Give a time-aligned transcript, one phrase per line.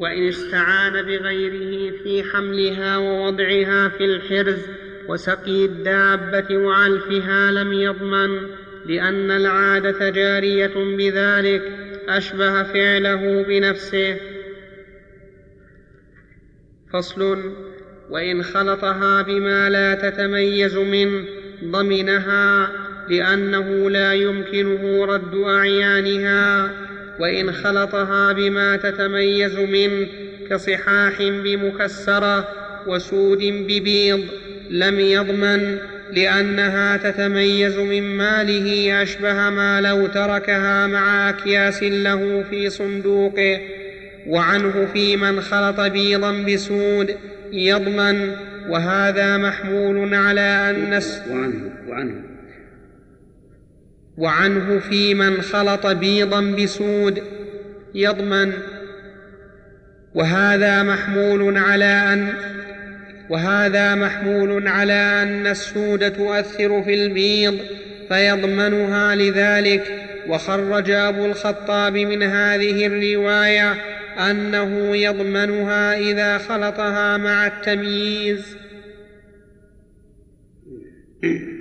[0.00, 4.66] وإن استعان بغيره في حملها ووضعها في الحرز
[5.08, 8.40] وسقي الدابة وعلفها لم يضمن
[8.86, 11.62] لأن العادة جارية بذلك
[12.08, 14.16] أشبه فعله بنفسه.
[16.92, 17.52] فصل
[18.10, 21.24] وإن خلطها بما لا تتميز منه
[21.64, 22.72] ضمنها
[23.08, 26.85] لأنه لا يمكنه رد أعيانها.
[27.18, 30.06] وإن خلطها بما تتميز منه
[30.50, 32.48] كصحاح بمكسرة
[32.86, 34.24] وسود ببيض
[34.70, 35.78] لم يضمن
[36.12, 43.60] لأنها تتميز من ماله أشبه ما لو تركها مع أكياس له في صندوقه.
[44.26, 47.16] وعنه في من خلط بيضا بسود
[47.52, 48.34] يضمن
[48.68, 52.35] وهذا محمول على أن وعنه وعنه.
[54.18, 57.22] وعنه في من خلط بيضا بسود
[57.94, 58.52] يضمن.
[60.14, 62.32] وهذا محمول على أن
[63.30, 67.58] وهذا محمول على أن السود تؤثر في البيض
[68.08, 70.06] فيضمنها لذلك.
[70.28, 73.72] وخرج أبو الخطاب من هذه الرواية
[74.30, 78.56] أنه يضمنها إذا خلطها مع التمييز.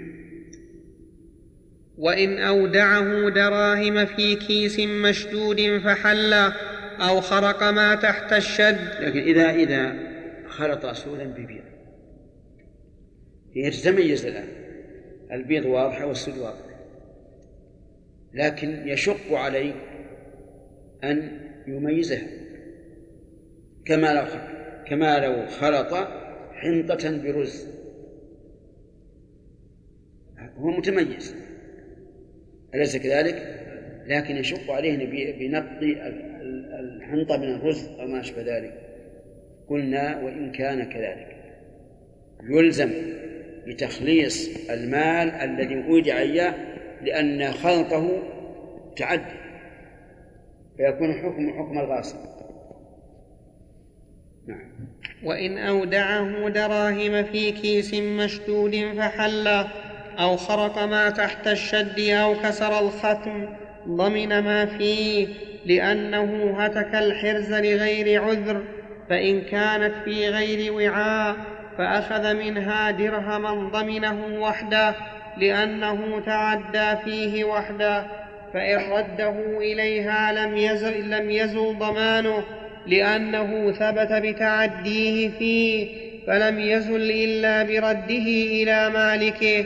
[2.06, 6.34] وإن أودعه دراهم في كيس مشدود فحل
[7.00, 8.80] أو خرق ما تحت الشد.
[9.00, 9.96] لكن إذا إذا
[10.48, 11.64] خلط سودا ببيض.
[13.56, 14.48] يتميز الآن.
[15.32, 16.66] البيض واضحة والسود واضح.
[18.34, 19.74] لكن يشق عليه
[21.04, 22.28] أن يميزها
[23.86, 24.26] كما لو
[24.88, 25.94] كما لو خلط
[26.52, 27.68] حنطة برز.
[30.58, 31.45] هو متميز.
[32.76, 33.62] أليس كذلك؟
[34.08, 34.98] لكن يشق عليه
[35.40, 35.84] بنقض
[36.80, 38.74] الحنطة من الرز أو ما أشبه ذلك.
[39.70, 41.36] قلنا وإن كان كذلك.
[42.50, 42.92] يلزم
[43.68, 46.54] بتخليص المال الذي أودع إياه
[47.02, 48.24] لأن خلطه
[48.98, 49.46] تعدي.
[50.78, 52.18] فيكون حكم حكم الغاصب.
[54.48, 54.72] نعم.
[55.24, 59.66] وإن أودعه دراهم في كيس مشدود فحل
[60.20, 63.46] أو خرق ما تحت الشد أو كسر الختم
[63.88, 65.28] ضمن ما فيه
[65.66, 68.64] لأنه هتك الحرز لغير عذر
[69.10, 71.36] فإن كانت في غير وعاء
[71.78, 74.96] فأخذ منها درهما ضمنه وحده
[75.38, 78.04] لأنه تعدى فيه وحده
[78.54, 82.44] فإن رده إليها لم يزل, لم يزل ضمانه
[82.88, 89.66] لأنه ثبت بتعديه فيه فلم يزل إلا برده إلى مالكه.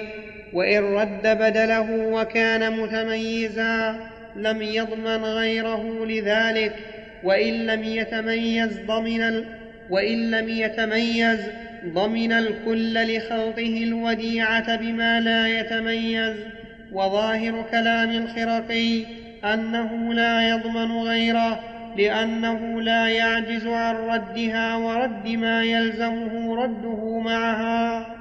[0.54, 3.96] وإن رد بدله وكان متميزا
[4.36, 6.76] لم يضمن غيره لذلك
[7.24, 9.46] وإن لم يتميز ضمن ال...
[9.90, 11.40] وإن لم يتميز
[11.86, 16.36] ضمن الكل لخلطه الوديعة بما لا يتميز.
[16.92, 19.04] وظاهر كلام الخرقي
[19.54, 21.60] أنه لا يضمن غيره
[21.98, 28.19] لأنه لا يعجز عن ردها ورد ما يلزمه رده معها.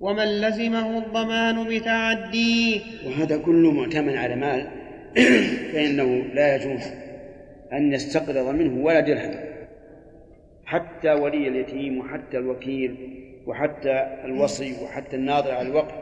[0.00, 4.66] ومن لزمه الضمان بتعديه وهذا كله معتمد على مال
[5.72, 6.82] فإنه لا يجوز
[7.72, 9.34] أن يستقرض منه ولا درهم.
[10.64, 12.96] حتى ولي اليتيم وحتى الوكيل
[13.46, 15.94] وحتى الوصي وحتى الناظر على الوقف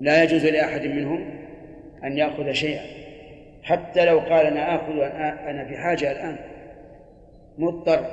[0.00, 1.30] لا يجوز لأحد منهم
[2.04, 2.82] أن يأخذ شيئا.
[3.62, 4.98] حتى لو قال أنا آخذ
[5.48, 6.36] أنا في حاجة الآن.
[7.58, 8.06] مضطر.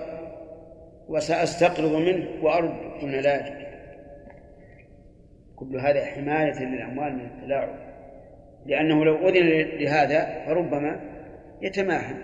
[1.09, 3.70] وسأستقرض منه وأرد قلنا لا يجوز
[5.61, 7.69] كل هذا حماية للأموال من التلاعب.
[8.65, 9.47] لأنه لو أذن
[9.79, 11.01] لهذا فربما
[11.61, 12.23] يتماهن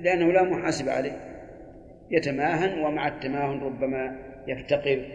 [0.00, 1.32] لأنه لا محاسب عليه.
[2.10, 5.06] يتماهن ومع التماهن ربما يفتقر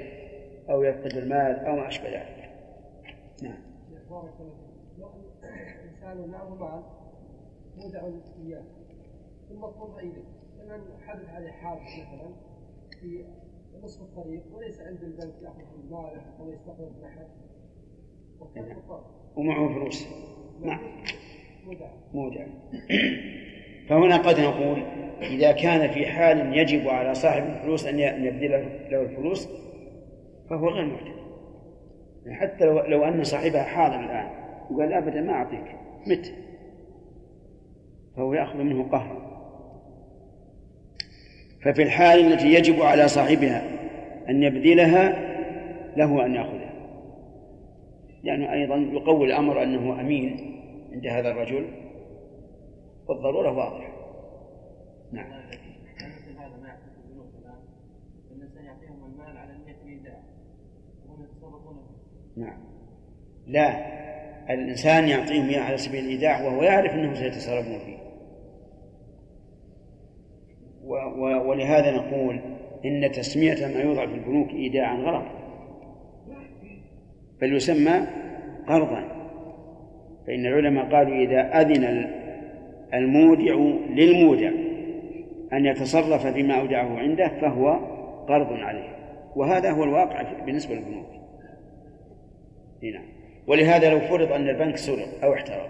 [0.69, 2.49] أو يفقد المال أو ما أشبه ذلك.
[3.43, 3.59] نعم.
[5.43, 6.83] الإنسان معه مال
[7.77, 8.01] مودع
[8.45, 8.63] إياه
[9.49, 10.23] ثم اضطر إليه.
[10.59, 12.33] فمن حدث عليه حادث مثلا
[13.01, 13.25] في
[13.83, 17.27] نصف الطريق وليس عند البنك يأخذ ماله أو يستقرض من أحد
[19.35, 20.07] ومعه فلوس.
[20.63, 20.79] نعم.
[22.13, 22.45] مودع.
[23.89, 24.83] فهنا قد نقول
[25.21, 28.51] إذا كان في حال يجب على صاحب الفلوس أن يبذل
[28.91, 29.49] له الفلوس
[30.49, 31.17] فهو غير معتد
[32.29, 34.29] حتى لو, لو أن صاحبها حاضر الآن
[34.71, 35.75] وقال أبدا ما أعطيك
[36.07, 36.33] مت.
[38.17, 39.27] فهو يأخذ منه قهرا
[41.61, 43.63] ففي الحال التي يجب على صاحبها
[44.29, 45.27] أن يبذلها
[45.97, 46.56] له أن يأخذها
[48.27, 51.67] لأنه أيضا يقوي الأمر أنه أمين عند هذا الرجل
[53.07, 53.93] والضرورة واضحة.
[55.11, 55.31] نعم.
[62.37, 62.57] نعم.
[63.47, 63.97] لا
[64.53, 67.97] الإنسان يعطيهم إياه على سبيل الإيداع وهو يعرف أنهم سيتصرفون فيه.
[70.83, 72.39] و و ولهذا نقول
[72.85, 75.36] إن تسمية ما يوضع في البنوك إيداعا غلط.
[77.41, 78.07] بل يسمى
[78.67, 79.03] قرضا.
[80.27, 82.11] فإن العلماء قالوا إذا أذن
[82.93, 83.55] المودع
[83.89, 84.51] للمودع
[85.53, 87.73] أن يتصرف فيما أودعه عنده فهو
[88.27, 88.97] قرض عليه.
[89.35, 91.07] وهذا هو الواقع بالنسبة للبنوك.
[92.83, 93.05] نعم.
[93.47, 95.69] ولهذا لو فرض أن البنك سرق أو احترق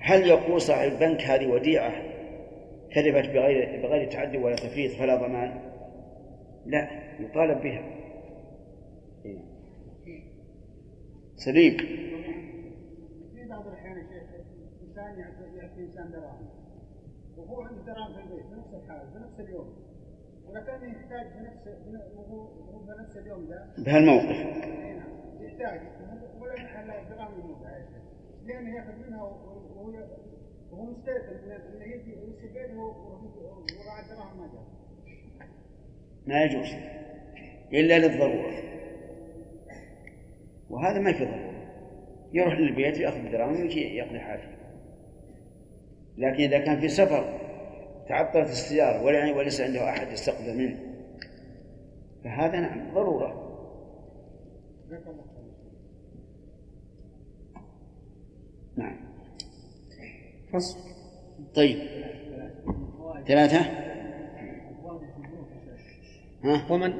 [0.00, 1.92] هل يقول صاحب البنك هذه وديعة
[2.94, 5.60] كذبت بغير بغير تعدي ولا تفريط فلا ضمان؟
[6.66, 6.88] لا
[7.20, 7.82] يطالب بها.
[11.38, 11.76] سليم
[13.34, 14.46] في بعض الأحيان يا شيخ
[14.88, 16.48] إنسان يعطي إنسان دراهم.
[17.36, 19.74] وهو عنده دراهم في البيت بنفس الحال بنفس اليوم.
[20.48, 21.68] ولكن يحتاج في نفس
[22.16, 22.46] وهو
[22.86, 24.36] في نفس اليوم ذا بهالموقف.
[25.40, 25.80] يحتاج.
[26.40, 27.58] ولا محل الدراهم يموت
[28.44, 29.92] لأنه يأخذ منها وهو
[30.72, 34.66] وهو مستيقن انه يجي يستفيد وراء الدراهم ما جاء.
[36.26, 36.68] ما يجوز.
[37.72, 38.68] إلا للضرورة.
[40.70, 41.48] وهذا ما في ضرورة
[42.32, 44.58] يروح للبيت يأخذ الدراهم ويجي يقضي حاجته
[46.18, 47.38] لكن إذا كان في سفر
[48.08, 49.02] تعطلت السيارة
[49.36, 50.78] وليس عنده أحد يستقبل منه
[52.24, 53.44] فهذا نعم ضرورة.
[58.76, 58.96] نعم.
[60.52, 60.78] فصل.
[61.54, 61.78] طيب.
[63.26, 63.60] ثلاثة؟
[66.44, 66.94] ها؟ ومن؟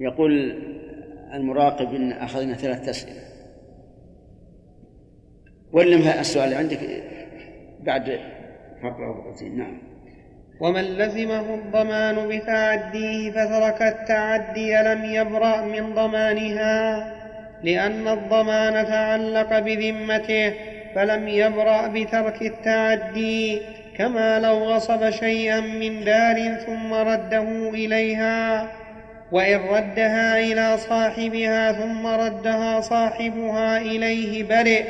[0.00, 0.62] يقول
[1.34, 3.22] المراقب إن أخذنا ثلاث أسئلة.
[5.72, 6.78] ولم السؤال عندك
[7.80, 8.20] بعد
[8.82, 9.78] فقرة نعم.
[10.60, 17.14] ومن لزمه الضمان بتعديه فترك التعدي لم يبرأ من ضمانها
[17.62, 20.54] لأن الضمان تعلق بذمته
[20.94, 23.60] فلم يبرأ بترك التعدي
[23.96, 28.68] كما لو غصب شيئا من دار ثم رده إليها.
[29.32, 34.84] وإن ردها إلى صاحبها ثم ردها صاحبها إليه برئ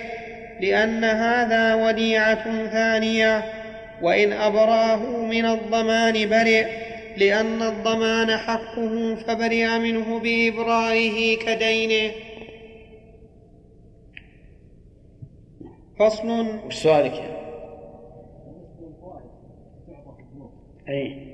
[0.61, 3.44] لأن هذا وديعة ثانية.
[4.02, 6.67] وإن أبرأه من الضمان برئ
[7.17, 12.14] لأن الضمان حقه فبرئ منه بإبرائه كدينه
[15.99, 16.46] فصل.
[16.67, 17.23] وش سؤالك؟
[20.88, 21.29] أي.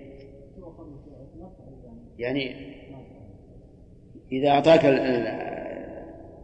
[2.18, 2.73] يعني
[4.34, 5.54] إذا أعطاك ال- ال-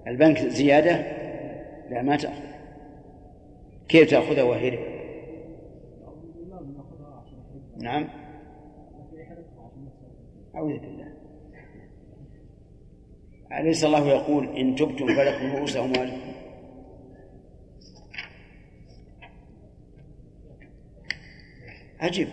[0.07, 0.93] البنك زيادة
[1.91, 2.43] لا ما تأخذ.
[3.89, 4.79] كيف تأخذها وهي؟
[7.77, 8.09] نعم.
[10.55, 11.13] أعوذ بالله.
[13.61, 16.33] أليس الله يقول إن تبتم فلكم رؤوس أموالكم
[22.01, 22.29] عجيب.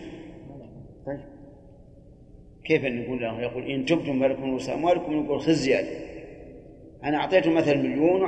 [2.67, 5.87] كيف نقول له يقول إن تبتم فلكم رؤوس أموالكم يقول خذ زيادة.
[7.03, 8.21] أنا أعطيته مثلا مليون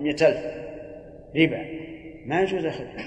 [0.00, 0.44] مئة ألف
[1.36, 1.64] ربا.
[2.26, 3.06] ما يجوز أخذها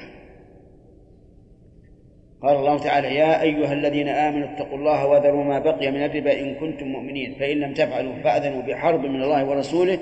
[2.42, 6.56] قال الله تعالى يا أيها الذين آمنوا اتقوا الله وذروا ما بقي من الربا إن
[6.56, 7.36] كنتم مؤمنين.
[7.40, 10.00] فإن لم تفعلوا فأذنوا بحرب من الله ورسوله.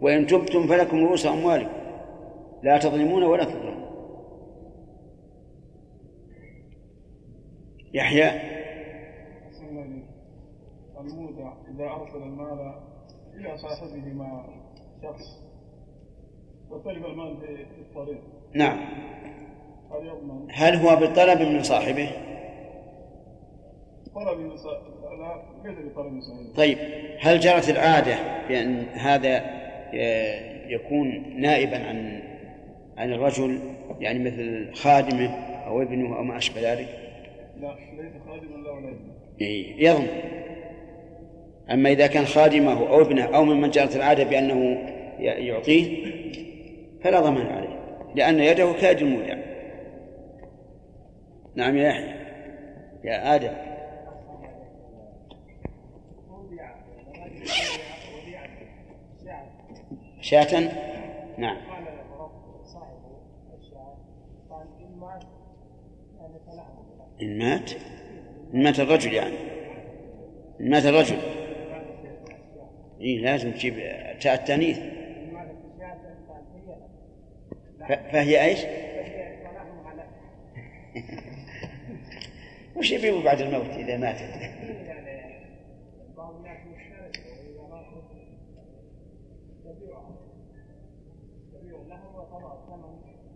[0.00, 1.72] وإن تبتم فلكم رؤوس أموالكم.
[2.62, 3.86] لا تظلمون ولا تظلمون.
[7.94, 8.55] يحيى
[11.00, 12.74] المودع إذا أرسل المال
[13.34, 14.44] إلى صاحبه مع
[15.02, 15.42] شخص
[16.70, 18.20] وتلف المال في الطريق
[18.54, 18.78] نعم.
[19.90, 22.10] هل يضمن؟ هل هو بطلب من صاحبه؟
[24.14, 24.52] طلب
[25.64, 26.78] بطلب النساء طيب
[27.20, 28.16] هل جرت العادة
[28.48, 29.36] بأن هذا
[29.94, 32.22] آه، يكون نائبا عن
[32.96, 33.60] عن الرجل
[34.00, 35.34] يعني مثل خادمه
[35.66, 36.88] أو ابنه أو ما أشبه ذلك؟
[37.60, 39.10] لا ليس خادما لا ولا ابن
[39.40, 40.08] إيه، يضمن.
[41.70, 44.78] أما إذا كان خادمه أو ابنه أو ممن جرت العادة بأنه
[45.18, 46.06] يعطيه
[47.02, 47.76] فلا ضمان عليه
[48.14, 49.36] لأن يده كاد المودع
[51.54, 52.14] نعم يا يحيى
[53.04, 53.52] يا آدم.
[60.20, 60.72] شاة؟
[61.38, 61.56] نعم.
[67.22, 67.70] إن مات؟
[68.54, 69.36] إن مات الرجل يعني.
[70.60, 71.16] إن مات الرجل.
[73.00, 73.74] إيه لازم تجيب
[74.20, 74.78] تاء التأنيث
[77.88, 78.58] ف- فهي إيش؟
[82.76, 84.50] وش يبيعوا بعد الموت إذا ماتت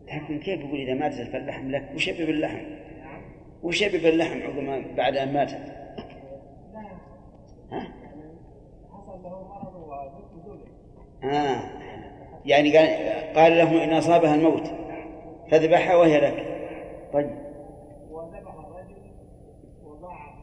[0.09, 2.65] لكن كيف يقول إذا ماتت فاللحم لك وش يبي باللحم؟
[3.63, 5.73] وش يبي باللحم عقب بعد أن ماتت؟
[7.73, 7.89] ها؟
[11.25, 11.61] آه.
[12.45, 12.89] يعني قال
[13.35, 14.73] قال لهم إن أصابها الموت
[15.51, 16.47] فذبحها وهي لك.
[17.13, 17.31] طيب.
[18.11, 18.97] وذبح الرجل
[19.85, 20.35] وضاع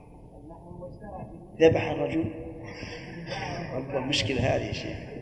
[1.60, 2.26] ذبح الرجل.
[3.76, 5.18] والله مشكلة هذه يا شيخ.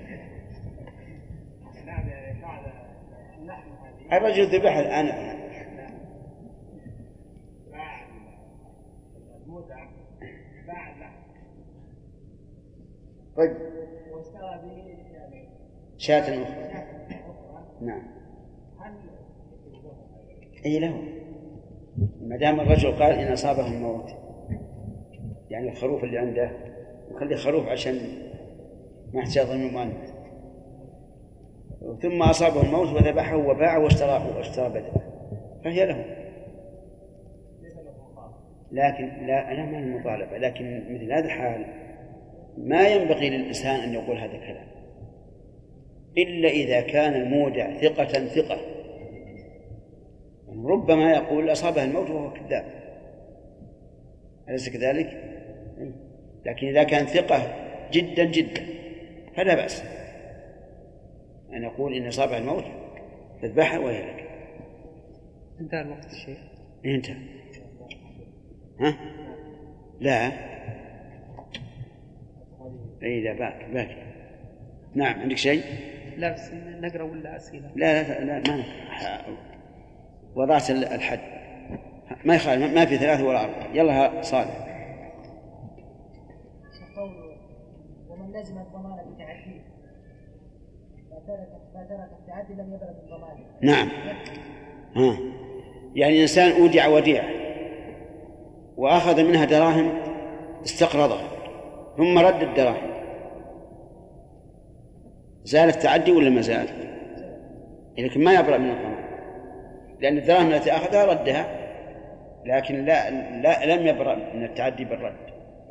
[4.13, 5.05] الرجل ذبح الآن
[7.71, 8.07] باع
[9.45, 9.89] المتعة
[10.67, 11.15] باع اللحم
[13.37, 13.57] طيب.
[14.11, 14.95] واشترى به
[15.97, 16.85] شاة أخرى
[17.81, 18.03] نعم.
[20.65, 21.03] أي له.
[22.21, 24.11] ما دام الرجل قال إن أصابه الموت
[25.49, 26.51] يعني الخروف اللي عنده
[27.11, 27.95] يخلي خروف عشان
[29.13, 30.15] ما ضمن مؤنث
[32.01, 35.01] ثم أصابه الموت وذبحه وباعه واشتراه واشترى بدنه
[35.63, 36.05] فهي له.
[38.71, 41.65] لكن لا لا ما المطالبة لكن مثل هذا الحال
[42.57, 44.67] ما ينبغي للإنسان أن يقول هذا الكلام.
[46.17, 48.57] إلا إذا كان المودع ثقة ثقة.
[50.65, 52.65] ربما يقول أصابه الموت وهو كذاب.
[54.49, 55.35] أليس كذلك؟
[56.45, 57.55] لكن إذا كان ثقة
[57.91, 58.61] جدا جدا
[59.35, 59.83] فلا بأس
[61.53, 62.63] أن يقول إن أصابه الموت
[63.41, 64.29] فاذبحها وهي لك.
[65.59, 66.37] انتهى الوقت الشيخ
[66.85, 67.15] انتهى.
[68.79, 68.97] ها؟
[69.99, 70.54] لا.
[73.05, 73.95] اي لا باقي باقي
[74.95, 75.61] نعم عندك شيء؟
[76.17, 78.63] لا بس نقرأ ولا أسئلة؟ لا لا لا ما.
[80.35, 81.19] وضعت ال- الحد.
[82.25, 83.67] ما يخالف ما في ثلاثة ولا أربعة.
[83.73, 84.65] يلا ها صالح
[88.09, 89.61] ومن لزم الضمان بتعديه
[91.11, 93.89] فترك فترك التعدي لم يبلغ الضمان نعم.
[94.95, 95.17] ها.
[95.95, 97.29] يعني إنسان أودع وديعة
[98.77, 99.93] وأخذ منها دراهم
[100.65, 101.27] استقرضها
[101.97, 102.94] ثم رد الدراهم.
[105.45, 106.67] زال التعدي ولا ما زال؟
[107.97, 109.05] لكن ما يبرأ من الضمان
[109.99, 111.65] لأن الدراهم التي أخذها ردها
[112.45, 113.09] لكن لا,
[113.41, 115.15] لا لم يبرأ من التعدي بالرد.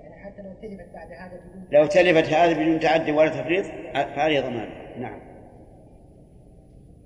[0.02, 3.64] يعني حتى لو تلفت بعد هذا بدون لو تلفت هذه بدون تعدي ولا تفريط
[3.94, 4.68] فعليه ضمان.
[5.00, 5.20] نعم.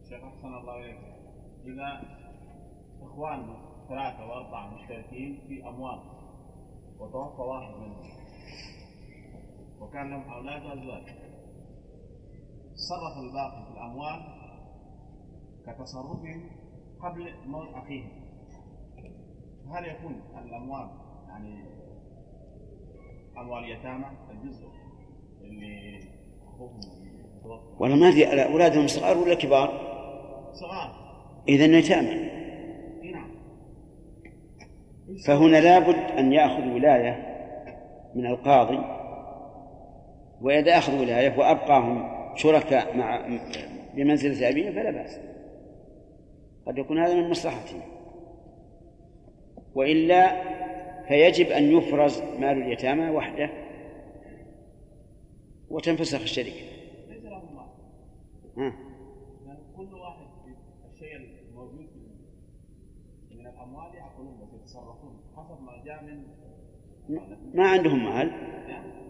[0.08, 0.98] شيخ أحسن الله إليك.
[1.66, 2.02] إذا
[3.02, 3.56] إخوان
[3.88, 5.98] ثلاثة وأربعة مشتركين في أموال
[6.98, 8.10] وتوفى واحد منهم
[9.80, 11.02] وكان لهم أولاد وأزواج
[12.78, 14.20] صرف الباقي في الأموال
[15.66, 16.50] كتصرفهم
[17.02, 18.08] قبل موت أخيهم.
[19.72, 20.88] هل يكون الأموال
[21.28, 21.64] يعني
[23.38, 24.68] أموال يتامى؟ الجزء
[25.40, 26.00] اللي
[26.46, 26.80] أخوهم
[27.78, 29.68] والله ما أدري أولادهم صغار ولا كبار؟
[30.52, 31.08] صغار.
[31.48, 32.30] إذا يتامى.
[33.12, 33.30] نعم.
[35.26, 37.28] فهنا لابد أن يأخذ ولاية
[38.14, 38.78] من القاضي
[40.40, 43.38] وإذا أخذ ولاية وأبقاهم شركاء مع
[43.94, 45.20] بمنزلة أبيه فلا بأس.
[46.66, 47.80] قد يكون هذا من مصلحته
[49.74, 50.42] وإلا
[51.08, 53.50] فيجب أن يفرز مال اليتامى وحده
[55.70, 56.50] وتنفسخ الشركة.
[57.08, 57.48] ليس لهم
[59.76, 60.54] كل واحد في
[60.94, 61.88] الشيء الموجود
[63.30, 66.22] من الأموال يأكلون ويتصرفون حسب ما جاء من
[67.54, 68.30] ما عندهم مال.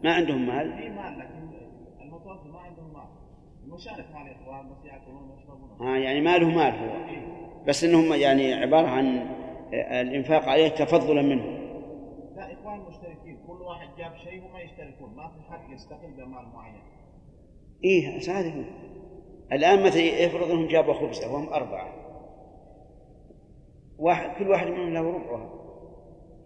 [0.04, 1.48] ما عندهم مال في مال لكن
[2.00, 3.08] المتوفي ما عندهم مال
[3.68, 7.64] مع الإخوان بس يأكلون ويشربون ها يعني ماله مال هو.
[7.66, 9.06] بس إنهم يعني عبارة عن
[9.72, 11.44] الإنفاق عليه تفضلا منه
[12.36, 13.38] لا إخوان مشتركين.
[13.46, 15.16] كل واحد جاب شيء وما يشتركون.
[15.16, 16.82] ما في حد يستقل بمال معين.
[17.84, 18.64] إيه هذا هو
[19.52, 21.92] الآن مثلا يفرض إنهم جابوا خبزة وهم أربعة.
[23.98, 25.50] واحد كل واحد منهم له ربعها.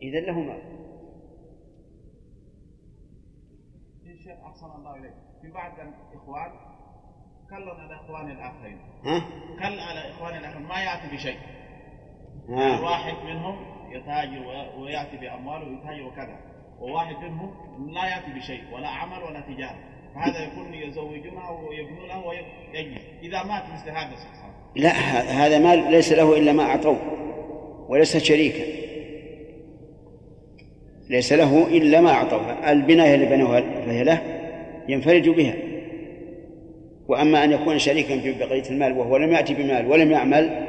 [0.02, 0.62] إذا له مال.
[4.04, 5.14] في شيء أحسن الله إليك.
[5.42, 5.72] في بعض
[6.12, 6.71] الإخوان
[7.52, 8.78] كل على إخوان الآخرين.
[9.04, 9.22] ها؟
[9.58, 11.36] كل على إخوان الآخرين ما يأتي بشيء.
[12.48, 13.56] ها؟ واحد منهم
[13.90, 16.36] يتاجر ويأتي بأمواله ويتاجر وكذا.
[16.80, 17.54] وواحد منهم
[17.94, 19.78] لا يأتي بشيء ولا عمل ولا تجارة.
[20.14, 23.02] فهذا يكون يزوجونه ويبنونه ويجلس.
[23.22, 24.42] إذا مات مثل هذا الشخص.
[24.76, 24.90] لا
[25.46, 26.98] هذا مال ليس له إلا ما أعطوه
[27.88, 28.64] وليس شريكا.
[31.10, 32.70] ليس له إلا ما أعطوه.
[32.70, 34.22] البناية اللي بنوها فهي له
[34.88, 35.71] ينفرج بها.
[37.12, 40.66] وأما أن يكون شريكا في بقية المال وهو لم يأتي بمال ولم يعمل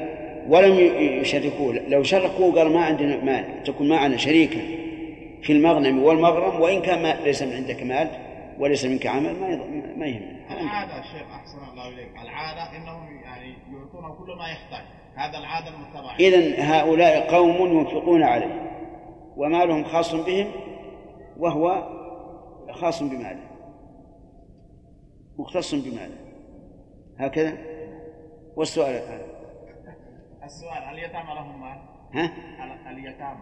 [0.48, 0.80] ولم
[1.22, 1.80] يشركوه.
[1.88, 4.60] لو شركوه قال ما عندنا مال تكون معنا شريكا
[5.42, 8.08] في المغنم والمغرم وإن كان ما ليس من عندك مال
[8.60, 9.60] وليس منك عمل ما
[9.98, 10.22] ما يهم.
[10.52, 12.10] العادة الشيخ أحسن الله إليك.
[12.24, 14.86] العادة إنهم يعني يعطونه كل ما يحتاج.
[15.16, 16.16] هذا العادة المتبعة.
[16.20, 18.72] إذن هؤلاء قوم ينفقون عليه
[19.38, 20.48] ومالهم خاص بهم
[21.38, 21.88] وهو
[22.72, 23.44] خاص بماله
[25.38, 26.23] مختص بماله.
[27.20, 27.58] هكذا؟
[28.55, 29.22] والسؤال الآن.
[30.43, 31.77] السؤال اليتامى لهم مال؟
[32.13, 32.25] ها؟
[32.63, 33.39] ال- اليتامى؟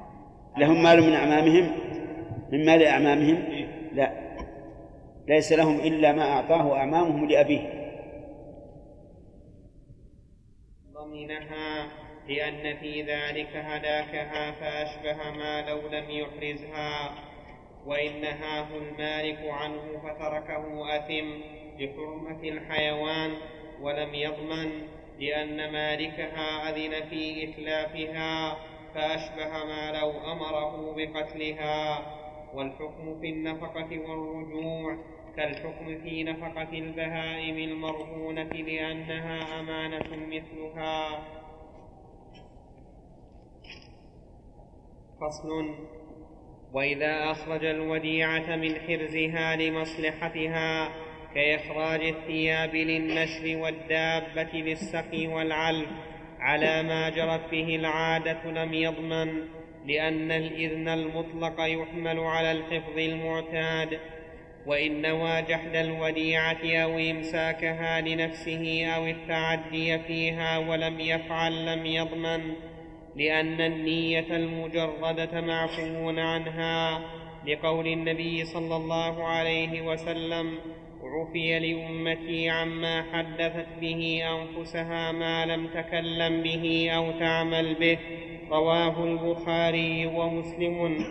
[0.57, 1.71] لهم مال من أعمامهم؟
[2.51, 3.89] من مال أعمامهم؟ إيه.
[3.93, 4.31] لا.
[5.27, 7.81] ليس لهم إلا ما أعطاه أعمامهم لأبيه.
[10.93, 11.87] ضمنها
[12.27, 17.11] لأن في ذلك هلاكها فأشبه ما لو لم يحرزها
[17.85, 21.41] وإن نهاه المالك عنه فتركه أثم
[21.79, 23.31] لحرمة الحيوان
[23.81, 24.87] ولم يضمن
[25.19, 28.57] لأن مالكها أذن في إتلافها
[28.93, 32.01] فأشبه ما لو أمره بقتلها.
[32.53, 34.97] والحكم في النفقة والرجوع
[35.35, 41.27] كالحكم في نفقة البهائم المرهونة لأنها أمانة مثلها.
[45.21, 45.75] فصل
[46.73, 50.89] وإذا أخرج الوديعة من حرزها لمصلحتها
[51.35, 55.89] كإخراج الثياب للنشر والدابة للسقي والعلف
[56.39, 59.41] على ما جرت به العادة لم يضمن
[59.87, 63.99] لأن الإذن المطلق يحمل على الحفظ المعتاد
[64.65, 72.53] وإن نوى جحد الوديعة أو إمساكها لنفسه أو التعدي فيها ولم يفعل لم يضمن
[73.15, 77.01] لأن النية المجردة معفو عنها
[77.47, 80.57] لقول النبي صلى الله عليه وسلم
[81.03, 87.97] عفي لأمتي عما حدثت به أنفسها ما لم تكلم به أو تعمل به
[88.51, 91.05] رواه البخاري ومسلم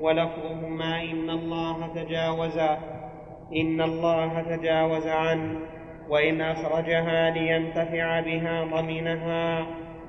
[0.00, 2.58] ولفظهما إن الله تجاوز
[3.56, 5.60] إن الله تجاوز عنه
[6.08, 9.66] وإن أخرجها لينتفع بها ضمنها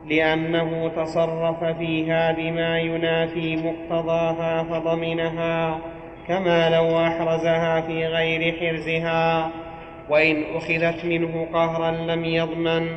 [0.09, 5.79] لأنه تصرف فيها بما ينافي مقتضاها فضمنها
[6.27, 9.51] كما لو أحرزها في غير حرزها
[10.09, 12.87] وإن أخذت منه قهرا لم يضمن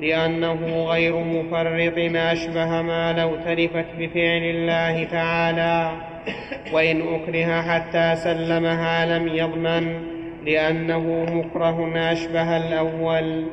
[0.00, 5.90] لأنه غير مفرط أشبه ما لو تلفت بفعل الله تعالى.
[6.72, 10.02] وإن أكره حتى سلمها لم يضمن
[10.44, 13.44] لأنه مكره أشبه الأول.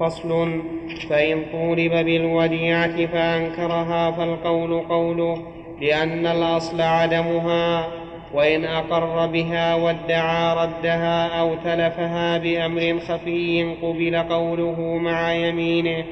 [0.00, 0.62] فصل
[1.10, 5.42] فإن طولب بالوديعة فأنكرها فالقول قوله
[5.80, 7.86] لأن الأصل عدمها.
[8.34, 16.04] وإن أقر بها وادعى ردها أو تلفها بأمر خفي قبل قوله مع يمينه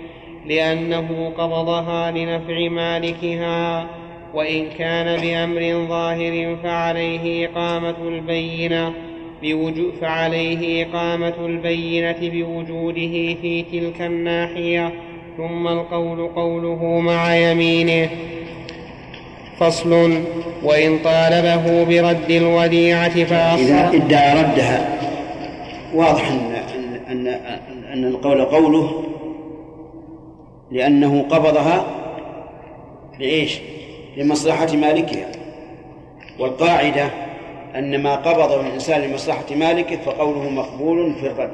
[0.47, 3.87] لأنه قبضها لنفع مالكها.
[4.35, 8.93] وإن كان بأمر ظاهر فعليه إقامة البينة
[10.01, 14.93] فعليه إقامة البينة بوجوده في تلك الناحية
[15.37, 18.11] ثم القول قوله مع يمينه.
[19.61, 20.23] فصل
[20.63, 24.99] وإن طالبه برد الوديعة إذا فأخر إدعى ردها
[25.95, 26.59] واضح أن
[27.11, 27.27] أن,
[27.93, 29.05] أن القول قوله
[30.71, 31.85] لأنه قبضها
[33.19, 33.61] لإيش؟
[34.17, 35.27] لمصلحة مالكها.
[36.39, 37.11] والقاعدة
[37.77, 41.51] أن ما قبضه الإنسان لمصلحة مالكه فقوله مقبول في الرد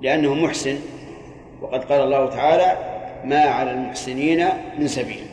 [0.00, 0.76] لأنه محسن.
[1.62, 2.76] وقد قال الله تعالى
[3.24, 4.46] ما على المحسنين
[4.78, 5.29] من سبيل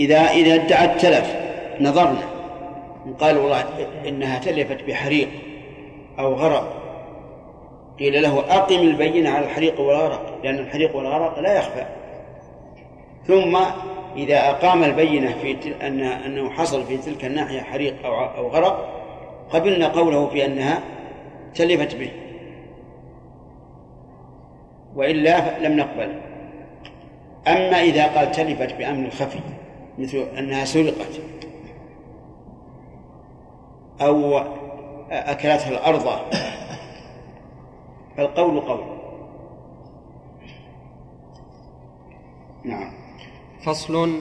[0.00, 1.36] إذا إذا ادعى التلف
[1.80, 2.28] نظرنا.
[3.20, 3.64] قال والله
[4.08, 5.28] إنها تلفت بحريق
[6.18, 6.76] أو غرق.
[7.98, 11.84] قيل له أقم البينة على الحريق والغرق لأن الحريق والغرق لا يخفى.
[13.26, 13.58] ثم
[14.16, 15.72] إذا أقام البينة في تل...
[15.82, 18.88] أن أنه حصل في تلك الناحية حريق أو أو غرق
[19.50, 20.78] قبلنا قوله في أنها
[21.54, 22.10] تلفت به.
[24.96, 26.12] وإلا لم نقبل.
[27.48, 29.40] أما إذا قال تلفت بأمر خفي.
[30.00, 31.20] مثل أنها سرقت
[34.00, 34.38] أو
[35.10, 36.08] أكلتها الأرض.
[38.16, 38.80] فالقول قول.
[42.64, 42.92] نعم.
[43.64, 44.20] فصل.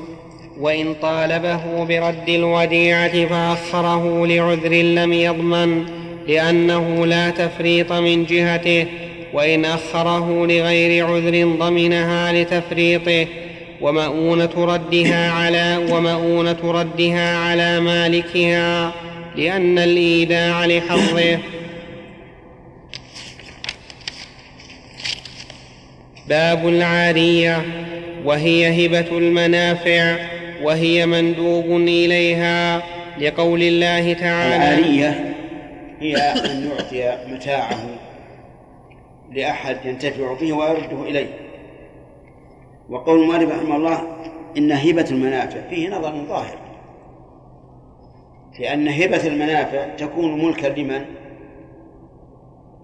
[0.59, 5.85] وإن طالبه برد الوديعة فأخره لعذر لم يضمن
[6.27, 8.85] لأنه لا تفريط من جهته
[9.33, 13.27] وإن أخره لغير عذر ضمنها لتفريطه.
[13.81, 18.91] ومؤونة ردها على ومؤونة ردها على مالكها
[19.35, 21.39] لأن الإيداع لحظه.
[26.27, 27.61] باب العارية
[28.25, 30.17] وهي هبة المنافع
[30.63, 32.83] وهي مندوب إليها
[33.19, 34.55] لقول الله تعالى.
[34.55, 35.35] العارية
[35.99, 37.89] هي أن يعطي متاعه
[39.33, 41.48] لأحد ينتفع به ويرده إليه.
[42.89, 44.01] وقول المؤلف رحمه الله
[44.57, 46.57] إن هبة المنافع فيه نظر ظاهر.
[48.59, 51.05] لأن هبة المنافع تكون ملكا لمن؟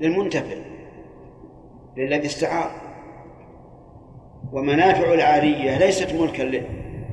[0.02, 0.56] للمنتفع
[1.98, 2.72] للذي استعار.
[4.54, 6.62] ومنافع العارية ليست ملكا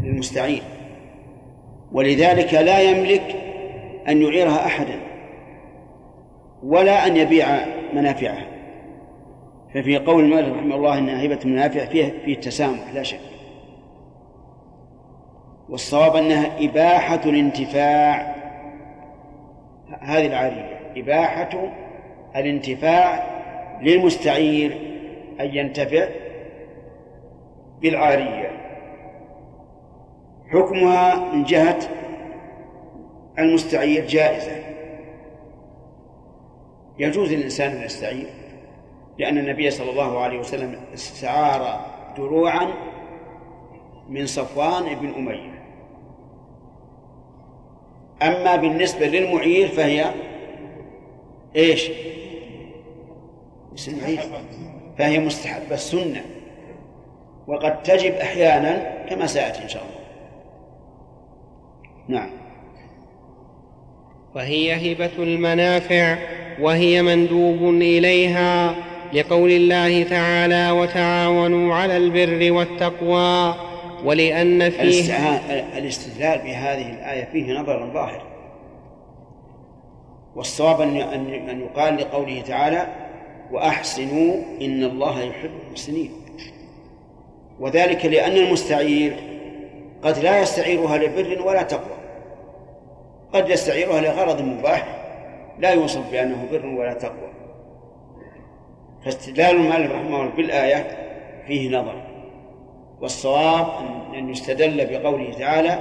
[0.03, 0.63] للمستعير
[1.93, 3.37] ولذلك لا يملك
[4.09, 5.01] أن يعيرها أحدا
[6.63, 7.47] ولا أن يبيع
[7.95, 8.52] منافعها.
[9.75, 13.21] ففي قول المؤلف رحمه الله أن هبة المنافع فيه فيه التسامح لا شك.
[15.69, 18.37] والصواب أنها إباحة الانتفاع.
[20.01, 21.73] هذه العارية إباحة
[22.37, 23.27] الانتفاع
[23.83, 24.73] للمستعير
[25.41, 26.09] أن ينتفع
[27.81, 28.51] بالعارية.
[30.53, 31.79] حكمها من جهة
[33.39, 34.63] المستعير جائزة.
[36.99, 38.42] يجوز للإنسان أن يستعير.
[39.19, 41.81] لأن النبي صلى الله عليه وسلم استعار
[42.17, 42.69] دروعا
[44.09, 45.63] من صفوان بن أمية.
[48.23, 50.11] أما بالنسبة للمعير فهي
[51.57, 51.91] إيش؟
[53.75, 54.19] اسم
[54.99, 56.25] فهي مستحبة السنة.
[57.47, 60.03] وقد تجب أحيانا كما سيأتي إن شاء الله.
[62.09, 62.31] نعم.
[64.35, 66.19] وهي هبة المنافع
[66.61, 68.75] وهي مندوب إليها
[69.13, 73.55] لقول الله تعالى وتعاونوا على البر والتقوى
[74.05, 75.17] ولأن فيه
[75.79, 78.23] الاستدلال بهذه الآية فيه نظر ظاهر.
[80.37, 80.97] والصواب أن
[81.51, 82.87] أن يقال لقوله تعالى
[83.53, 86.11] وأحسنوا إن الله يحب المحسنين.
[87.61, 89.17] وذلك لأن المستعير
[90.03, 91.97] قد لا يستعيرها لبر ولا تقوى.
[93.33, 94.87] قد يستعيرها لغرض مباح
[95.59, 97.32] لا يوصف بأنه بر ولا تقوى.
[99.05, 100.87] فاستدلال المؤلف رحمه الله بالآية
[101.47, 102.03] فيه نظر.
[103.01, 103.67] والصواب
[104.15, 105.79] أن يستدل بقوله تعالى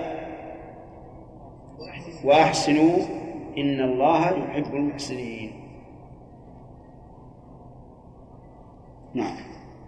[2.24, 2.98] وأحسنوا
[3.58, 5.52] إن الله يحب المحسنين.
[9.14, 9.38] نعم.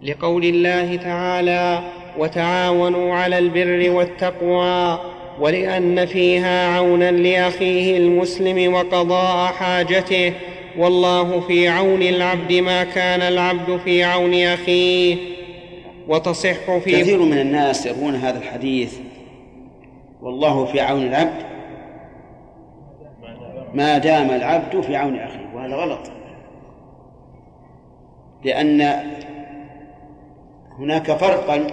[0.02, 1.82] لقول الله تعالى
[2.18, 4.98] وتعاونوا على البر والتقوى
[5.40, 10.32] ولأن فيها عونا لأخيه المسلم وقضاء حاجته
[10.78, 15.16] والله في عون العبد ما كان العبد في عون أخيه.
[16.08, 18.98] وتصح في كثير من الناس يروون هذا الحديث.
[20.22, 21.42] والله في عون العبد.
[23.74, 25.50] ما دام العبد في عون أخيه.
[25.54, 26.10] وهذا غلط.
[28.44, 29.02] لأن
[30.78, 31.66] هناك فرقا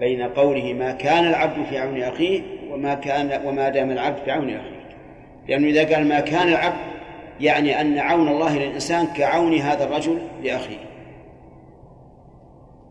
[0.00, 4.50] بين قوله ما كان العبد في عون أخيه وما كان وما دام العبد في عون
[4.50, 4.76] أخيه.
[5.48, 6.95] لأنه إذا قال ما كان العبد
[7.40, 10.78] يعني أن عون الله للإنسان كعون هذا الرجل لأخيه.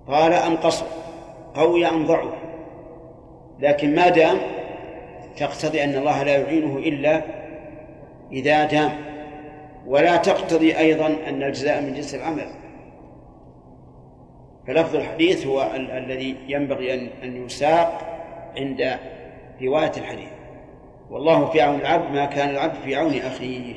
[0.08, 0.86] قال أم قصر؟
[1.55, 2.34] قوي أم ضعف
[3.60, 4.38] لكن ما دام
[5.38, 7.21] تقتضي أن الله لا يعينه إلا
[8.31, 8.91] إذا دام
[9.88, 12.47] ولا تقتضي أيضا أن الجزاء من جنس العمل.
[14.67, 18.01] فلفظ الحديث هو ال- الذي ينبغي أن أن يساق
[18.58, 18.97] عند
[19.62, 20.29] رواية الحديث.
[21.10, 23.73] والله في عون العبد ما كان العبد في عون أخيه.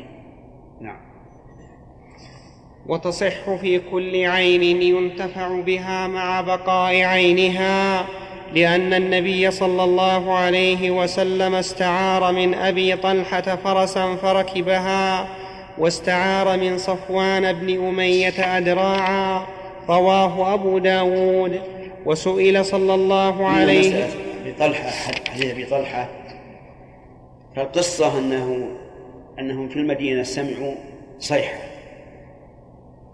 [2.88, 8.06] وتصح في كل عين ينتفع بها مع بقاء عينها
[8.54, 15.28] لأن النبي صلى الله عليه وسلم استعار من أبي طلحة فرسا فركبها
[15.78, 19.46] واستعار من صفوان بن أمية أدراعا
[19.88, 21.60] رواه أبو داود
[22.06, 24.06] وسئل صلى الله عليه
[24.58, 24.90] طلحة
[25.30, 26.08] حديث أبي طلحة
[27.56, 28.68] فالقصة أنه
[29.38, 30.74] أنهم في المدينة سمعوا
[31.18, 31.58] صيحة.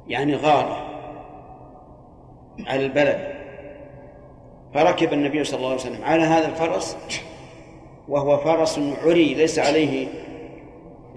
[0.09, 0.87] يعني غارة
[2.67, 3.35] على البلد.
[4.75, 6.97] فركب النبي صلى الله عليه وسلم على هذا الفرس
[8.09, 10.09] وهو فرس عري ليس عليه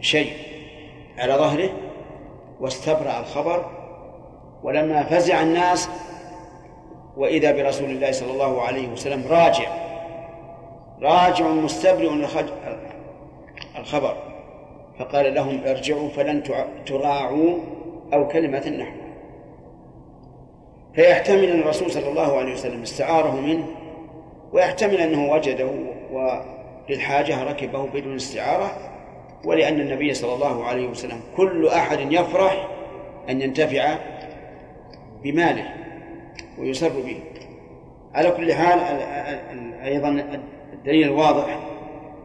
[0.01, 0.33] شيء
[1.17, 1.69] على ظهره
[2.59, 3.65] واستبرأ الخبر
[4.63, 5.89] ولما فزع الناس
[7.17, 9.69] وإذا برسول الله صلى الله عليه وسلم راجع
[11.01, 12.09] راجع مستبرئ
[13.77, 14.17] الخبر
[14.99, 16.43] فقال لهم ارجعوا فلن
[16.85, 17.57] تراعوا
[18.13, 18.97] أو كلمة نحو.
[20.95, 23.67] فيحتمل أن الرسول صلى الله عليه وسلم استعاره منه
[24.53, 25.69] ويحتمل أنه وجده
[26.11, 28.71] وللحاجة ركبه بدون استعارة
[29.45, 32.67] ولأن النبي صلى الله عليه وسلم كل أحد يفرح
[33.29, 33.95] أن ينتفع
[35.23, 35.73] بماله
[36.59, 37.19] ويسر به.
[38.15, 39.01] على كل حال ال-
[39.57, 40.09] ال- أيضا
[40.73, 41.59] الدليل الواضح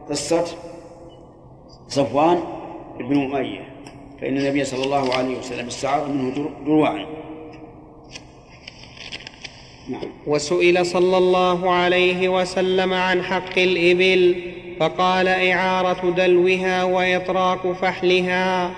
[0.09, 0.45] قصة
[1.87, 2.39] صفوان
[2.99, 3.72] بن أمية.
[4.23, 7.05] فإن النبي صلى الله عليه وسلم استعار منه در- دروعا
[9.89, 10.01] نعم.
[10.27, 14.35] وسئل صلى الله عليه وسلم عن حق الإبل
[14.79, 18.71] فقال إعارة دلوها وإطراق فحلها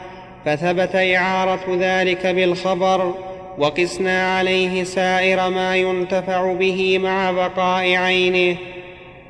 [0.45, 3.13] فثبت إعارة ذلك بالخبر
[3.57, 8.57] وقسنا عليه سائر ما ينتفع به مع بقاء عينه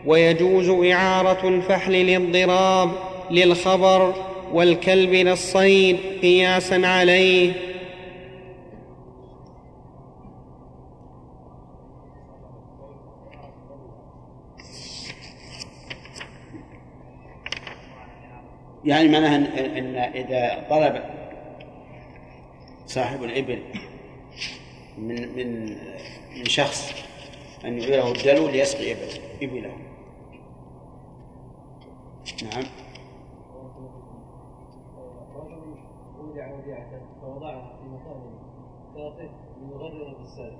[0.06, 2.92] ويجوز إعارة الفحل للضراب
[3.32, 4.14] للخبر
[4.56, 7.54] والكلب للصيد قياسا عليه.
[18.86, 19.36] يعني معناها
[19.78, 21.04] إن إذا طلب
[22.86, 23.60] صاحب الإبل
[24.98, 25.70] من من
[26.38, 26.94] من شخص
[27.66, 29.10] أن يعيره الدلو ليسقي إبل
[29.42, 29.78] إبله.
[32.44, 32.64] نعم
[35.36, 35.78] رجل
[36.20, 36.90] ودع وديعة
[37.22, 38.46] فوضعها في مكان
[38.96, 40.60] ثابت ليغرر بالسالب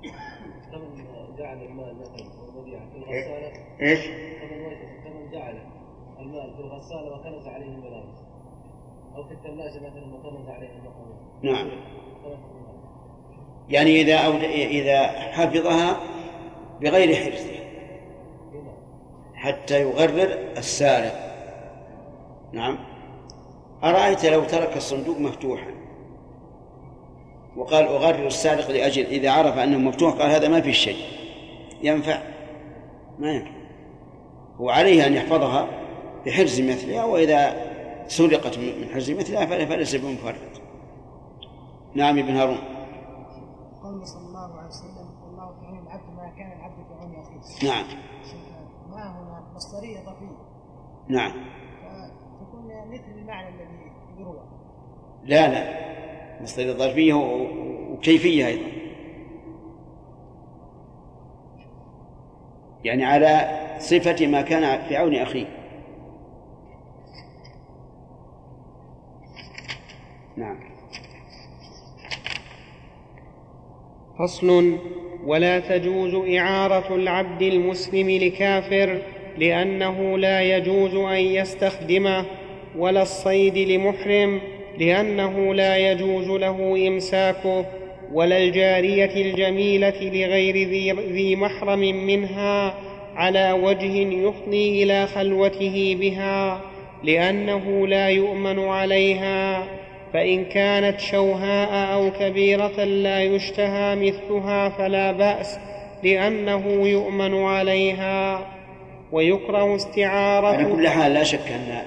[0.72, 4.06] كمن جعل المال مثلا والوديعة في الغسالة إيش؟
[4.40, 5.58] كمن وجد كمن جعل
[6.18, 8.26] المال في الغسالة وكنز عليه الملابس.
[9.16, 11.70] أو في الثلاجة مثلا وكنز عليه المقامات نعم.
[13.68, 14.42] يعني إذا أود...
[14.44, 15.96] إذا حفظها
[16.80, 17.56] بغير حرزه
[19.34, 21.26] حتى يغرر السارق
[22.52, 22.78] نعم.
[23.84, 25.75] أرأيت لو ترك الصندوق مفتوحا؟
[27.56, 30.96] وقال أغرر السارق لأجل إذا عرف أنه مفتوح قال هذا ما في شيء.
[31.82, 32.22] ينفع.
[33.18, 33.50] ما ينفع.
[34.56, 35.68] هو عليه أن يحفظها
[36.26, 37.56] بحرز مثلها وإذا
[38.06, 40.62] سرقت من حرز مثلها فليس بمفرط.
[41.94, 42.58] نعم ابن هارون.
[43.82, 47.68] قول صلى الله عليه وسلم والله في عون العبد ما كان العبد في عون أخيه.
[47.68, 47.84] نعم.
[48.90, 50.36] ما هنا مصدرية ضفية.
[51.08, 51.32] نعم.
[52.40, 54.42] فتكون مثل المعنى الذي يروى.
[55.24, 55.96] لا لا.
[56.42, 58.66] مصدر الظرفية و- و- وكيفية أيضا.
[62.84, 65.46] يعني على صفة ما كان في عون أخيه.
[70.36, 70.56] نعم.
[74.18, 74.78] فصل
[75.24, 79.02] ولا تجوز إعارة العبد المسلم لكافر
[79.38, 82.24] لأنه لا يجوز أن يستخدمه
[82.76, 84.40] ولا الصيد لمحرم
[84.78, 87.64] لأنه لا يجوز له إمساكه
[88.12, 90.68] ولا الجارية الجميلة لغير
[91.12, 92.74] ذي, محرم منها
[93.16, 93.96] على وجه
[94.28, 96.60] يفضي إلى خلوته بها
[97.04, 99.64] لأنه لا يؤمن عليها
[100.12, 105.58] فإن كانت شوهاء أو كبيرة لا يشتهى مثلها فلا بأس
[106.02, 108.46] لأنه يؤمن عليها.
[109.12, 111.82] ويكره على استعارة كل حال لا شك أن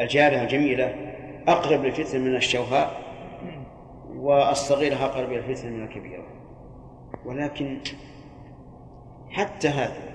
[0.00, 0.92] الجارية الجميلة
[1.48, 3.02] أقرب للفتن من الشوهاء
[4.16, 6.24] والصغيرة أقرب للفتن من الكبيرة.
[7.24, 7.78] ولكن
[9.30, 10.12] حتى هذا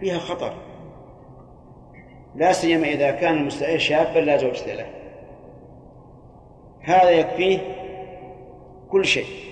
[0.00, 0.54] فيها خطر.
[2.34, 4.86] لا سيما إذا كان المستعير شابا لا زوجة له
[6.80, 7.58] هذا يكفيه
[8.90, 9.50] كل شيء.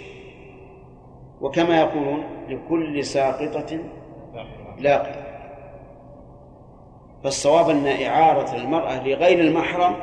[1.40, 3.79] وكما يقولون لكل ساقطة
[4.79, 5.29] لاقطة
[7.25, 9.97] فالصواب أن إعارة المرأة لغير المحرم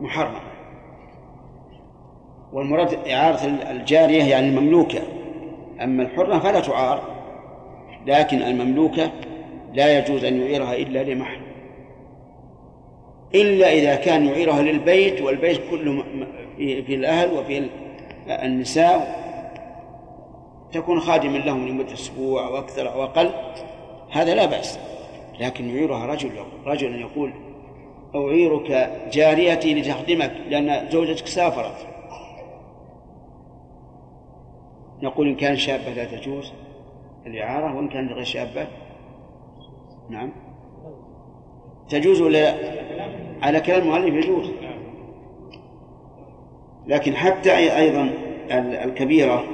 [0.00, 0.40] محرمة
[2.52, 5.02] والمراد إعارة الجارية يعني المملوكة.
[5.82, 7.02] أما الحرة فلا تعار
[8.06, 9.10] لكن المملوكة
[9.74, 11.42] لا يجوز أن يعيرها إلا لمحرم.
[13.34, 16.02] إلا إذا كان يعيرها للبيت والبيت كله
[16.58, 17.70] في الأهل وفي ال-
[18.30, 19.26] النساء
[20.72, 23.30] تكون خادما لهم لمدة أسبوع أو أكثر أو أقل
[24.10, 24.78] هذا لا بأس.
[25.40, 26.30] لكن يعيرها رجل
[26.66, 27.32] رجل يقول
[28.16, 31.86] أعيرك جاريتي لتخدمك لأن زوجتك سافرت.
[35.02, 36.52] نقول إن كان شابة لا تجوز
[37.26, 38.66] الإعارة وإن كانت غير شابة
[40.10, 40.32] نعم.
[41.88, 42.54] تجوز ولا
[43.42, 44.50] على كلام المؤلف يجوز.
[46.86, 48.02] لكن حتى أي- أيضا
[48.50, 49.44] ال- الكبيرة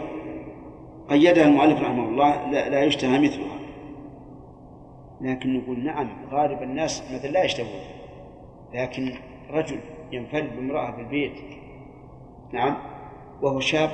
[1.10, 3.58] قيدها المؤلف رحمه الله لا, لا يشتهى مثلها.
[5.20, 7.80] لكن نقول نعم غالب الناس مثل لا يشتهون.
[8.74, 9.14] لكن
[9.50, 9.80] رجل
[10.12, 11.32] ينفرد بامرأة في البيت
[12.52, 12.76] نعم
[13.42, 13.90] وهو شاب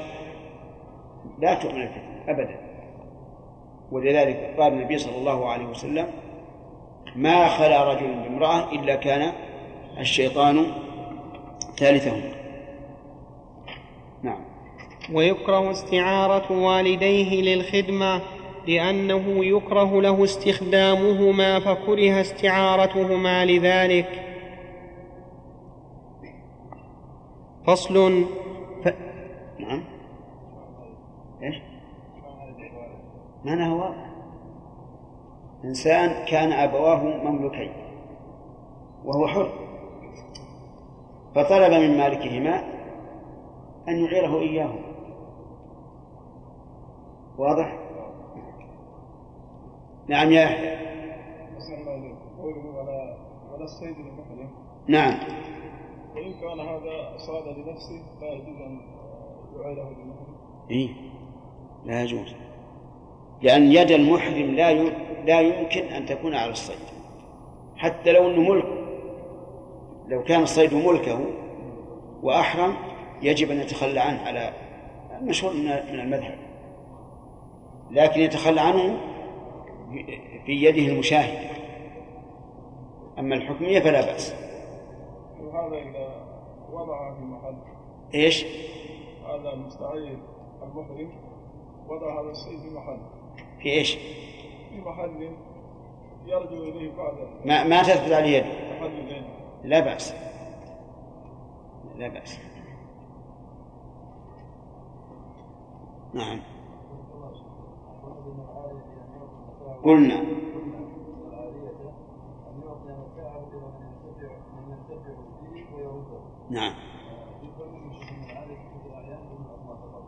[1.38, 2.60] لا تؤمن الفتنة أبدا.
[3.92, 6.06] ولذلك قال النبي صلى الله عليه وسلم
[7.16, 9.32] ما خلا رجل بامرأة إلا كان
[9.98, 10.66] الشيطان
[11.78, 12.32] ثالثهما
[14.22, 14.40] نعم.
[15.12, 18.20] ويكره استعارة والديه للخدمة
[18.66, 24.27] لأنه يكره له استخدامهما فكره استعارتهما لذلك.
[27.68, 28.24] فصل
[28.84, 28.88] ف...
[29.58, 29.84] نعم.
[31.42, 31.62] إيش؟
[33.44, 34.10] معناه واضح
[35.64, 37.72] إنسان كان أبواه مملوكين
[39.04, 39.52] وهو حر.
[41.34, 42.62] فطلب من مالكهما
[43.88, 44.74] أن يعيره إياه.
[47.38, 47.78] واضح؟
[50.08, 50.78] نعم يا يحيى
[54.88, 55.14] نعم.
[56.18, 58.80] وإن كان هذا صاد لنفسه لا يجوز أن
[59.60, 60.36] يعيره للمحرم
[60.70, 60.88] إيه؟
[61.84, 62.34] لا يجوز.
[63.42, 64.92] لأن يد المحرم لا ي...
[65.26, 66.76] لا يمكن أن تكون على الصيد.
[67.76, 68.66] حتى لو أنه ملك.
[70.08, 71.20] لو كان الصيد ملكه
[72.22, 72.76] وأحرم
[73.22, 74.52] يجب أن يتخلى عنه على
[75.20, 76.38] المشهور من المذهب.
[77.90, 79.00] لكن يتخلى عنه
[80.46, 81.48] في يده المشاهد.
[83.18, 84.47] أما الحكمية فلا بأس.
[85.48, 86.26] وهذا إذا
[86.72, 87.56] وضع في محل.
[88.14, 88.44] إيش؟
[89.24, 90.18] هذا المستعير
[90.62, 91.10] المحرم.
[91.88, 92.98] وضع هذا الصيد في محل.
[93.58, 93.94] في إيش؟
[94.70, 95.30] في محل
[96.26, 99.22] يرجو إليه بعد ما ما تثبت عليه يده محل
[99.64, 100.14] لا بأس.
[101.96, 102.38] لا بأس.
[106.14, 106.40] نعم.
[109.84, 110.24] قلنا.
[116.50, 116.74] نعم.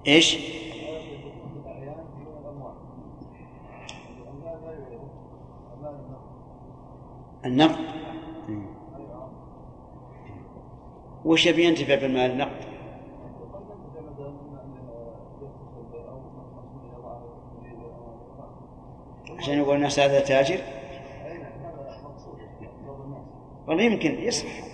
[0.06, 0.38] إيش؟
[7.44, 7.84] النقد.
[11.24, 12.70] وش يبي ينتفع بالمال؟ النقد؟
[19.38, 20.60] عشان يقول الناس هذا تاجر
[23.66, 24.69] والله يمكن يصح.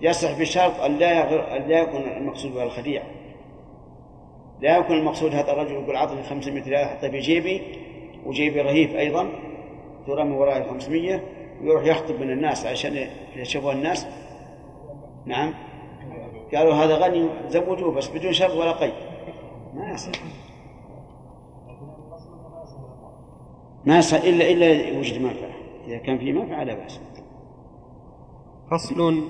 [0.00, 1.56] يصح بشرط أن لا.
[1.56, 3.04] أن لا يكون المقصود بها الخديعة
[4.60, 7.62] لا يكون المقصود هذا الرجل يقول أعطني 500 ريال أحطها في جيبي
[8.26, 9.28] وجيبي رهيف أيضا
[10.06, 11.20] ترى من وراء 500
[11.62, 13.06] ويروح يخطب من الناس عشان
[13.36, 14.06] يشوفوا الناس.
[15.26, 15.54] نعم.
[16.54, 18.92] قالوا هذا غني زوجوه بس بدون شرط ولا قيد.
[19.74, 20.12] ما يصح.
[23.84, 25.50] ما يصح إلا إلا وجد منفعة.
[25.86, 27.00] إذا كان في منفعة لا بأس.
[28.70, 29.22] فصل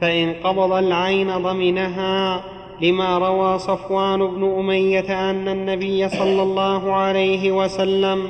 [0.00, 2.44] فإن قبض العين ضمنها
[2.82, 8.22] لما روى صفوان بن أمية أن النبي صلى الله عليه وسلم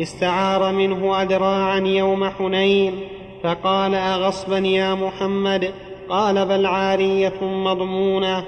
[0.00, 2.94] استعار منه أدراعا يوم حنين
[3.42, 5.70] فقال أغصبا يا محمد؟
[6.08, 8.44] قال بل عارية مضمونة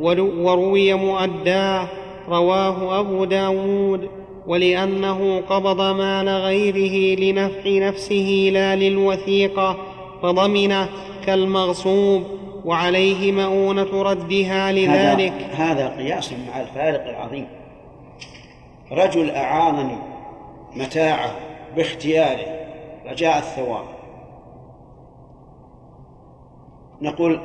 [0.00, 1.88] وروي مؤداه
[2.28, 4.08] رواه أبو داود
[4.46, 9.76] ولأنه قبض مال غيره لنفع نفسه لا للوثيقة
[10.24, 10.88] فضمنه
[11.26, 12.22] كالمغصوب
[12.64, 15.32] وعليه مؤونة ردها لذلك.
[15.32, 17.48] هذا, هذا قياس مع الفارق العظيم.
[18.92, 19.98] رجل أعانني
[20.76, 21.34] متاعه
[21.76, 22.66] باختياره
[23.06, 23.84] رجاء الثواب.
[27.02, 27.40] نقول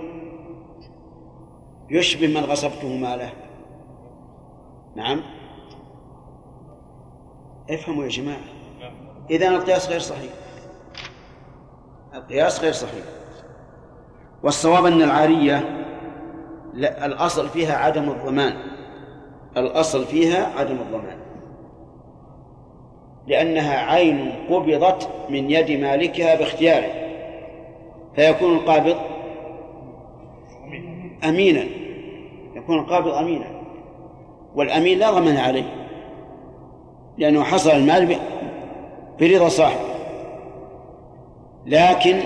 [1.89, 3.29] يشبه من غصبته ماله.
[4.95, 5.21] نعم.
[7.69, 8.39] افهموا يا جماعة.
[9.29, 10.31] إذا القياس غير صحيح.
[12.13, 13.03] القياس غير صحيح.
[14.43, 15.85] والصواب أن العارية
[16.73, 18.53] لا الأصل فيها عدم الضمان.
[19.57, 21.17] الأصل فيها عدم الضمان.
[23.27, 26.91] لأنها عين قبضت من يد مالكها باختياره.
[28.15, 28.95] فيكون القابض
[31.23, 31.63] أمينا.
[32.55, 33.61] يكون القابض أمينا.
[34.55, 35.73] والأمين لا ضمان عليه.
[37.17, 38.19] لأنه حصل المال
[39.19, 39.88] برضا صاحبه
[41.65, 42.19] لكن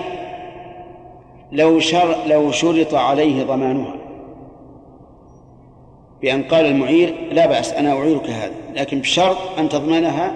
[1.52, 3.94] لو شر لو شرط عليه ضمانها.
[6.22, 10.34] بأن قال المعير لا بأس أنا أعيرك هذا لكن بشرط أن تضمنها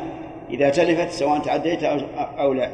[0.50, 1.82] إذا تلفت سواء تعديت
[2.38, 2.70] أو لا.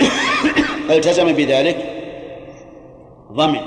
[0.88, 1.76] فالتزم بذلك
[3.32, 3.60] ضمن.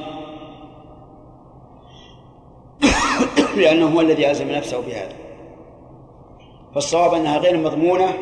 [3.58, 5.14] لأنه هو الذي ألزم نفسه بهذا.
[6.76, 8.14] فالصواب أنها غير مضمونة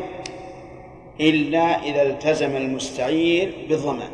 [1.20, 4.10] إلا إذا التزم المستعير بالضمان.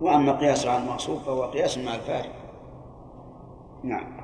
[0.00, 2.32] وأما قياس على المغصوب فهو قياس مع الفارق.
[3.84, 4.18] نعم.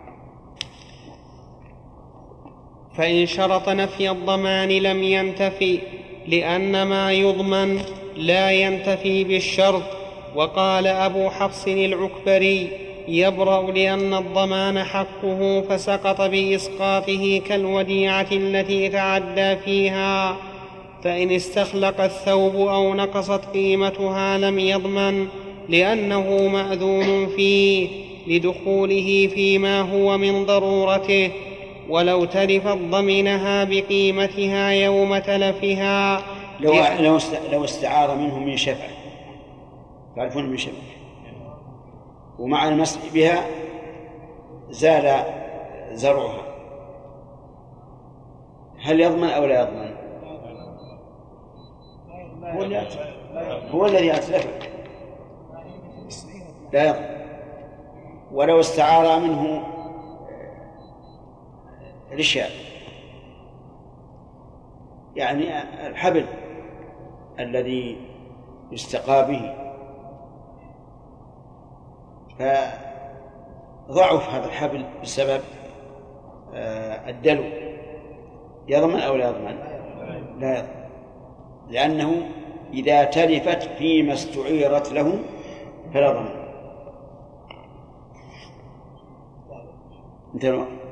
[2.97, 5.81] فإن شرط نفي الضمان لم ينتفي
[6.27, 7.81] لأن ما يضمن
[8.17, 9.83] لا ينتفي بالشرط.
[10.35, 20.37] وقال أبو حفص العكبري يبرأ لأن الضمان حقه فسقط بإسقاطه كالوديعة التي تعدى فيها.
[21.05, 25.27] فإن استخلق الثوب أو نقصت قيمتها لم يضمن
[25.69, 27.89] لأنه مأذون فيه
[28.27, 31.31] لدخوله فيما هو من ضرورته.
[31.89, 36.23] ولو تلفت ضمنها بقيمتها يوم تلفها.
[36.61, 37.19] لو
[37.53, 38.91] لو استعار منه من شفعه.
[40.17, 40.94] تعرفون من شفعه.
[42.39, 43.47] ومع المسح بها
[44.71, 45.25] زال
[45.93, 46.43] زرعها.
[48.79, 49.95] هل يضمن أو لا يضمن؟
[52.45, 52.89] هو اللي
[53.71, 54.71] هو الذي اتلفك
[56.73, 57.15] لا يضمن.
[58.33, 59.67] ولو استعار منه
[62.13, 62.51] الإشياء.
[65.17, 66.27] يعني الحبل
[67.41, 67.97] الذي
[68.73, 69.64] يستقى به
[72.39, 75.41] فضعف هذا الحبل بسبب
[76.55, 77.45] آه، الدلو.
[78.69, 79.59] يضمن أو لا يضمن؟
[80.39, 80.85] لا يضمن.
[81.71, 82.29] لأنه
[82.73, 85.19] إذا تلفت فيما استعيرت له
[85.95, 86.45] فلا ضمن.
[90.35, 90.84] انتهى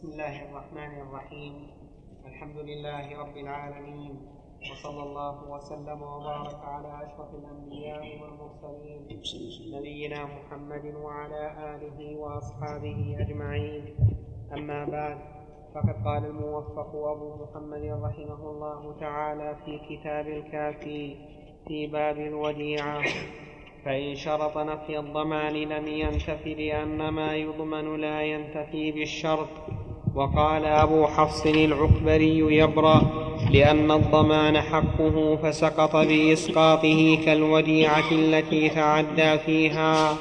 [0.00, 1.54] بسم الله الرحمن الرحيم.
[2.26, 4.12] الحمد لله رب العالمين.
[4.72, 9.00] وصلى الله وسلم وبارك على أشرف الأنبياء والمرسلين.
[9.76, 11.42] نبينا محمد وعلى
[11.76, 13.84] آله وأصحابه أجمعين.
[14.56, 15.18] أما بعد
[15.74, 21.16] فقد قال الموفق أبو محمد رحمه الله تعالى في كتاب الكافي
[21.68, 23.04] في باب الوديعة.
[23.84, 29.79] فإن شرط نفي الضمان لم ينتف لأن ما يضمن لا ينتفي بالشرط.
[30.14, 33.02] وقال أبو حفص العكبري يبرأ
[33.50, 40.14] لأن الضمان حقه فسقط بإسقاطه كالوديعة التي تعدى فيها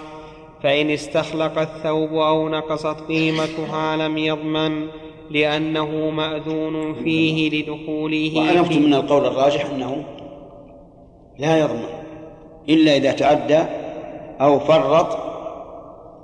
[0.64, 4.88] فإن استخلق الثوب أو نقصت قيمتها لم يضمن
[5.30, 10.04] لأنه مأذون فيه لدخوله وعلمت من القول الراجح أنه
[11.40, 12.00] لا يضمن
[12.70, 13.60] إلا إذا تعدى
[14.42, 15.18] أو فرط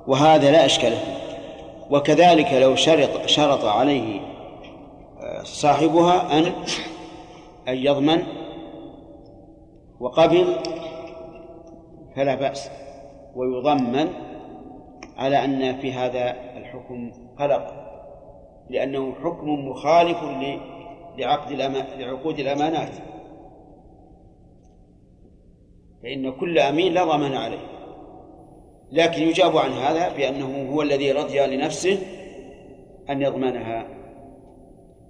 [0.07, 1.24] وهذا لا إشكال فيه.
[1.91, 4.19] وكذلك لو شرط شرط عليه
[5.19, 6.45] آه، صاحبها أن
[7.67, 8.23] أن يضمن
[9.99, 10.55] وقبل
[12.15, 12.69] فلا بأس
[13.36, 14.09] ويضمن
[15.17, 17.86] على أن في هذا الحكم قلق
[18.69, 20.17] لأنه حكم مخالف
[21.17, 21.51] لعقد
[21.97, 22.91] لعقود الأمانات.
[26.03, 27.74] فإن كل أمين لا ضمان عليه.
[28.91, 31.97] لكن يجاب عن هذا بأنه هو الذي رضي لنفسه
[33.09, 33.88] أن يضمنها.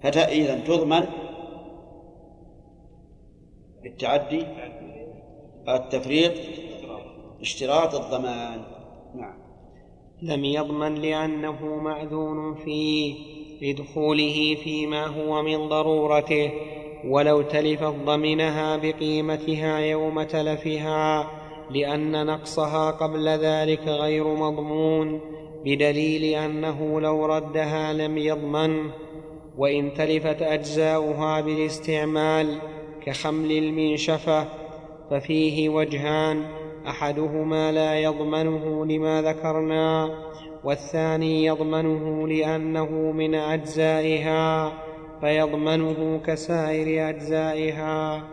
[0.03, 1.05] فإذا تضمن
[3.84, 4.45] بالتعدي
[5.69, 6.32] التفريط
[7.41, 8.61] اشتراط الضمان.
[9.15, 9.38] نعم.
[10.21, 13.15] لم يضمن لأنه مأذون فيه
[13.61, 16.51] لدخوله فيما هو من ضرورته
[17.07, 21.32] ولو تلفت ضمنها بقيمتها يوم تلفها.
[21.70, 25.22] لأن نقصها قبل ذلك غير مضمون
[25.66, 28.91] بدليل أنه لو ردها لم يضمنه
[29.57, 32.57] وإن تلفت أجزاؤها بالاستعمال
[33.05, 34.45] كخمل المنشفة
[35.09, 36.43] ففيه وجهان
[36.88, 40.09] أحدهما لا يضمنه لما ذكرنا
[40.63, 44.74] والثاني يضمنه لأنه من أجزائها
[45.22, 48.24] فيضمنه كسائر أجزائها.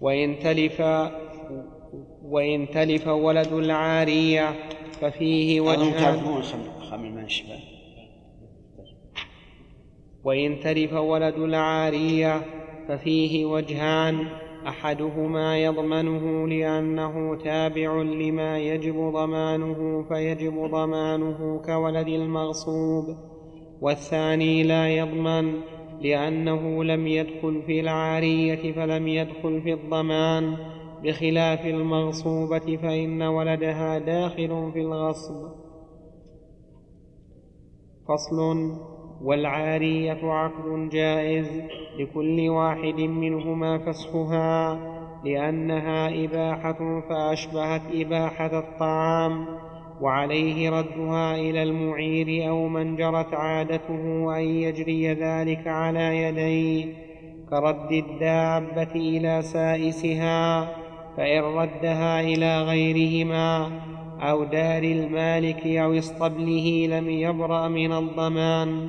[0.00, 0.80] وإن تلف
[2.24, 4.54] وإن تلف ولد العارية
[5.00, 6.42] ففيه وجهان
[10.24, 12.40] وإن تلف ولد العارية
[12.88, 14.26] ففيه وجهان
[14.68, 23.16] أحدهما يضمنه لأنه تابع لما يجب ضمانه فيجب ضمانه كولد المغصوب
[23.80, 25.54] والثاني لا يضمن
[26.00, 30.56] لأنه لم يدخل في العارية فلم يدخل في الضمان.
[31.02, 35.48] بخلاف المغصوبة فإن ولدها داخل في الغصب.
[38.08, 38.70] فصل
[39.22, 41.62] والعارية عقد جائز
[41.98, 44.78] لكل واحد منهما فسخها
[45.24, 49.46] لأنها إباحة فأشبهت إباحة الطعام.
[50.00, 56.84] وعليه ردها إلى المعير أو من جرت عادته أن يجري ذلك على يديه
[57.50, 60.68] كرد الدابة إلى سائسها
[61.16, 63.70] فإن ردها إلى غيرهما
[64.20, 68.88] أو دار المالك أو اسطبله لم يبرأ من الضمان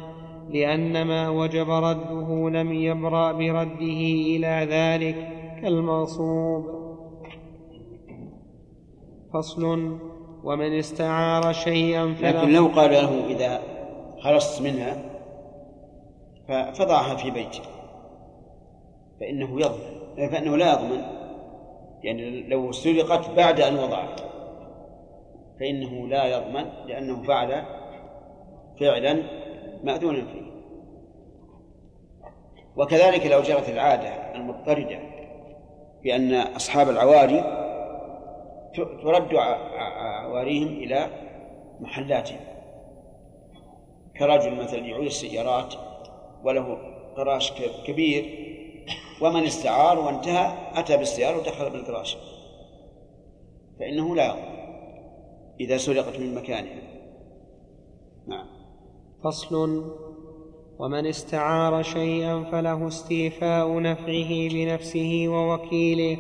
[0.50, 4.02] لأن ما وجب رده لم يبرأ برده
[4.36, 5.28] إلى ذلك
[5.62, 6.66] كالمغصوب
[9.34, 9.98] فصل
[10.44, 13.62] ومن استعار شيئا فله لكن لو قال له إذا
[14.20, 14.98] خلصت منها
[16.74, 17.64] فضعها في بيتك
[19.20, 19.98] فإنه يضمن
[20.32, 21.02] فإنه لا يضمن.
[22.04, 24.16] يعني لو سرقت بعد أن وضعها
[25.60, 27.64] فإنه لا يضمن لأنه فعل
[28.80, 29.24] فعلا
[29.84, 30.48] مأذونا فيه.
[32.78, 35.00] وكذلك لو جرت العادة المضطردة
[36.04, 37.67] بأن أصحاب العواري
[38.78, 41.10] ترد عواريهم إلى
[41.80, 42.40] محلاتهم.
[44.18, 45.74] كرجل مثلا يعير السيارات
[46.44, 46.78] وله
[47.18, 47.54] قراش
[47.88, 48.48] كبير
[49.22, 52.18] ومن استعار وانتهى أتى بالسيارة ودخل بالقراش.
[53.80, 54.36] فإنه لا
[55.60, 56.82] إذا سرقت من مكانها
[58.28, 58.46] نعم.
[59.24, 59.84] فصل.
[60.80, 66.18] ومن استعار شيئا فله استيفاء نفعه بنفسه ووكيله.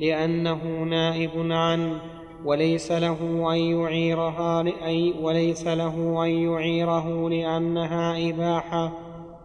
[0.00, 2.00] لأنه نائب عنه
[2.44, 8.92] وليس له أن يعيرها أي وليس له أن يعيره لأنها إباحة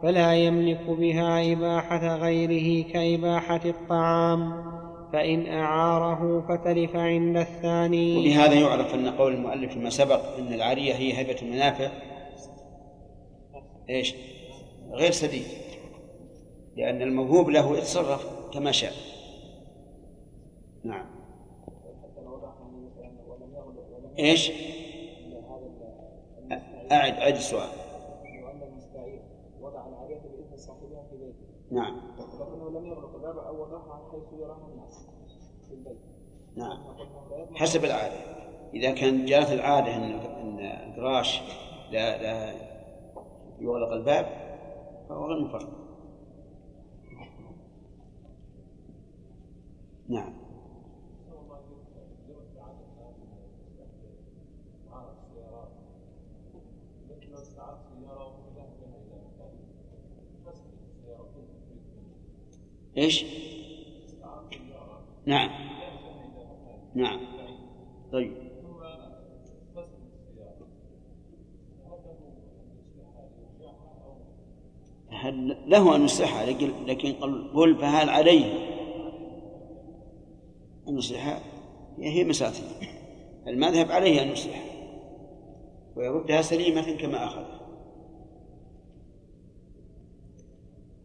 [0.04, 4.66] فلا يملك بها إباحة غيره كإباحة الطعام
[5.14, 8.18] فإن أعاره فتلف عند الثاني.
[8.18, 11.90] وبهذا يعرف أن قول المؤلف فيما سبق أن العارية هي هبة المنافع.
[13.90, 14.16] إيش؟
[14.94, 15.46] غير سديد
[16.78, 19.15] لأن الموهوب له يتصرف كما شاء.
[20.86, 21.06] نعم.
[24.20, 24.52] إيش؟
[26.92, 27.70] أعد أعد السؤال.
[29.62, 32.02] وضع العارية بإذن صاحبها في بيته نعم.
[32.40, 35.08] لكنه لم يغلق الباب أو وضعها حيث يراها الناس
[35.68, 35.98] في البيت
[36.56, 36.78] نعم.
[37.56, 38.16] حسب العادة.
[38.74, 41.42] إذا كان جرت العادة أن أن الفراش
[41.92, 42.54] لا لا
[43.60, 44.26] يغلق الباب
[45.10, 45.70] فهو غير مفرط
[50.10, 50.45] نعم.
[62.98, 63.26] إيش؟
[65.26, 65.50] نعم.
[66.96, 67.20] نعم.
[68.12, 68.46] طيب.
[75.10, 76.46] هل له أن يصلحها
[76.86, 77.14] لكن
[77.54, 78.46] قل فهل عليه
[80.88, 81.40] أن يصلحها
[82.00, 82.54] هي مسألة.
[83.48, 84.75] المذهب عليه أن يصلحها
[85.96, 87.66] ويردها سليمة كما أخذها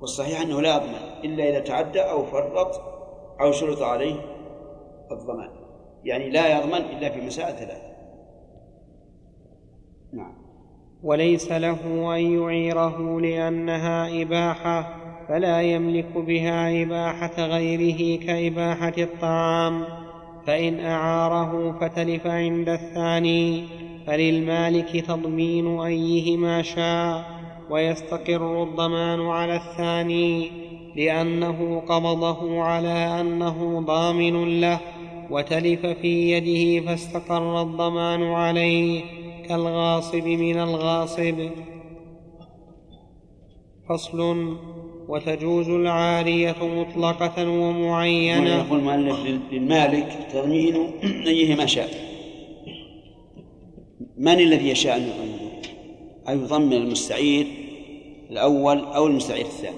[0.01, 2.81] والصحيح أنه لا يضمن إلا إذا تعدى أو فرط
[3.41, 4.15] أو شرط عليه
[5.13, 5.51] الضمان.
[6.05, 7.91] يعني لا يضمن إلا في مسائل ثلاثة.
[10.13, 10.35] نعم.
[11.03, 14.97] وليس له أن يعيره لأنها إباحة
[15.29, 19.85] فلا يملك بها إباحة غيره كإباحة الطعام.
[20.47, 23.69] فإن أعاره فتلف عند الثاني.
[24.07, 27.41] فللمالك تضمين أيهما شاء
[27.71, 30.51] ويستقر الضمان على الثاني
[30.97, 34.81] لأنه قبضه على أنه ضامن له
[35.31, 39.03] وتلف في يده فاستقر الضمان عليه
[39.49, 41.51] كالغاصب من الغاصب.
[43.89, 44.57] فصل.
[45.09, 48.57] وتجوز العارية مطلقة ومعينة.
[48.57, 50.77] يقول المؤلف للمالك تضمين
[51.27, 52.10] أيهما شاء.
[54.17, 55.63] من الذي يشاء أن يضمنه؟
[56.29, 57.47] أن يضمن المستعير
[58.31, 59.77] الأول أو المستعير الثاني.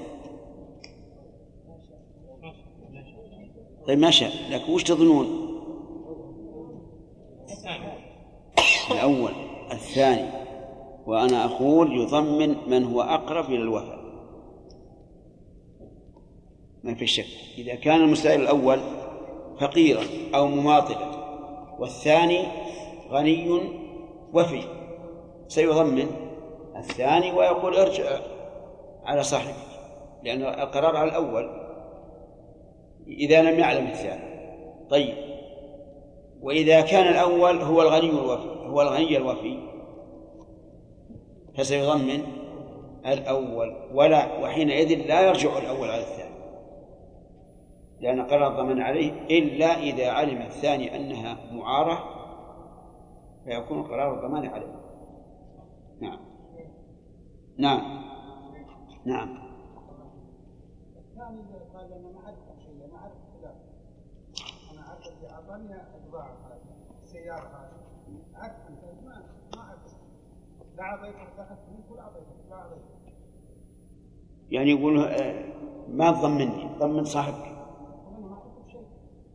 [3.87, 4.33] طيب ما شاء.
[4.51, 5.27] لكن وش تظنون؟
[8.91, 9.33] الأول
[9.73, 10.31] الثاني.
[11.07, 14.03] وأنا أقول يضمن من هو أقرب إلى الوفاء.
[16.85, 17.27] ما في شك.
[17.59, 18.81] إذا كان المستعير الأول
[19.61, 20.05] فقيرا
[20.35, 21.13] أو مماطلا
[21.79, 22.43] والثاني
[23.11, 23.82] غني
[24.33, 24.63] وفي.
[25.49, 26.07] سيضمن
[26.77, 28.19] الثاني ويقول ارجع
[29.05, 29.57] على صاحبك
[30.23, 31.51] لأن القرار على الأول
[33.09, 34.33] إذا لم يعلم الثاني.
[34.91, 35.15] طيب.
[36.43, 39.59] وإذا كان الأول هو الغني الوفي هو الغني الوفي
[41.59, 42.23] فسيضمن
[43.07, 46.35] الأول ولا وحينئذ لا يرجع الأول على الثاني.
[48.01, 52.12] لأن قرار الضمان عليه إلا إذا علم الثاني أنها معارة
[53.45, 54.75] فيكون قرار الضمان عليه.
[56.01, 56.19] نعم.
[57.59, 58.03] نعم.
[59.05, 59.29] نعم.
[60.97, 61.43] الثاني
[61.75, 63.51] قال أنا ما عرفت شيء عرفت لا.
[64.73, 65.75] أنا عارف اللي أعطاني
[67.03, 69.23] السياره هذه أنت ما
[69.57, 69.81] ما أعرف.
[70.77, 72.83] لا اعطيتك اخذت منك ولا اعطيتك لا اعطيتك
[74.51, 75.45] يعني يقول آه،
[75.89, 77.47] ما تضمني ضمن صاحبك.
[77.47, 78.77] أنا أعرف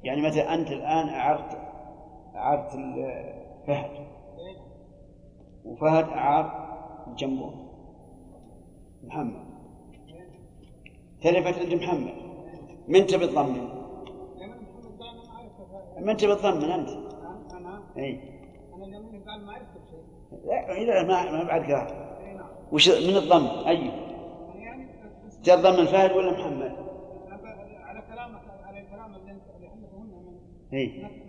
[0.04, 1.58] يعني مثلا أنت الآن أعرت
[2.36, 3.37] أعرت ال-
[3.68, 4.08] فهد
[5.66, 6.68] وفهد أعار
[7.18, 7.54] جنبه
[9.04, 9.48] محمد
[11.22, 12.14] تلفت عند محمد
[12.88, 13.58] من تبي تضمن؟
[14.38, 14.56] أنا
[14.98, 16.90] ما اعرف من تبي تضمن أنت؟
[17.54, 18.20] أنا أي
[18.74, 18.98] أنا
[19.28, 22.40] قال ما عرفت بشيء لا ما ما بعد قال اي
[22.72, 24.88] وش من الضمن؟ أي أنا يعني
[25.44, 26.72] تضمن فهد ولا محمد؟
[27.84, 30.18] على كلامك على الكلام اللي أنت إحنا فهمنا
[30.72, 31.27] من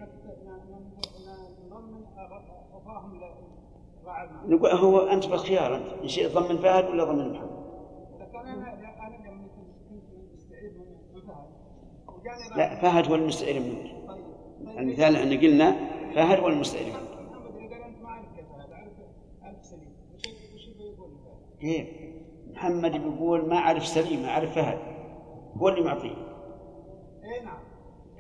[4.47, 7.59] نقول هو أنت بالخيار أنت إن شئت ضمن فهد ولا ضمن محمد؟
[12.57, 13.95] لا فهد هو المستعير منك.
[14.79, 15.77] المثال إحنا قلنا
[16.14, 17.09] فهد هو المستعير منك.
[19.45, 19.66] انت
[21.61, 21.89] كيف؟
[22.53, 24.79] محمد بيقول ما أعرف سليم أعرف فهد.
[25.57, 26.11] هو اللي معطيه.
[27.25, 27.59] اي نعم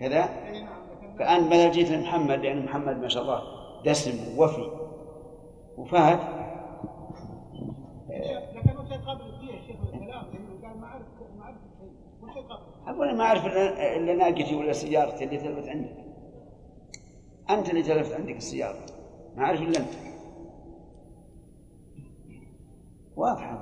[0.00, 0.78] كذا؟ اي نعم
[1.18, 3.42] فأنت بدل جيت لمحمد لأن محمد ما شاء الله
[3.84, 4.77] دسم ووفي.
[5.78, 6.18] وفهد؟
[12.86, 15.96] أقول ما أعرف إلا ناقتي ولا سيارتي اللي تلفت عندك.
[17.50, 18.86] أنت اللي تلفت عندك السيارة.
[19.36, 20.08] ما أعرف إلا أنت.
[23.16, 23.58] واضحة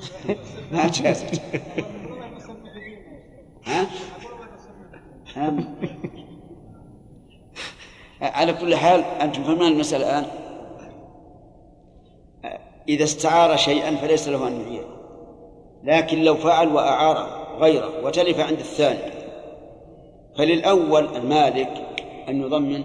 [0.72, 1.42] ما جازت
[3.66, 3.86] ها؟
[8.22, 10.26] على كل حال أنتم فهمنا المسألة الآن؟
[12.88, 15.00] إذا استعار شيئا فليس له أن يعيره
[15.84, 19.12] لكن لو فعل وأعار غيره وتلف عند الثاني
[20.38, 21.86] فللأول المالك
[22.28, 22.84] أن يضمن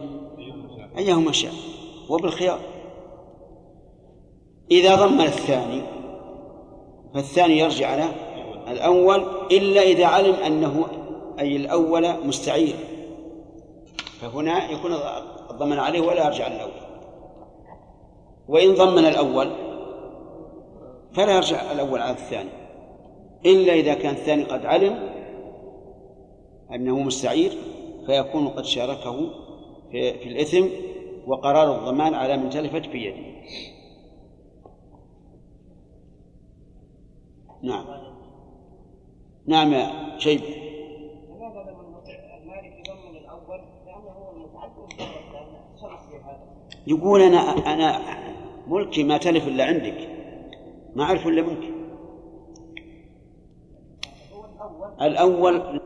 [0.98, 1.54] أيهما شاء
[2.10, 2.60] وبالخيار.
[4.72, 5.82] إذا ضمن الثاني
[7.14, 8.06] فالثاني يرجع على
[8.68, 10.86] الأول إلا إذا علم أنه
[11.40, 12.76] أي الأول مستعير.
[14.22, 14.93] فهنا يكون
[15.51, 16.86] الضمن عليه ولا يرجع الأول.
[18.47, 19.51] وإن ضمن الأول
[21.13, 22.49] فلا يرجع الأول على الثاني.
[23.45, 25.09] إلا إذا كان الثاني قد علم
[26.72, 27.51] أنه مستعير
[28.05, 29.30] فيكون قد شاركه
[29.91, 30.68] في, في الإثم
[31.28, 33.36] وقرار الضمان على من تلفت في يده
[37.63, 37.86] نعم.
[39.47, 39.91] نعم يا
[41.30, 42.03] لماذا لما
[42.41, 43.85] المالك يضمن الأول لأنه هو المتعدد والثاني شرط في هذا
[46.88, 47.38] يقول أنا
[47.74, 48.00] أنا
[48.68, 50.10] ملكي ما تلف إلا عندك.
[50.96, 51.76] ما أعرف إلا منك.
[55.02, 55.82] الأول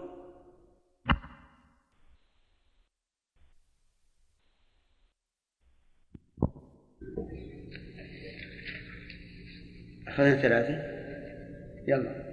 [10.08, 10.74] أخذنا ثلاثة
[11.88, 12.30] يلا.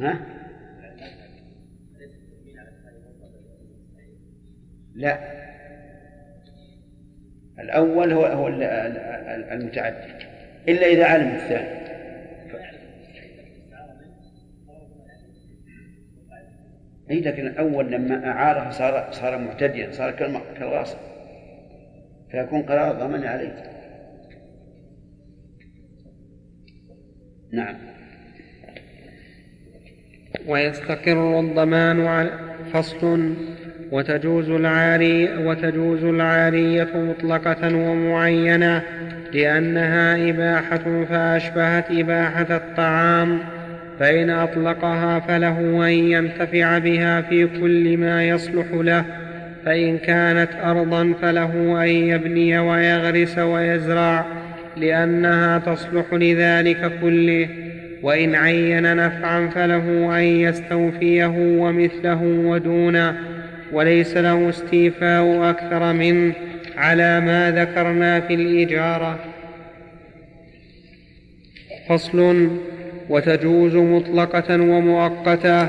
[0.00, 0.35] ها؟
[4.96, 5.18] لا.
[7.58, 10.22] الأول هو هو ال- ال- ال- المتعدد.
[10.68, 11.86] إلا إذا علم الثاني.
[17.10, 20.10] اي لكن الأول لما أعاره صار صار معتديا صار
[20.58, 20.98] كالغاصب
[22.30, 23.62] فيكون قرار الضمان عليه.
[27.52, 27.76] نعم.
[30.46, 32.30] ويستقر الضمان على
[32.72, 33.34] فصل.
[33.90, 38.82] وتجوز العاري وتجوز العارية مطلقة ومعينة
[39.32, 43.38] لأنها إباحة فأشبهت إباحة الطعام
[43.98, 49.04] فإن أطلقها فله أن ينتفع بها في كل ما يصلح له
[49.64, 54.24] فإن كانت أرضا فله أن يبني ويغرس ويزرع
[54.76, 57.48] لأنها تصلح لذلك كله
[58.02, 63.35] وإن عين نفعا فله أن يستوفيه ومثله ودونه.
[63.76, 66.32] وليس له استيفاء أكثر منه
[66.76, 69.18] على ما ذكرنا في الإجارة.
[71.88, 72.50] فصل
[73.08, 75.66] وتجوز مطلقة ومؤقتة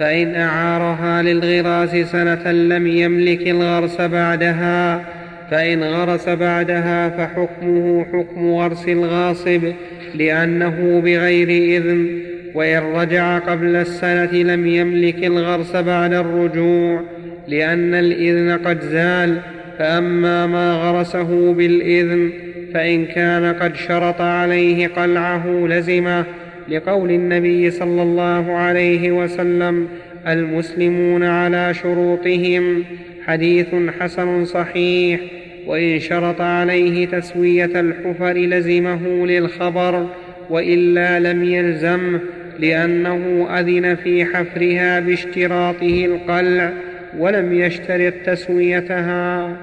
[0.00, 5.04] فإن أعارها للغراس سنة لم يملك الغرس بعدها
[5.50, 9.72] فإن غرس بعدها فحكمه حكم غرس الغاصب
[10.14, 12.20] لأنه بغير إذن
[12.54, 17.19] وإن رجع قبل السنة لم يملك الغرس بعد الرجوع.
[17.48, 19.36] لأن الإذن قد زال
[19.78, 22.30] فأما ما غرسه بالإذن
[22.74, 26.24] فإن كان قد شرط عليه قلعه لزمه
[26.68, 29.88] لقول النبي صلى الله عليه وسلم
[30.28, 32.84] المسلمون على شروطهم
[33.26, 33.66] حديث
[34.00, 35.20] حسن صحيح
[35.66, 40.06] وإن شرط عليه تسوية الحفر لزمه للخبر
[40.50, 42.20] وإلا لم يلزمه
[42.58, 46.72] لأنه أذن في حفرها باشتراطه القلع.
[47.18, 49.56] ولم يشترط تسويتها.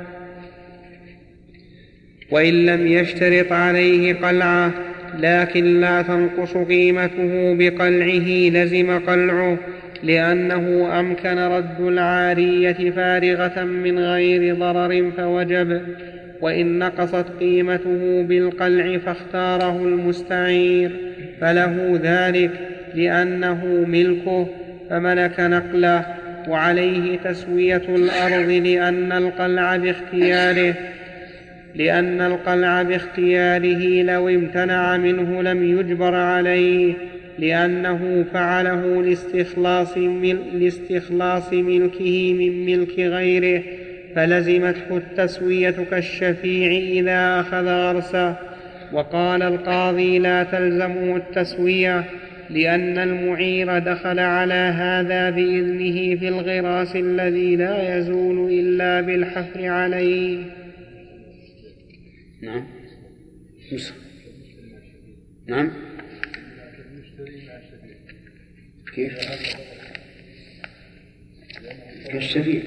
[2.31, 4.71] وإن لم يشترط عليه قلعة
[5.19, 9.57] لكن لا تنقص قيمته بقلعه لزم قلعه
[10.03, 15.81] لأنه أمكن رد العارية فارغة من غير ضرر فوجب.
[16.41, 20.91] وإن نقصت قيمته بالقلع فاختاره المستعير.
[21.41, 22.51] فله ذلك
[22.95, 24.47] لأنه ملكه
[24.89, 26.26] فملك نقله.
[26.47, 30.73] وعليه تسوية الأرض لأن القلع باختياره
[31.75, 36.93] لأن القلع باختياره لو امتنع منه لم يجبر عليه
[37.39, 43.63] لأنه فعله لاستخلاص, مل لاستخلاص ملكه من ملك غيره
[44.15, 48.35] فلزمته التسوية كالشفيع إذا أخذ غرسه
[48.93, 52.03] وقال القاضي لا تلزمه التسوية
[52.49, 60.43] لأن المعير دخل على هذا بإذنه في الغراس الذي لا يزول إلا بالحفر عليه.
[62.41, 62.67] نعم.
[65.47, 65.71] نعم.
[68.95, 69.13] كيف؟
[72.11, 72.61] كالشفيع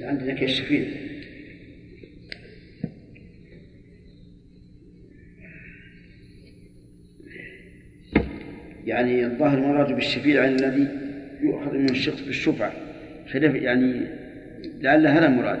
[0.00, 1.11] عندنا كالشفيع
[8.86, 10.88] يعني الظاهر المراد بالشفيع الذي
[11.40, 12.72] يؤخذ من الشخص بالشفعة
[13.32, 14.00] خلاف يعني
[14.80, 15.58] لعل هذا المراد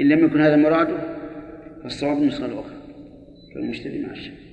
[0.00, 0.98] إن لم يكن هذا مراده
[1.82, 2.78] فالصواب النسخة الأخرى.
[3.54, 4.48] فالمشتري مع الشفيع.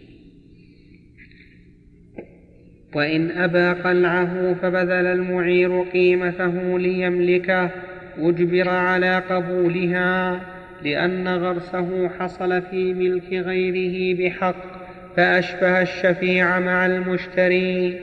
[2.94, 7.70] وإن أبى قلعه فبذل المعير قيمته ليملكه
[8.18, 10.42] أجبر على قبولها
[10.84, 14.75] لأن غرسه حصل في ملك غيره بحق.
[15.18, 18.00] فأشبه الشفيع مع المشتري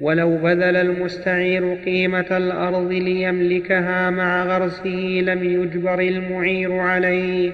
[0.00, 7.52] ولو بذل المستعير قيمة الأرض ليملكها مع غرسه لم يجبر المعير عليه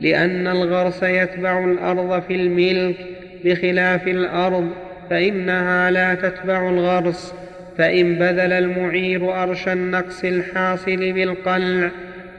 [0.00, 2.96] لأن الغرس يتبع الأرض في الملك
[3.44, 4.70] بخلاف الأرض
[5.10, 7.34] فإنها لا تتبع الغرس
[7.78, 11.90] فإن بذل المعير أرش النقص الحاصل بالقلع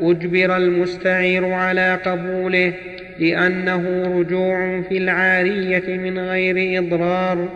[0.02, 2.74] أجبر المستعير على قبوله
[3.20, 7.50] لأنه رجوع في العارية من غير إضرار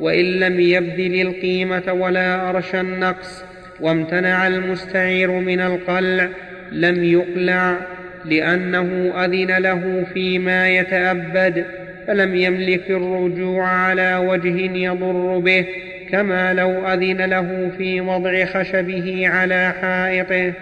[0.00, 3.44] وإن لم يبذل القيمة ولا أرش النقص
[3.80, 6.28] وامتنع المستعير من القلع
[6.72, 7.76] لم يقلع
[8.24, 11.64] لأنه أذن له فيما يتأبد
[12.06, 15.66] فلم يملك الرجوع على وجه يضر به
[16.10, 20.52] كما لو أذن له في وضع خشبه على حائطه.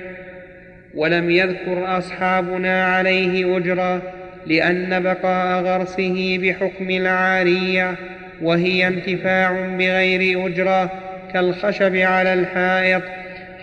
[0.94, 4.02] ولم يذكر أصحابنا عليه أجرة
[4.48, 7.94] لأن بقاء غرسه بحكم العارية
[8.42, 10.90] وهي انتفاع بغير أجرة
[11.32, 13.02] كالخشب على الحائط.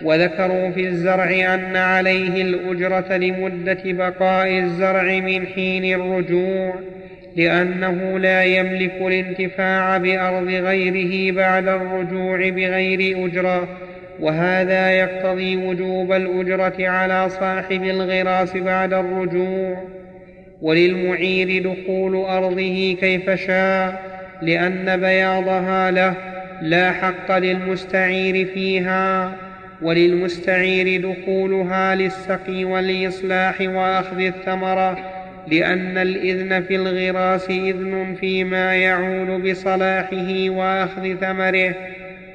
[0.01, 6.75] وذكروا في الزرع أن عليه الأجرة لمدة بقاء الزرع من حين الرجوع
[7.36, 13.67] لأنه لا يملك الانتفاع بأرض غيره بعد الرجوع بغير أجرة.
[14.19, 19.83] وهذا يقتضي وجوب الأجرة على صاحب الغراس بعد الرجوع.
[20.61, 24.01] وللمعير دخول أرضه كيف شاء
[24.41, 26.13] لأن بياضها له
[26.61, 29.35] لا حق للمستعير فيها
[29.81, 34.97] وللمستعير دخولها للسقي والإصلاح وأخذ الثمرة
[35.47, 41.75] لأن الإذن في الغراس إذن فيما يعول بصلاحه وأخذ ثمره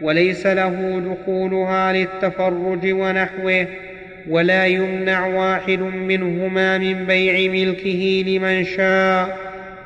[0.03, 3.67] وليس له دخولها للتفرج ونحوه
[4.29, 9.39] ولا يمنع واحد منهما من بيع ملكه لمن شاء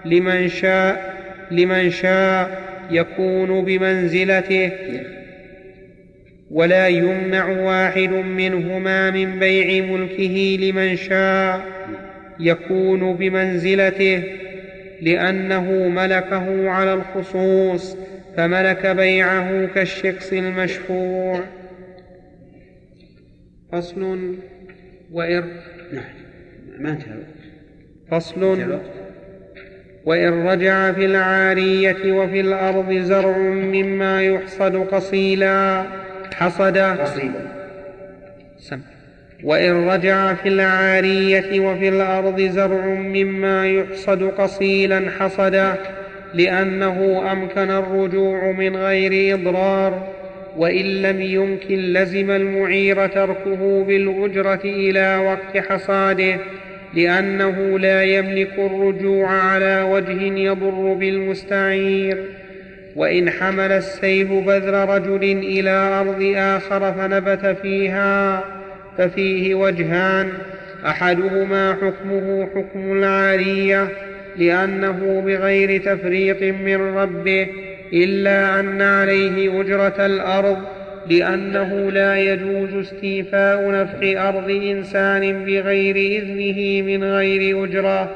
[0.04, 1.14] لمن شاء
[1.50, 4.70] لمن شاء يكون بمنزلته.
[6.50, 11.60] ولا يمنع واحد منهما من بيع ملكه لمن شاء
[12.40, 14.22] يكون بمنزلته
[15.02, 17.96] لأنه ملكه على الخصوص
[18.36, 21.40] فملك بيعه كالشخص المشفوع.
[23.74, 24.34] فصل
[25.12, 25.44] وإر.
[25.92, 26.04] نعم.
[26.78, 27.14] ما انتهى
[28.10, 28.68] فصل
[30.04, 35.84] وإن رجع في العارية وفي الأرض زرع مما يحصد قصيلا.
[36.34, 36.78] حصد.
[36.78, 37.48] قصيدا
[38.58, 38.80] سم.
[39.44, 45.10] وإن رجع في العارية وفي الأرض زرع مما يحصد قصيلا.
[45.10, 45.76] حصده
[46.34, 50.23] لأنه أمكن الرجوع من غير إضرار.
[50.56, 56.36] وإن لم يمكن لزم المعير تركه بالأجرة إلى وقت حصاده
[56.94, 62.18] لأنه لا يملك الرجوع على وجه يضر بالمستعير.
[62.96, 68.44] وإن حمل السيف بذر رجل إلى أرض آخر فنبت فيها
[68.98, 70.32] ففيه وجهان
[70.86, 73.88] أحدهما حكمه حكم العارية
[74.36, 77.46] لأنه بغير تفريط من ربه
[77.92, 80.58] إلا أن عليه أجرة الأرض
[81.10, 88.10] لأنه لا يجوز استيفاء نفع أرض إنسان بغير إذنه من غير أجرة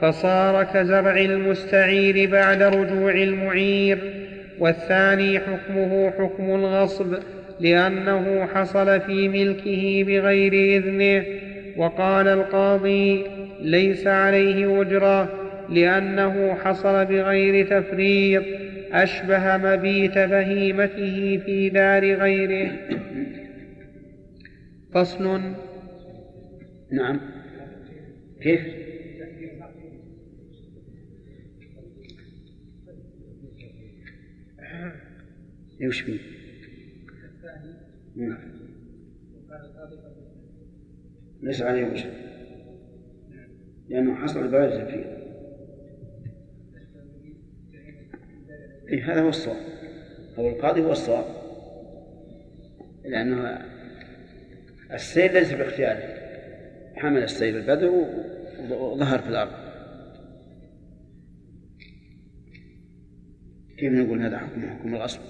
[0.00, 3.98] فصار كزرع المستعير بعد رجوع المعير.
[4.58, 7.14] والثاني حكمه حكم الغصب
[7.60, 11.24] لأنه حصل في ملكه بغير إذنه.
[11.76, 13.22] وقال القاضي
[13.62, 15.28] ليس عليه أجرة
[15.68, 18.42] لأنه حصل بغير تفريط.
[18.92, 22.70] أشبه مبيت بهيمته في دار غيره
[24.92, 25.40] فصل
[26.92, 27.20] نعم
[28.42, 28.86] كيف؟
[35.86, 36.18] وش فيه؟
[38.16, 38.38] نعم.
[41.42, 42.10] ليس عليه وجه
[43.88, 45.15] لأنه حصل بغير تفريط
[48.88, 49.56] إيه هذا هو الصواب.
[50.38, 51.24] هو القاضي هو الصواب؟
[53.04, 53.58] لأنه
[54.92, 56.02] السيل ليس باختياره.
[56.96, 57.90] حمل السيل البدر
[58.70, 59.52] وظهر في الأرض.
[63.78, 65.20] كيف نقول هذا حكم حكم الغصب؟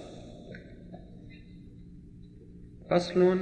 [2.90, 3.38] فصل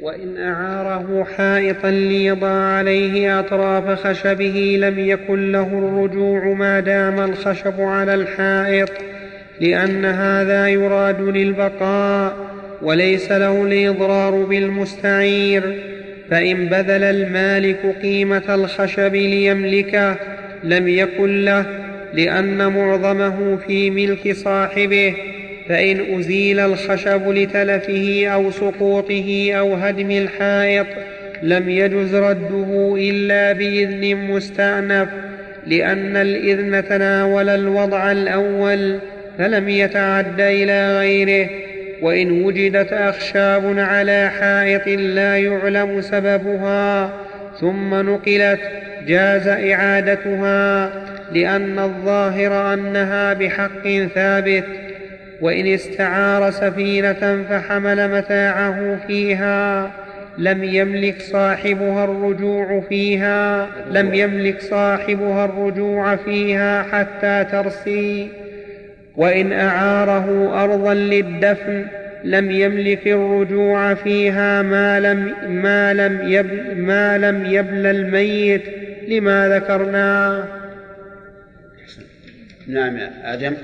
[0.00, 8.14] وإن أعاره حائطا ليضع عليه أطراف خشبه لم يكن له الرجوع ما دام الخشب على
[8.14, 9.15] الحائط.
[9.60, 12.36] لأن هذا يراد للبقاء
[12.82, 15.62] وليس له الإضرار بالمستعير.
[16.30, 20.16] فإن بذل المالك قيمة الخشب ليملكه
[20.64, 21.66] لم يكن له
[22.12, 25.14] لأن معظمه في ملك صاحبه.
[25.68, 30.86] فإن أزيل الخشب لتلفه أو سقوطه أو هدم الحائط
[31.42, 35.08] لم يجز رده إلا بإذن مستأنف
[35.66, 38.98] لأن الإذن تناول الوضع الأول.
[39.38, 41.50] فلم يتعد إلى غيره
[42.02, 47.10] وإن وجدت أخشاب على حائط لا يعلم سببها
[47.60, 48.60] ثم نقلت
[49.06, 50.90] جاز إعادتها
[51.32, 54.64] لأن الظاهر أنها بحق ثابت
[55.40, 59.90] وإن استعار سفينة فحمل متاعه فيها
[60.38, 68.28] لم يملك صاحبها الرجوع فيها لم يملك صاحبها الرجوع فيها حتى ترسي.
[69.16, 71.86] وإن أعاره أرضا للدفن
[72.24, 78.62] لم يملك الرجوع فيها ما لم ما لم يبل ما لم يبل الميت
[79.08, 80.44] لما ذكرناه
[82.68, 83.56] نعم يا آدم.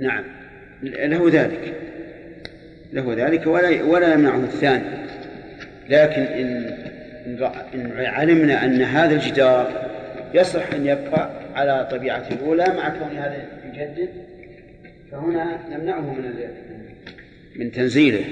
[0.00, 0.24] نعم
[0.82, 1.74] له ذلك.
[2.92, 4.84] له ذلك ولا ولا يمنعه الثاني.
[5.88, 6.78] لكن إن
[7.74, 9.88] إن علمنا أن هذا الجدار
[10.34, 14.08] يصح أن يبقى على طبيعته الأولى مع كون هذا يجدد
[15.10, 16.32] فهنا نمنعه من
[17.56, 18.24] من تنزيله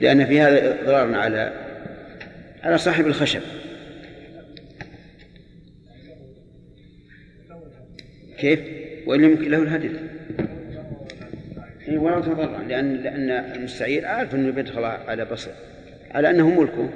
[0.00, 1.52] لأن في هذا إضرار على
[2.62, 3.40] على صاحب الخشب.
[8.38, 8.60] كيف؟
[9.06, 9.92] وإن لم يكن له الهدف.
[11.88, 15.50] إيه ولو تضرع لأن لأن المستعير عارف أنه بيدخل على بصر
[16.10, 16.90] على أنه ملكه.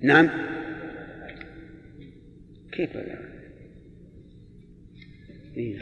[0.00, 0.30] نعم.
[2.72, 3.18] كيف لا؟
[5.56, 5.78] إيه.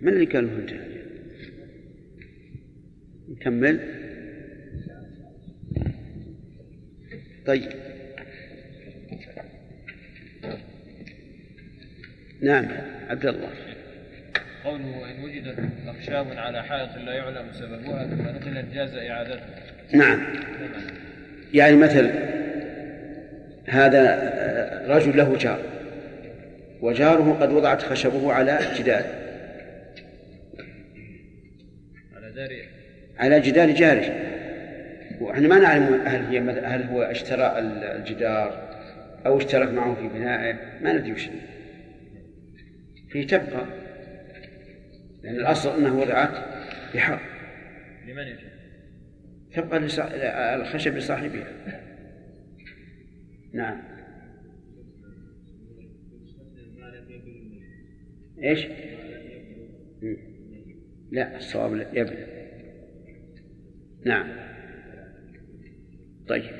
[0.00, 0.86] من اللي قال له
[3.28, 3.80] نكمل.
[7.46, 7.70] طيب.
[12.40, 12.66] نعم
[13.08, 13.65] عبد الله.
[14.66, 19.46] قوله وإن وجدت أخشاب على حائط لا يعلم سببها ثم نقلت جاز إعادتها
[19.92, 20.26] نعم.
[21.54, 22.10] يعني مثل
[23.66, 24.32] هذا
[24.88, 25.58] رجل له جار
[26.80, 29.04] وجاره قد وضعت خشبه على جدار.
[32.16, 32.50] على دار
[33.18, 34.14] على جدار جاره.
[35.20, 38.68] وإحنا ما نعلم هل هي هل هو اشترى الجدار
[39.26, 41.28] أو اشترك معه في بنائه ما ندري وش.
[43.08, 43.85] في تبقى.
[45.26, 46.30] لأن الأصل أنها وضعت
[46.94, 47.20] بحق.
[48.06, 48.48] لمن يجب؟
[49.52, 49.76] تبقى.
[50.56, 51.46] الخشب لصاحبها.
[53.52, 53.82] نعم.
[58.42, 58.66] إيش؟
[61.10, 62.26] لا الصواب لا يبلغ.
[64.04, 64.28] نعم.
[66.28, 66.50] طيب.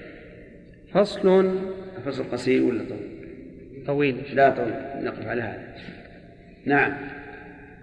[0.93, 1.61] فصل
[2.05, 4.37] فصل قصير ولا طويل؟ طويل.
[4.37, 5.05] لا طويل.
[5.05, 5.77] نقف على هذا.
[6.65, 7.17] نعم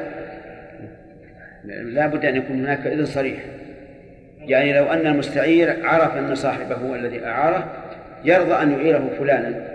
[1.66, 3.46] لا بد أن يكون هناك إذن صريح.
[4.40, 7.84] يعني لو أن المستعير عرف أن صاحبه هو الذي أعاره
[8.24, 9.72] يرضى أن يعيره فلانا.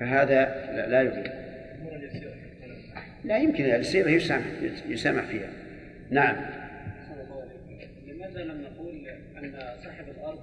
[0.00, 0.44] فهذا
[0.88, 1.36] لا, اليسيره
[3.24, 4.46] لا يمكن السيرة يسامح
[4.88, 5.48] يسامح فيها.
[6.10, 6.36] نعم.
[8.06, 9.08] لماذا لم نقول
[9.38, 9.52] أن
[9.84, 10.38] صاحب الأرض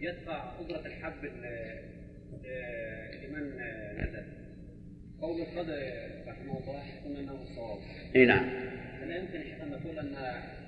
[0.00, 1.24] يدفع اجره الحب
[3.24, 3.50] لمن
[3.98, 4.41] نزل؟
[5.22, 5.78] قول القدر
[6.28, 7.78] رحمه الله يحكم أنه الصواب.
[8.16, 8.44] إي نعم.
[9.00, 10.14] فلا يمكن أن نقول أن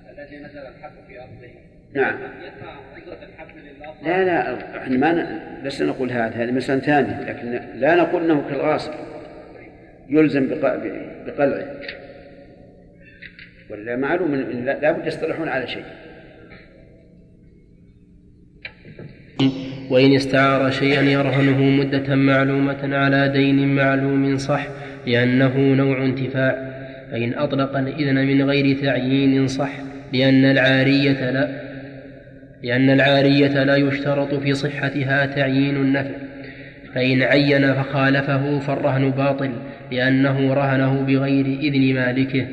[0.09, 1.49] الذي نزل الحب في أرضه؟
[1.93, 2.15] نعم.
[2.43, 7.21] يدفع اجره الحب للاخر لا لا إحنا ما ن- لسنا نقول هذا هذه مسألة ثانية
[7.21, 8.91] لكن لا نقول إنه كالغاصب.
[10.09, 10.75] يلزم بق-
[11.25, 11.79] بقلعه.
[13.69, 15.85] ولا معلوم لا بد يصطلحون على شيء.
[19.89, 24.67] وإن استعار شيئا يرهنه مدة معلومة على دين معلوم صح
[25.07, 26.75] لأنه نوع انتفاع.
[27.11, 29.71] فإن أطلق الإذن من غير تعيين صح
[30.13, 31.65] لأن العارية لا
[32.63, 36.15] لأن العارية لا يشترط في صحتها تعيين النفع.
[36.95, 39.51] فإن عين فخالفه فالرهن باطل
[39.91, 42.47] لأنه رهنه بغير إذن مالكه.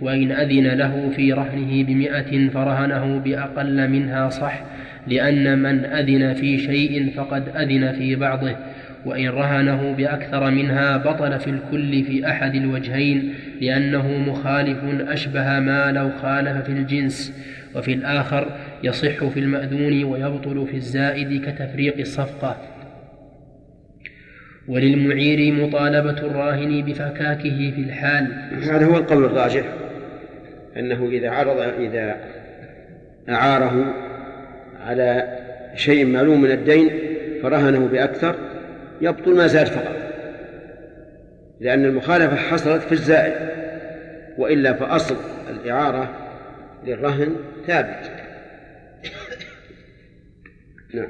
[0.00, 4.62] وإن أذن له في رهنه بمئة فرهنه بأقل منها صح
[5.06, 8.56] لأن من أذن في شيء فقد أذن في بعضه
[9.06, 14.78] وإن رهنه بأكثر منها بطل في الكل في أحد الوجهين لأنه مخالف
[15.08, 17.32] أشبه ما لو خالف في الجنس.
[17.74, 18.48] وفي الآخر
[18.82, 22.56] يصح في المأذون ويبطل في الزائد كتفريق الصفقة.
[24.68, 28.32] وللمعير مطالبة الراهن بفكاكه في الحال.
[28.62, 29.64] هذا هو القول الراجح
[30.76, 32.16] أنه إذا عرض إذا
[33.28, 34.05] أعاره
[34.86, 35.38] على
[35.74, 36.90] شيء معلوم من الدين
[37.42, 38.36] فرهنه بأكثر
[39.00, 39.96] يبطل ما زاد فقط.
[41.60, 43.32] لأن المخالفة حصلت في الزائد
[44.38, 45.16] وإلا فأصل
[45.50, 46.10] الإعارة
[46.86, 48.10] للرهن ثابت.
[50.94, 51.08] نعم.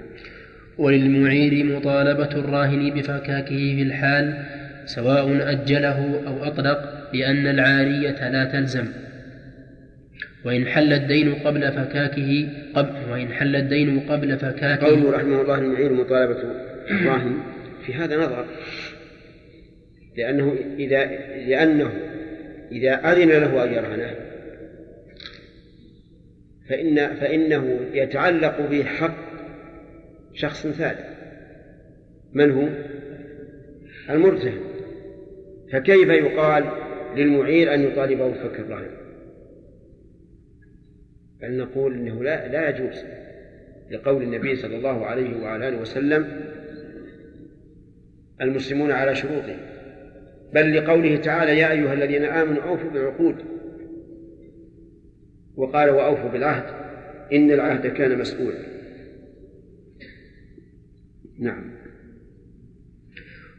[0.79, 4.45] وللمعير مطالبة الراهن بفكاكه في الحال
[4.87, 8.87] سواء أجله أو أطلق لأن العارية لا تلزم.
[10.47, 15.93] وإن حل الدين قبل فكاكه قبل وإن حل الدين قبل فكاكه قوله رحمه الله المعير
[15.93, 16.43] مطالبة
[16.91, 17.39] الراهن
[17.87, 18.47] في هذا نظر
[20.17, 21.05] لأنه إذا
[21.47, 21.93] لأنه
[22.73, 24.15] إذا أذن له أن يرهنه
[26.69, 29.17] فإن فإنه يتعلق به حق
[30.35, 31.07] شخص ثالث
[32.33, 32.69] من هو؟
[34.11, 34.61] المرتهن
[35.73, 36.65] فكيف يقال
[37.17, 39.06] للمعير أن يطالبه بفك الرهن؟
[41.47, 43.05] بل نقول إنه لا لا يجوز
[43.91, 46.41] لقول النبي صلى الله عليه وعلى آله وسلم
[48.41, 49.59] المسلمون على شروطهم
[50.55, 53.37] بل لقوله تعالى يا أيها الذين آمنوا أوفوا بالعقود
[55.57, 56.65] وقال وأوفوا بالعهد
[57.33, 58.59] إن العهد كان مسؤولا.
[61.39, 61.73] نعم.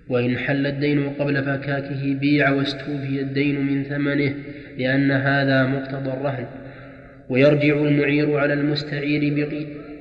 [0.10, 4.36] وإن حل الدين قبل فكاكه بيع واستوفي الدين من ثمنه
[4.78, 6.67] لأن هذا مقتضى الرهن.
[7.30, 9.34] ويرجع المعير على المستعير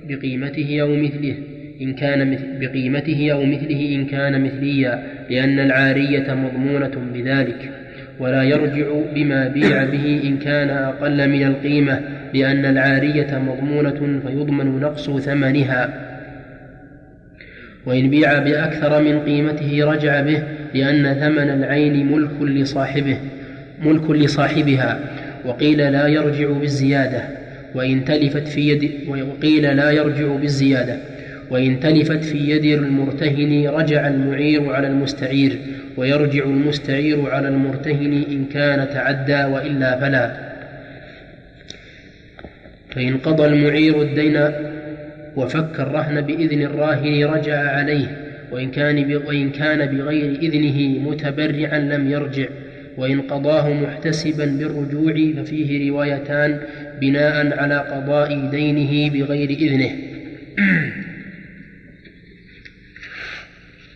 [0.05, 1.37] بقيمته أو مثله
[1.81, 4.99] إن كان بقيمته أو مثله إن كان مثليا
[5.31, 7.71] لأن العارية مضمونة بذلك.
[8.19, 12.01] ولا يرجع بما بيع به إن كان أقل من القيمة
[12.33, 15.89] لأن العارية مضمونة فيضمن نقص ثمنها.
[17.87, 20.43] وإن بيع بأكثر من قيمته رجع به
[20.75, 23.19] لأن ثمن العين ملك لصاحبه
[23.79, 25.16] ملك لصاحبها.
[25.47, 27.23] وقيل لا يرجع بالزيادة
[27.75, 30.97] وإن تلفت في يد وقيل لا يرجع بالزيادة
[31.51, 35.59] وإن تلفت في يد المرتهن رجع المعير على المستعير
[35.97, 40.47] ويرجع المستعير على المرتهن إن كان تعدى وإلا فلا.
[42.91, 44.51] فإن قضى المعير الدين
[45.37, 48.07] وفك الرهن بإذن الراهن رجع عليه
[48.53, 52.47] وإن كان وإن كان بغير إذنه متبرعا لم يرجع.
[52.99, 56.61] وإن قضاه محتسبا بالرجوع ففيه روايتان
[57.01, 59.91] بناء على قضاء دينه بغير إذنه.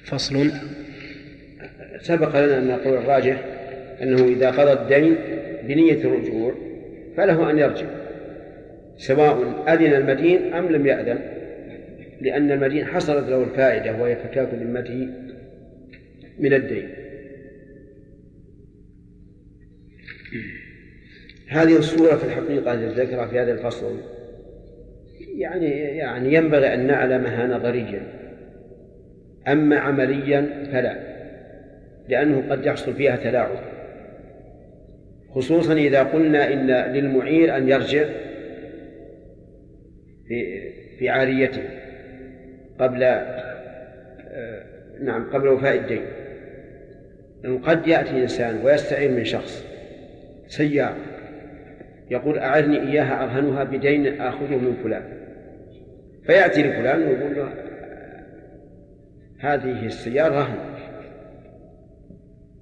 [0.05, 0.51] فصل.
[2.01, 3.45] سبق لنا أن نقول الراجح
[4.03, 5.17] أنه إذا قضى الدين
[5.63, 6.55] بنية الرجوع
[7.17, 7.87] فله أن يرجع
[8.99, 11.19] سواء أذن المدين أم لم يأذن
[12.21, 15.09] لأن المدين حصلت له الفائدة وهي فكاك ذمته
[16.39, 16.89] من الدين.
[21.49, 24.01] هذه الصورة في الحقيقة الذكرى في هذا الفصل.
[25.37, 28.03] يعني يعني ينبغي أن نعلمها نظريا
[29.49, 30.97] أما عمليا فلا
[32.09, 33.59] لأنه قد يحصل فيها تلاعب.
[35.31, 38.05] خصوصا إذا قلنا إن للمعير أن يرجع
[40.29, 41.63] في في عاريته
[42.79, 43.01] قبل
[45.01, 46.03] نعم قبل وفاء الدين.
[47.63, 49.70] قد يأتي إنسان ويستعين من شخص
[50.51, 50.97] سيارة
[52.11, 55.03] يقول أعرني إياها أرهنها بدين آخذه من فلان.
[56.27, 57.55] فيأتي لفلان ويقول له
[59.39, 60.59] هذه السيارة رهن.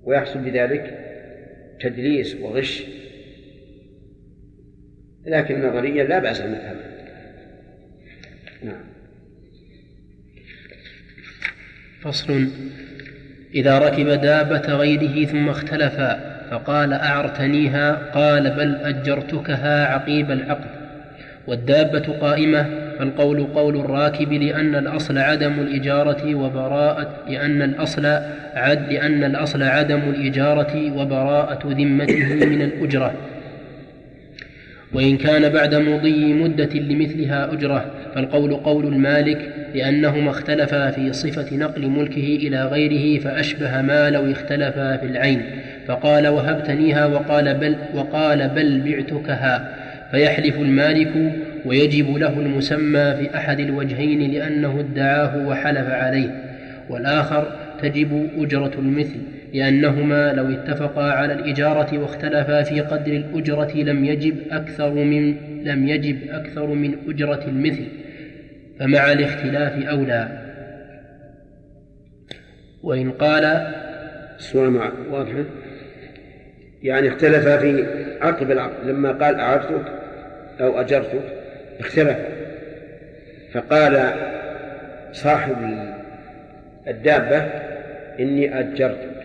[0.03, 0.99] ويحصل بذلك
[1.80, 2.84] تدليس وغش.
[5.26, 6.76] لكن نظريا لا بأس أن نفهم
[8.62, 8.84] نعم.
[12.01, 12.49] فصل.
[13.55, 20.70] إذا ركب دابة غيره ثم اختلفا فقال أعرتنيها قال بل أجرتكها عقيب العقد.
[21.46, 22.66] والدابة قائمة
[22.99, 28.07] فالقول قول الراكب لأن الأصل عدم الإجارة وبراءة لأن الأصل
[28.55, 33.12] عد لأن الأصل عدم الإجارة وبراءة ذمته من الأجرة.
[34.93, 37.84] وإن كان بعد مضي مدة لمثلها أجرة
[38.14, 44.97] فالقول قول المالك لأنهما اختلفا في صفة نقل ملكه إلى غيره فأشبه ما لو اختلفا
[44.97, 45.43] في العين.
[45.86, 49.74] فقال وهبتنيها وقال بل وقال بل بعتكها
[50.11, 51.32] فيحلف المالك
[51.64, 56.30] ويجب له المسمى في أحد الوجهين لأنه ادعاه وحلف عليه.
[56.89, 64.36] والآخر تجب أجرة المثل لأنهما لو اتفقا على الإجارة واختلفا في قدر الأجرة لم يجب
[64.51, 67.86] أكثر من لم يجب أكثر من أجرة المثل
[68.78, 70.28] فمع الاختلاف أولى.
[72.82, 73.44] وإن قال
[74.36, 75.44] الصورة واضحة
[76.82, 77.86] يعني اختلفا في
[78.20, 79.84] عقب العقد لما قال أعرتك
[80.61, 81.22] أو أجرتك
[81.80, 82.18] اختلف
[83.53, 84.12] فقال
[85.12, 85.57] صاحب
[86.88, 87.37] الدابة
[88.20, 89.17] إني أجرتك.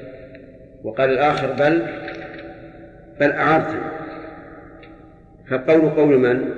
[0.83, 1.81] وقال الآخر بل
[3.19, 3.81] بل أعرتني.
[5.49, 6.49] فالقول قول من؟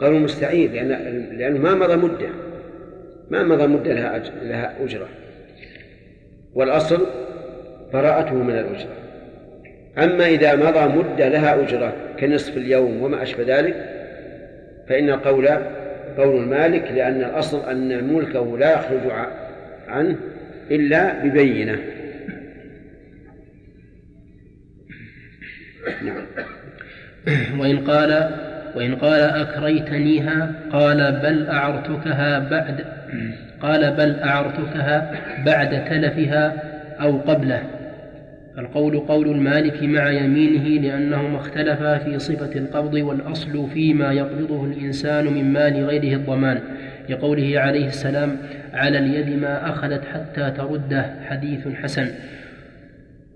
[0.00, 0.88] قول مستعير لأن
[1.38, 2.28] لأنه ما مضى مدة.
[3.30, 5.08] ما مضى مدة لها لها أجرة.
[6.54, 7.06] والأصل
[7.92, 8.94] براءته من الأجرة.
[9.98, 13.74] أما إذا مضى مدة لها أجرة كنصف اليوم وما أشبه ذلك
[14.88, 15.48] فإن القول
[16.18, 19.12] قول المالك لأن الأصل أن ملكه لا يخرج
[19.88, 20.16] عنه
[20.70, 21.78] إلا ببينة.
[26.04, 27.60] نعم.
[27.60, 28.30] وإن قال
[28.74, 32.84] وإن قال أكريتنيها قال بل أعرتكها بعد
[33.60, 35.10] قال بل أعرتكها
[35.46, 36.52] بعد تلفها
[37.00, 37.62] أو قبله.
[38.58, 45.52] القول قول المالك مع يمينه لأنهما اختلفا في صفة القبض والأصل فيما يقبضه الإنسان من
[45.52, 46.60] مال غيره الضمان.
[47.08, 48.36] لقوله عليه السلام
[48.74, 52.08] على اليد ما أخذت حتى ترده حديث حسن.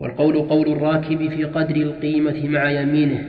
[0.00, 3.24] والقول قول الراكب في قدر القيمة مع يمينه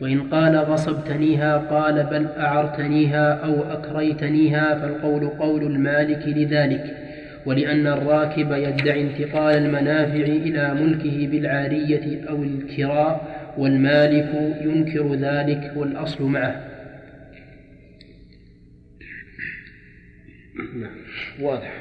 [0.00, 6.96] وإن قال غصبتنيها قال بل أعرتنيها أو أكريتنيها فالقول قول المالك لذلك
[7.46, 16.62] ولأن الراكب يدعي انتقال المنافع إلى ملكه بالعارية أو الكراء والمالك ينكر ذلك والأصل معه.
[21.40, 21.72] واضح.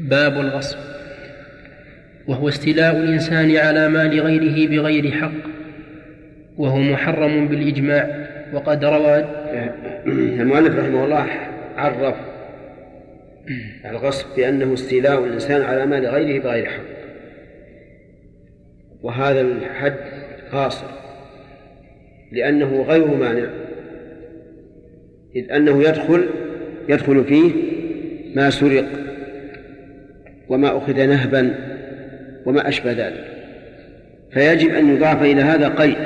[0.00, 0.99] باب الغصب.
[2.28, 5.50] وهو استيلاء الإنسان على مال غيره بغير حق
[6.58, 8.26] وهو محرم بالإجماع.
[8.52, 9.24] وقد روى
[10.40, 11.26] المؤلف رحمه الله
[11.76, 12.14] عرف
[13.84, 17.00] الغصب بأنه استيلاء الإنسان على مال غيره بغير حق.
[19.02, 19.94] وهذا الحد
[20.52, 20.86] قاصر
[22.32, 23.46] لأنه غير مانع
[25.36, 26.28] إذ أنه يدخل
[26.88, 27.52] يدخل فيه
[28.34, 28.86] ما سرق
[30.48, 31.69] وما أخذ نهبا
[32.46, 33.24] وما أشبه ذلك.
[34.32, 35.96] فيجب أن يضاف إلى هذا قيد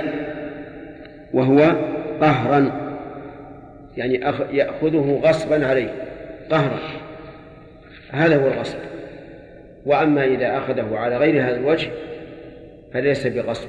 [1.33, 1.59] وهو
[2.21, 2.85] قهرا
[3.97, 4.15] يعني
[4.53, 5.95] يأخذه غصبا عليه
[6.51, 6.79] قهرا.
[8.11, 8.79] هذا هو الغصب.
[9.87, 11.91] وأما إذا أخذه على غير هذا الوجه
[12.93, 13.69] فليس بغصب.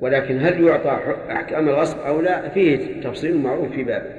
[0.00, 4.10] ولكن هل يعطى أحكام الغصب أو لا فيه تفصيل معروف في بابه.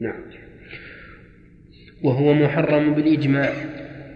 [0.00, 0.20] نعم.
[2.04, 3.52] وهو محرم بالإجماع.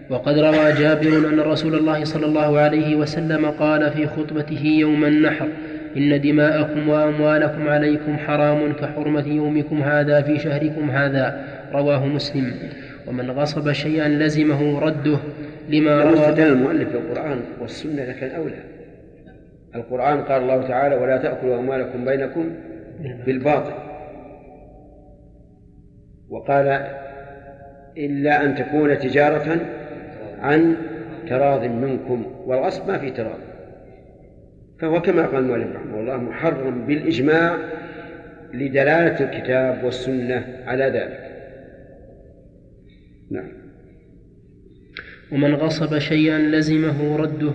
[0.09, 5.47] وقد روى جابر أن رسول الله صلى الله عليه وسلم قال في خطبته يوم النحر
[5.97, 11.43] إن دماءكم وأموالكم عليكم حرام كحرمة يومكم هذا في شهركم هذا.
[11.73, 12.53] رواه مسلم.
[13.07, 15.17] ومن غصب شيئا لزمه رده
[15.69, 18.63] لما روى استدل المؤلف بالقرآن والسنة لكن أولى.
[19.75, 22.49] القرآن قال الله تعالى ولا تأكلوا أموالكم بينكم
[23.25, 23.73] بالباطل.
[26.29, 26.87] وقال
[27.97, 29.57] إلا أن تكون تجارة
[30.43, 30.75] عن
[31.29, 33.39] تراض منكم والغصب ما في تراض.
[34.79, 37.57] فهو كما قال المؤلف رحمه الله محرم بالإجماع
[38.53, 41.19] لدلالة الكتاب والسنة على ذلك.
[43.31, 43.51] نعم.
[45.31, 47.51] ومن غصب شيئا لزمه رده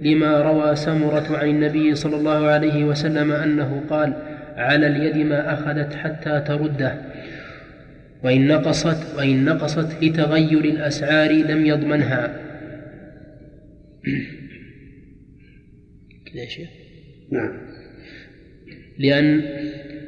[0.00, 4.12] لما روى سمرة عن النبي صلى الله عليه وسلم أنه قال
[4.56, 6.94] على اليد ما أخذت حتى ترده.
[8.22, 12.40] وإن نقصت وإن نقصت لتغير الأسعار لم يضمنها.
[16.34, 16.60] ليش؟
[17.32, 17.52] نعم.
[18.98, 19.42] لأن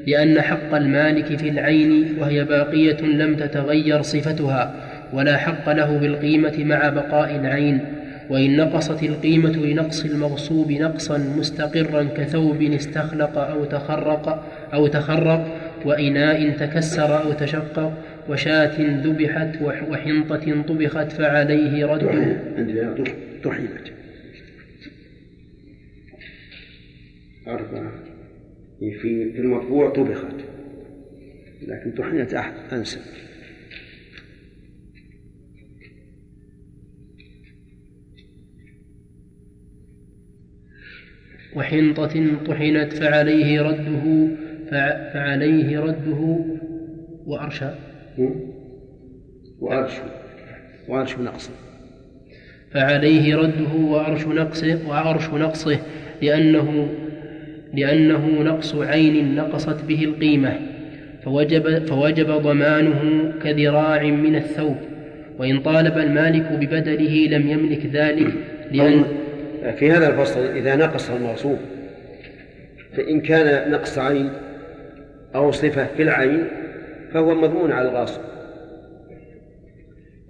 [0.06, 4.74] لأن حق المالك في العين وهي باقية لم تتغير صفتها
[5.12, 7.80] ولا حق له بالقيمة مع بقاء العين.
[8.30, 17.22] وإن نقصت القيمة لنقص المغصوب نقصا مستقرا كثوب استخلق أو تخرق أو تخرق وإناء تكسر
[17.22, 22.02] أو تشقق وشاة ذبحت وحنطة طبخت فعليه رد.
[23.44, 23.92] طحنت
[27.48, 27.92] أربعة.
[28.80, 30.36] في في المرفوع طبخت.
[31.62, 32.34] لكن طحنت
[32.72, 33.00] أنسب
[41.56, 44.28] وحنطة طحنت فعليه رده.
[44.70, 46.38] فعليه رده
[47.26, 47.70] وأرشى.
[49.60, 49.92] وأرش.
[50.88, 51.50] وأرش نقصه.
[52.70, 55.78] فعليه رده وأرش نقصه وأرش نقصه
[56.22, 56.88] لأنه
[57.74, 60.52] لأنه نقص عين نقصت به القيمة
[61.24, 64.76] فوجب, فوجب ضمانه كذراع من الثوب.
[65.38, 68.32] وإن طالب المالك ببدله لم يملك ذلك
[68.72, 69.04] لأن
[69.78, 71.58] في هذا الفصل إذا نقص المغصوب
[72.96, 74.30] فإن كان نقص عين
[75.34, 76.48] أو صفة في العين
[77.12, 78.20] فهو مضمون على الغاصب.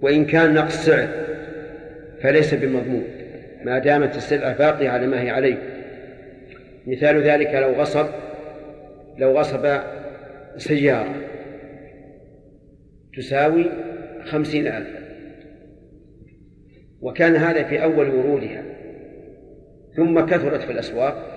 [0.01, 1.07] وإن كان نقص سعر
[2.21, 3.03] فليس بمضمون.
[3.63, 5.57] ما دامت السلعة باقية على ما هي عليه.
[6.87, 8.05] مثال ذلك لو غصب
[9.17, 9.79] لو غصب
[10.57, 11.15] سيارة
[13.17, 13.69] تساوي
[14.25, 14.87] خمسين ألف.
[17.01, 18.63] وكان هذا في أول ورودها.
[19.95, 21.29] ثم كثرت في الأسواق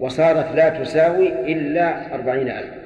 [0.00, 2.85] وصارت لا تساوي إلا أربعين ألف.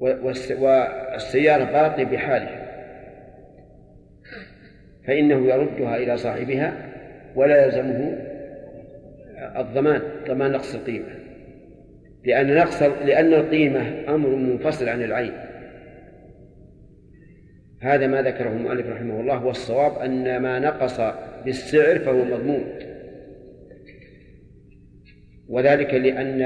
[0.00, 2.66] والسيارة باقية بحالها.
[5.06, 6.72] فإنه يردها إلى صاحبها
[7.34, 8.18] ولا يلزمه
[9.56, 11.06] الضمان ضمان نقص القيمة.
[12.24, 15.32] لأن نقص لأن القيمة أمر منفصل عن العين.
[17.80, 21.00] هذا ما ذكره المؤلف رحمه الله والصواب أن ما نقص
[21.44, 22.64] بالسعر فهو مضمون.
[25.48, 26.42] وذلك لأن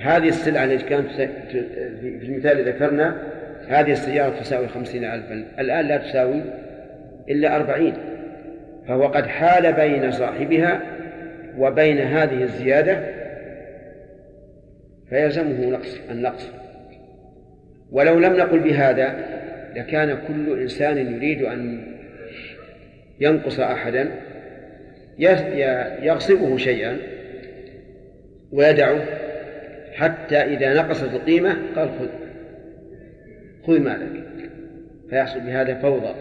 [0.00, 1.10] هذه السلعة التي كانت
[2.00, 3.16] في المثال الذي ذكرنا
[3.68, 5.44] هذه السيارة تساوي خمسين ألفا.
[5.58, 6.42] الآن لا تساوي
[7.28, 7.94] إلا أربعين.
[8.88, 10.80] فهو قد حال بين صاحبها
[11.58, 13.00] وبين هذه الزيادة
[15.10, 16.50] فيلزمه نقص النقص.
[17.92, 19.14] ولو لم نقل بهذا
[19.76, 21.86] لكان كل إنسان يريد أن
[23.20, 24.10] ينقص أحدا
[26.02, 26.96] يغصبه شيئا.
[28.54, 29.04] ويدعه
[29.92, 32.08] حتى إذا نقصت القيمة قال خذ.
[33.66, 34.24] خذ مالك.
[35.10, 36.14] فيحصل بهذا فوضى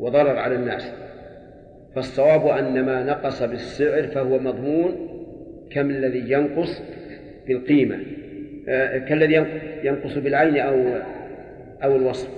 [0.00, 0.92] وضرر على الناس.
[1.94, 5.08] فالصواب أن ما نقص بالسعر فهو مضمون
[5.70, 6.82] كم الذي ينقص
[7.46, 7.98] بالقيمة.
[8.68, 9.46] آه، كالذي
[9.84, 10.96] ينقص بالعين أو
[11.84, 12.28] أو الوصف.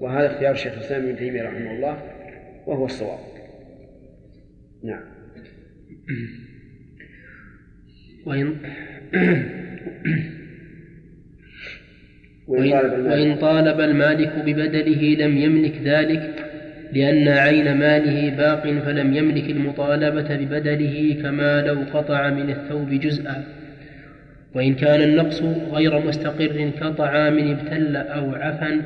[0.00, 1.98] وهذا اختيار الشيخ الإسلام ابن تيمية رحمه الله
[2.66, 3.18] وهو الصواب.
[4.84, 5.02] نعم.
[8.28, 8.54] وإن
[13.06, 14.32] وإن طالب المالك.
[14.46, 16.44] ببدله لم يملك ذلك
[16.92, 23.44] لأن عين ماله باق فلم يملك المطالبة ببدله كما لو قطع من الثوب جزءا.
[24.54, 25.42] وإن كان النقص
[25.72, 28.82] غير مستقر كطعام ابتل أو عفن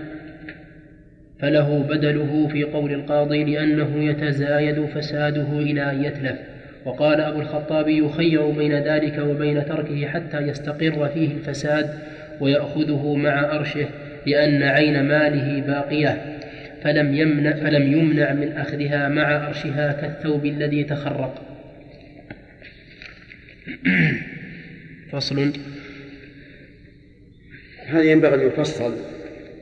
[1.40, 6.51] فله بدله في قول القاضي لأنه يتزايد فساده إلى أن يتلف.
[6.84, 11.98] وقال أبو الخطاب يخير بين ذلك وبين تركه حتى يستقر فيه الفساد
[12.40, 13.88] ويأخذه مع أرشه
[14.26, 16.38] لأن عين ماله باقية
[16.82, 21.42] فلم يمنع فلم يمنع من أخذها مع أرشها كالثوب الذي تخرق.
[25.12, 25.52] فصل.
[27.86, 28.94] هذا ينبغي أن يفصل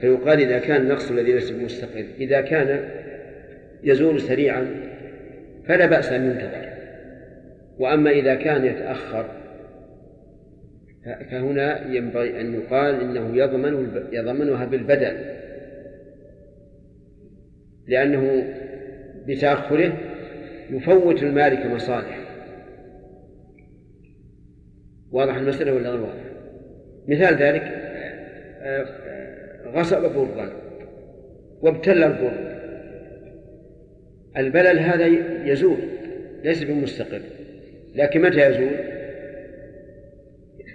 [0.01, 2.89] فيقال إذا كان النقص الذي ليس بمستقل إذا كان
[3.85, 4.67] يزول سريعا
[5.69, 6.70] فلا بأس أن ينتظر.
[7.81, 9.27] وأما إذا كان يتأخر
[11.05, 15.16] فهنا ينبغي أن يقال إنه يضمن يضمنها بالبدل
[17.86, 18.44] لأنه
[19.27, 19.93] بتأخره
[20.70, 22.20] يفوت المالك مصالح
[25.12, 26.24] واضح المسألة ولا غير واضح؟
[27.09, 27.62] مثال ذلك
[28.62, 28.86] آه،
[29.66, 30.52] غصب برا
[31.62, 32.51] وابتل البر.
[34.36, 35.07] البلل هذا
[35.47, 35.78] يزول
[36.44, 37.20] ليس بمستقر.
[37.95, 38.77] لكن متى يزول؟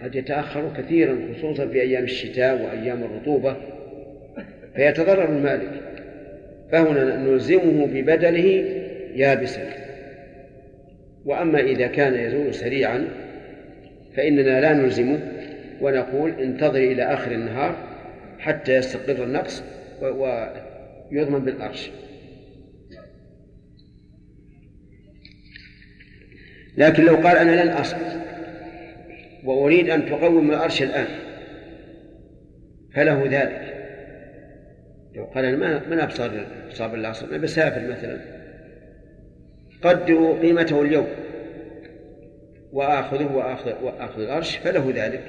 [0.02, 3.56] قد يتأخر كثيرا خصوصا في أيام الشتاء وأيام الرطوبة.
[4.76, 5.72] فيتضرر المالك.
[6.72, 8.66] فهنا نلزمه ببدله
[9.16, 9.70] يابسا.
[11.26, 13.08] وأما إذا كان يزول سريعا
[14.16, 15.20] فإننا لا نلزمه
[15.82, 17.76] ونقول انتظر إلى آخر النهار
[18.40, 19.64] حتى يستقر النقص
[20.02, 21.92] ويضمن بالأرش.
[26.78, 28.22] لكن لو قال أنا لن أصبر
[29.44, 31.08] وأريد أن تقوم الأرش الآن
[32.94, 33.76] فله ذلك.
[35.16, 36.32] لو قال أنا ما أبصر
[36.70, 38.20] صاب العصر أنا بسافر مثلا.
[39.82, 41.08] قدروا قيمته اليوم
[42.72, 45.24] وآخذه وآخذ, وآخذ الأرش فله ذلك.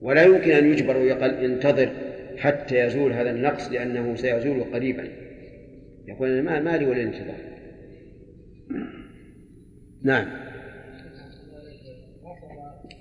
[0.00, 1.90] ولا يمكن أن يجبر ويقال انتظر
[2.38, 5.08] حتى يزول هذا النقص لأنه سيزول قريبا.
[6.08, 7.36] يقول أنا ما مالي ولا انتظار.
[10.02, 10.26] نعم.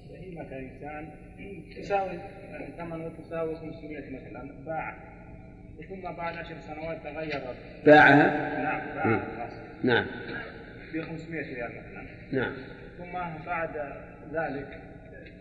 [0.10, 1.10] بهيمة إنسان
[1.78, 2.20] تساوي
[2.78, 4.98] ثمنه تساوي 500 مثلا باع
[5.90, 7.42] ثم بعد عشر سنوات تغير
[7.86, 8.96] باعها؟ نعم.
[8.96, 10.06] باعها نعم.
[10.94, 12.54] ب 500 ريال مثلا نعم
[12.98, 13.70] ثم بعد
[14.34, 14.82] ذلك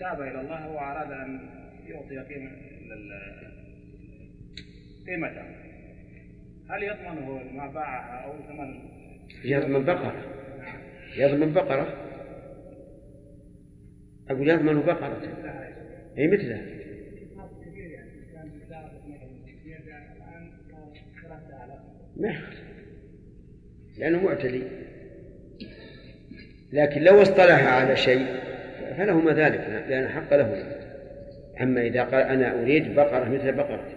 [0.01, 1.49] تاب إلى الله واراد ان
[1.87, 2.51] يعطي قيمه
[5.07, 5.43] قيمته
[6.71, 8.81] هل يضمنه ما باعها أو ثمن؟
[9.45, 10.44] يضمن بقرة.
[11.17, 12.05] يضمن بقرة.
[14.31, 15.23] أقول يضمن بقرة؟
[16.19, 16.63] أي مثلها
[22.17, 22.35] ما
[23.99, 24.63] لأنه معتدي.
[26.73, 28.27] لكن لو اصطلح على شيء
[28.97, 30.77] فله ما ذلك لأن حق له
[31.61, 33.97] أما إذا قال أنا أريد بقرة مثل بقرتي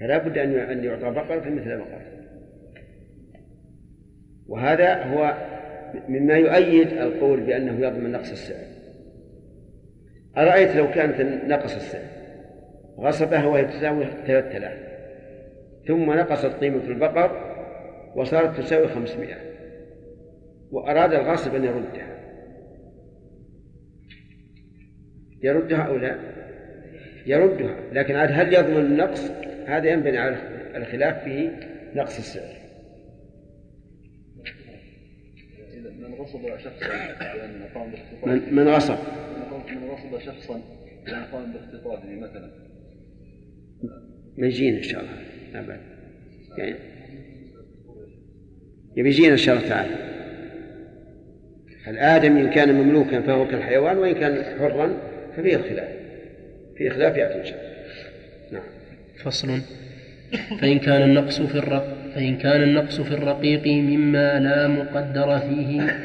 [0.00, 2.21] فلا بد أن يعطى بقرة مثل بقرته
[4.48, 5.34] وهذا هو
[6.08, 8.66] مما يؤيد القول بأنه يضمن نقص السعر.
[10.36, 12.02] أرأيت لو كانت نقص السعر؟
[12.98, 14.78] غصبها وهي تساوي ثلاثة آلاف.
[15.88, 17.52] ثم نقصت قيمة البقر
[18.16, 19.36] وصارت تساوي خمسمائة.
[20.70, 22.18] وأراد الغاصب أن يردها.
[25.42, 26.16] يردها أو لا؟
[27.26, 27.76] يردها.
[27.92, 29.30] لكن هل يضمن النقص
[29.66, 30.36] هذا ينبني على
[30.76, 31.50] الخلاف في
[31.94, 32.61] نقص السعر.
[36.22, 36.86] غصب شخصا
[37.36, 38.96] لأن قام باختطافه من, من غصب.
[39.68, 40.60] من غصب شخصا
[41.06, 42.50] لأن قام باختطافه مثلا.
[44.38, 45.12] يجينا إن شاء الله.
[45.60, 45.80] أبد.
[46.58, 46.74] يعني
[48.96, 50.12] يبي يجينا إن شاء الله تعالى.
[51.88, 54.96] الآدم إن كان مملوكا فهو كالحيوان وإن كان حرا
[55.36, 55.88] ففيه خلاف.
[56.76, 58.60] فيه خلاف يأتي إن شاء الله.
[58.60, 58.68] نعم.
[59.24, 59.48] فصل.
[60.60, 65.96] فإن كان النقص في الرق فإن كان النقص في الرقيق مما لا مقدر فيه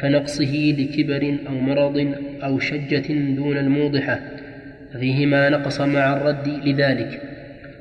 [0.00, 4.20] كنقصه لكبر أو مرض أو شجة دون الموضحة
[4.94, 7.20] ففيه ما نقص مع الرد لذلك.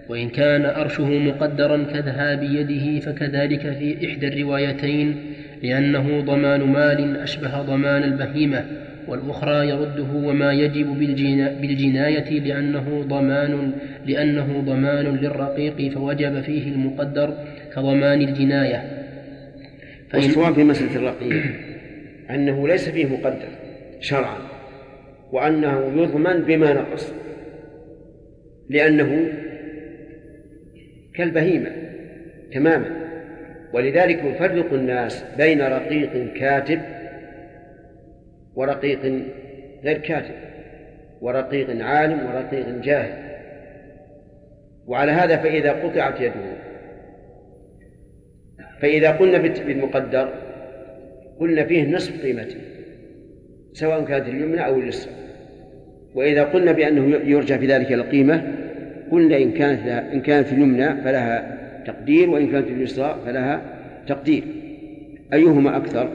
[0.09, 5.15] وإن كان أرشه مقدرا كذهاب يده فكذلك في إحدى الروايتين
[5.63, 8.65] لأنه ضمان مال أشبه ضمان البهيمة
[9.07, 13.71] والأخرى يرده وما يجب بالجنا بالجناية لأنه ضمان
[14.05, 17.33] لأنه ضمان للرقيق فوجب فيه المقدر
[17.75, 19.05] كضمان الجناية.
[20.13, 21.43] والصواب في مسألة الرقيق.
[22.29, 23.49] أنه ليس فيه مقدر
[23.99, 24.37] شرعا
[25.31, 27.13] وأنه يضمن بما نقص
[28.69, 29.27] لأنه
[31.13, 31.69] كالبهيمة
[32.53, 33.09] تماما.
[33.73, 36.81] ولذلك يفرق الناس بين رقيق كاتب
[38.55, 39.23] ورقيق
[39.83, 40.35] غير كاتب
[41.21, 43.28] ورقيق عالم ورقيق جاهل.
[44.89, 46.33] وعلى هذا فإذا قطعت يده.
[48.81, 50.33] فإذا قلنا بالمقدر
[51.39, 52.57] قلنا فيه نصف قيمته
[53.73, 55.13] سواء كانت اليمنى أو اليسرى.
[56.15, 58.53] وإذا قلنا بأنه يرجع في ذلك القيمة
[59.11, 63.61] قلنا إن كانت إن كانت اليمنى فلها تقدير وإن كانت اليسرى فلها
[64.07, 64.43] تقدير.
[65.33, 66.09] أيهما أكثر؟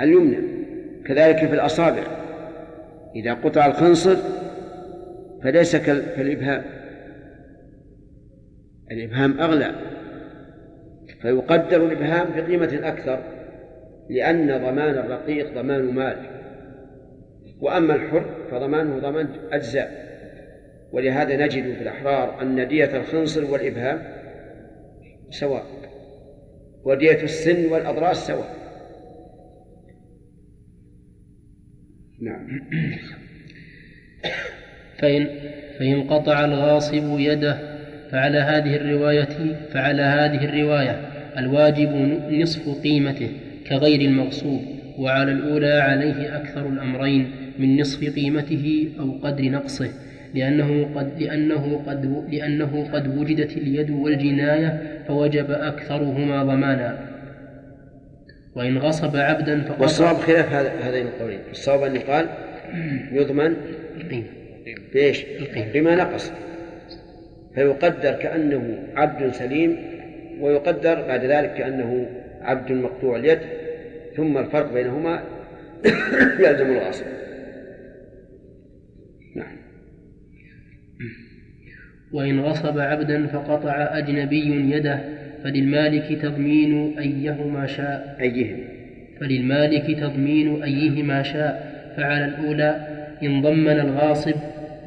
[0.00, 0.36] اليمنى.
[1.04, 2.02] كذلك في الأصابع.
[3.16, 4.16] إذا قطع الخنصر
[5.42, 6.62] فليس كالإبهام
[8.90, 9.74] الإبهام أغلى
[11.22, 13.22] فيقدر الإبهام بقيمة أكثر
[14.10, 16.16] لأن ضمان الرقيق ضمان مال.
[17.60, 20.06] وأما الحر فضمانه ضمان أجزاء.
[20.92, 24.02] ولهذا نجد في الأحرار أن دية الخنصر والإبهام
[25.30, 25.64] سواء
[26.84, 28.56] ودية السن والأضراس سواء.
[32.20, 32.46] نعم.
[34.98, 35.26] فإن
[35.78, 37.75] فإن قطع الغاصب يده
[38.10, 41.00] فعلى هذه الرواية فعلى هذه الرواية
[41.38, 43.28] الواجب نصف قيمته
[43.68, 44.62] كغير المغصوب
[44.98, 49.88] وعلى الأولى عليه أكثر الأمرين من نصف قيمته أو قدر نقصه
[50.34, 56.98] لأنه قد لأنه قد لأنه قد وجدت اليد والجناية فوجب أكثرهما ضمانا.
[58.54, 60.54] وإن غصب عبدا فقط والصواب خلاف
[60.84, 61.38] هذين القولين.
[61.50, 62.26] الصواب أن يقال
[63.12, 63.56] يضمن
[63.96, 64.26] القيمة.
[64.94, 65.24] بإيش؟
[65.74, 66.32] بما نقص.
[67.56, 69.76] فيقدر كأنه عبد سليم
[70.40, 72.06] ويقدر بعد ذلك كأنه
[72.42, 73.38] عبد مقطوع اليد
[74.16, 75.22] ثم الفرق بينهما
[76.44, 77.06] يلزم الغاصب
[79.36, 79.56] نعم.
[82.12, 85.00] وإن غصب عبدا فقطع أجنبي يده
[85.44, 88.16] فللمالك تضمين أيهما شاء.
[88.20, 88.64] أيهما؟
[89.20, 91.76] فللمالك تضمين أيهما شاء.
[91.96, 92.86] فعلى الأولى
[93.22, 94.34] إن ضمن الغاصب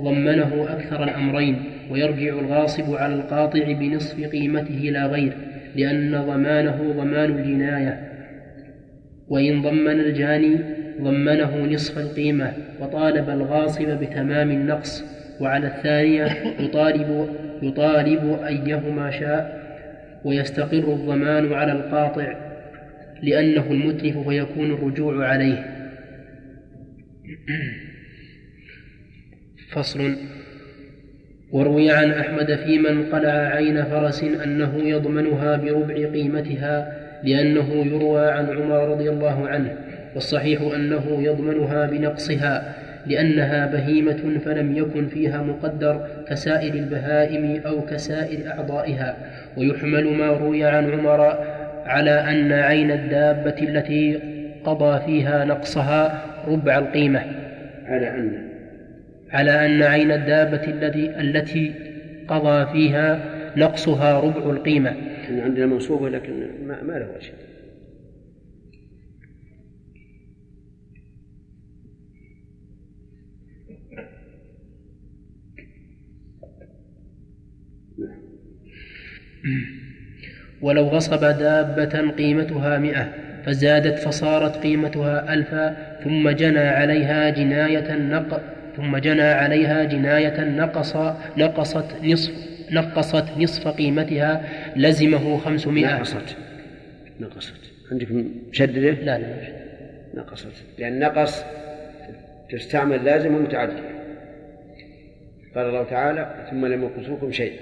[0.02, 1.79] ضمنه أكثر الأمرين.
[1.90, 5.34] ويرجع الغاصب على القاطع بنصف قيمته لا غير
[5.76, 8.10] لأن ضمانه ضمان الجناية.
[9.28, 10.58] وإن ضمن الجاني
[11.02, 15.04] ضمنه نصف القيمة وطالب الغاصب بتمام النقص.
[15.42, 16.26] وعلى الثانية
[16.60, 17.30] يطالب
[17.62, 19.60] يطالب أيهما شاء
[20.26, 22.50] ويستقر الضمان على القاطع
[23.24, 25.66] لأنه المتلف فيكون الرجوع عليه.
[29.72, 30.16] فصل.
[31.52, 36.94] وروي عن أحمد في من قلع عين فرس أنه يضمنها بربع قيمتها
[37.24, 39.76] لأنه يروى عن عمر رضي الله عنه
[40.16, 42.74] والصحيح أنه يضمنها بنقصها
[43.08, 49.18] لأنها بهيمة فلم يكن فيها مقدر كسائر البهائم أو كسائر أعضائها
[49.58, 51.38] ويحمل ما روي عن عمر
[51.86, 54.20] على أن عين الدابة التي
[54.64, 57.22] قضى فيها نقصها ربع القيمة.
[57.88, 58.49] على أن
[59.32, 61.74] على أن عين الدابة التي التي
[62.28, 63.20] قضى فيها
[63.58, 64.96] نقصها ربع القيمة.
[65.30, 67.34] عندنا منصوبة لكن ما, ما له وجه.
[80.62, 83.14] ولو غصب دابة قيمتها مئة
[83.46, 90.96] فزادت فصارت قيمتها ألفا ثم جنى عليها جناية نق ثم جنى عليها جناية نقص
[91.38, 92.32] نقصت نصف
[92.72, 95.98] نقصت نصف قيمتها لزمه خمسمائة.
[95.98, 96.36] نقصت.
[97.20, 97.54] نقصت.
[97.92, 98.08] عندك
[98.52, 99.26] مشددة؟ لا لا
[100.14, 100.48] نقصت.
[100.78, 101.44] لأن نقص
[102.50, 103.84] تستعمل لازم ومتعدد.
[105.56, 107.60] قال الله تعالى ثم لم ينقصوكم شيئا.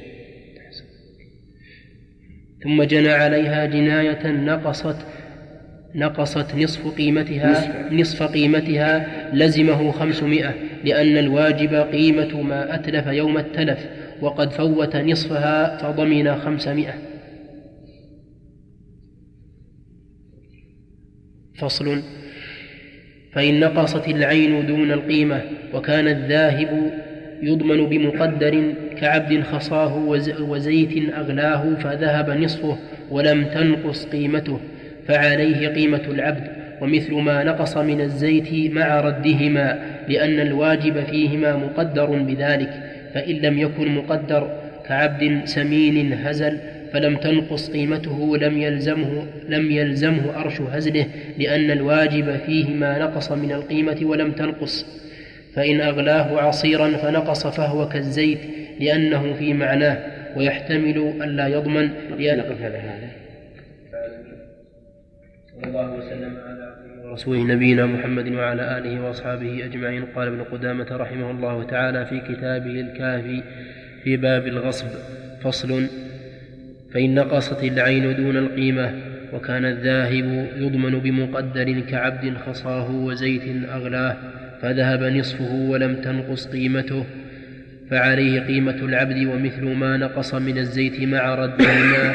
[2.64, 4.98] ثم جنى عليها جناية نقصت
[5.96, 10.54] نقصت نصف قيمتها نصف, قيمتها لزمه خمسمائة
[10.84, 13.86] لأن الواجب قيمة ما أتلف يوم التلف
[14.22, 16.94] وقد فوت نصفها فضمن خمسمائة.
[21.56, 22.02] فصل.
[23.34, 25.42] فإن نقصت العين دون القيمة
[25.74, 26.92] وكان الذاهب
[27.42, 29.98] يضمن بمقدر كعبد خصاه
[30.40, 32.78] وزيت أغلاه فذهب نصفه
[33.10, 34.60] ولم تنقص قيمته.
[35.08, 36.48] فعليه قيمة العبد
[36.82, 42.70] ومثل ما نقص من الزيت مع ردهما لأن الواجب فيهما مقدر بذلك
[43.14, 44.52] فإن لم يكن مقدر
[44.88, 46.58] كعبد سمين هزل
[46.94, 51.06] فلم تنقص قيمته لم يلزمه لم يلزمه أرش هزله
[51.38, 54.86] لأن الواجب فيه ما نقص من القيمة ولم تنقص.
[55.54, 58.40] فإن أغلاه عصيرا فنقص فهو كالزيت
[58.80, 59.98] لأنه في معناه
[60.36, 61.90] ويحتمل ألا يضمن
[62.20, 63.27] لأن هذا.
[65.64, 66.76] الله وسلم على
[67.06, 70.06] رسول نبينا محمد وعلى آله وأصحابه أجمعين.
[70.16, 73.44] قال ابن قدامة رحمه الله تعالى في كتابه الكافي
[74.04, 74.88] في باب الغصب
[75.44, 75.88] فصل
[76.94, 78.94] فإن نقصت العين دون القيمة
[79.34, 84.18] وكان الذاهب يضمن بمقدر كعبد خصاه وزيت أغلاه
[84.62, 87.06] فذهب نصفه ولم تنقص قيمته
[87.90, 92.14] فعليه قيمة العبد ومثل ما نقص من الزيت مع ردهما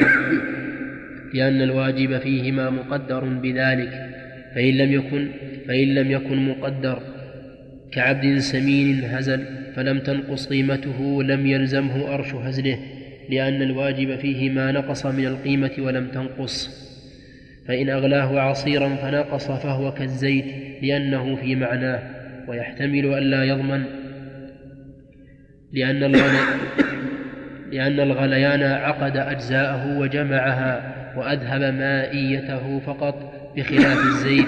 [1.33, 4.09] لأن الواجب فيهما مقدر بذلك
[4.55, 5.27] فإن لم يكن
[5.67, 6.99] فإن لم يكن مقدر.
[7.91, 9.45] كعبد سمين هزل
[9.75, 12.79] فلم تنقص قيمته لم يلزمه أرش هزله
[13.29, 16.83] لأن الواجب فيه ما نقص من القيمة ولم تنقص.
[17.67, 20.45] فإن أغلاه عصيرا فنقص فهو كالزيت
[20.81, 21.99] لأنه في معناه
[22.47, 23.83] ويحتمل ألا يضمن.
[25.73, 26.39] لأن الغلي
[27.73, 31.02] لأن الغليان عقد أجزاءه وجمعها.
[31.17, 34.47] وأذهب مائيته فقط بخلاف الزيت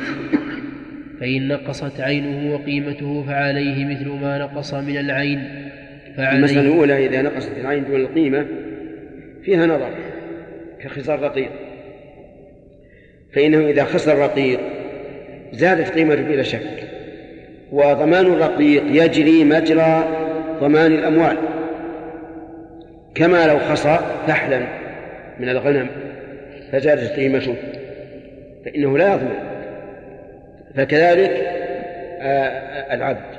[1.19, 5.69] فإن نقصت عينه وقيمته فعليه مثل ما نقص من العين
[6.17, 8.45] فعليه المسألة الأولى إذا نقصت العين دون القيمة
[9.43, 9.89] فيها نظر
[10.81, 11.49] كخصار رقيق
[13.33, 14.59] فإنه إذا خسر الرقيق
[15.53, 16.83] زادت قيمته بلا شك
[17.71, 20.03] وضمان الرقيق يجري مجرى
[20.61, 21.37] ضمان الأموال
[23.15, 24.67] كما لو خسر فحلا
[25.39, 25.87] من الغنم
[26.75, 27.55] فزادت قيمته.
[28.65, 29.35] فإنه لا يضمن
[30.75, 31.31] فكذلك
[32.21, 33.35] آه، العبد.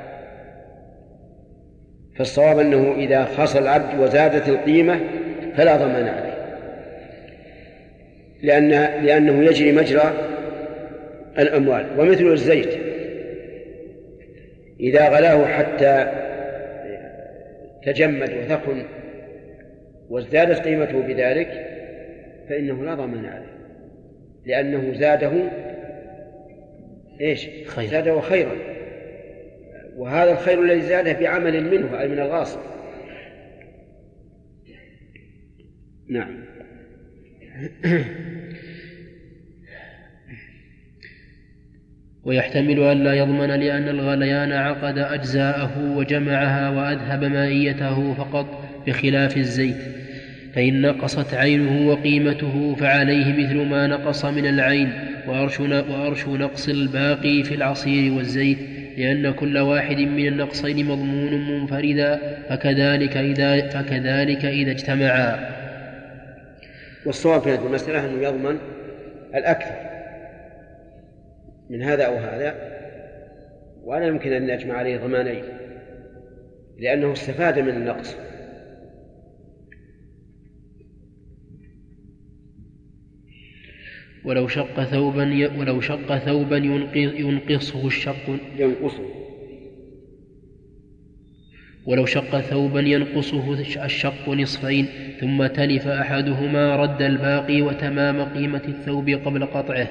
[2.16, 5.00] فالصواب أنه إذا خسر العبد وزادت القيمة
[5.56, 6.36] فلا ضمان عليه.
[8.42, 8.70] لأن
[9.04, 10.12] لأنه يجري مجرى
[11.38, 11.86] الأموال.
[11.98, 12.78] ومثل الزيت.
[14.80, 16.12] إذا غلاه حتى
[17.86, 18.82] تجمد وثقل
[20.10, 21.65] وازدادت قيمته بذلك
[22.48, 23.56] فإنه لا ضمان عليه.
[24.46, 25.32] لأنه زاده
[27.20, 27.88] إيش؟ خير.
[27.90, 28.52] زاده خيرا.
[29.96, 32.60] وهذا الخير الذي زاده بعمل منه أي من الغاصب.
[36.08, 36.44] نعم.
[42.24, 49.95] ويحتمل ألا يضمن لأن الغليان عقد أجزاءه وجمعها وأذهب مائيته فقط بخلاف الزيت.
[50.56, 54.92] فإن نقصت عينه وقيمته فعليه مثل ما نقص من العين
[55.28, 58.58] وأرش, وأرش نقص الباقي في العصير والزيت
[58.98, 65.56] لأن كل واحد من النقصين مضمون منفردا فكذلك إذا فكذلك إذا اجتمعا.
[67.06, 68.58] والصواب في هذه المسألة أنه يضمن
[69.34, 69.74] الأكثر
[71.70, 72.54] من هذا أو هذا
[73.84, 75.44] ولا يمكن أن نجمع عليه ضمانين
[76.78, 78.16] لأنه استفاد من النقص.
[84.26, 86.56] ولو شق ثوبا ولو شق ثوبا
[86.96, 88.38] ينقصه الشق.
[88.58, 89.04] ينقصه.
[91.86, 93.52] ولو شق ثوبا ينقصه
[93.84, 94.86] الشق نصفين
[95.20, 99.88] ثم تلف أحدهما رد الباقي وتمام قيمة الثوب قبل قطعه.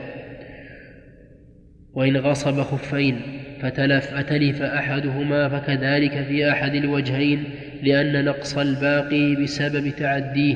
[1.93, 3.21] وإن غصب خفين
[3.61, 7.43] فتلف أتلف أحدهما فكذلك في أحد الوجهين
[7.83, 10.55] لأن نقص الباقي بسبب تعديه.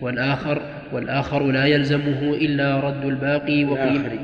[0.00, 4.18] والآخر والآخر لا يلزمه إلا رد الباقي وقيمة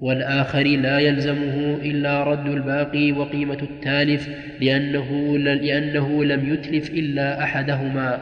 [0.00, 0.62] والآخر.
[0.62, 4.28] لا يلزمه إلا رد الباقي وقيمة التالف
[4.60, 8.20] لأنه لأنه لم يتلف إلا أحدهما.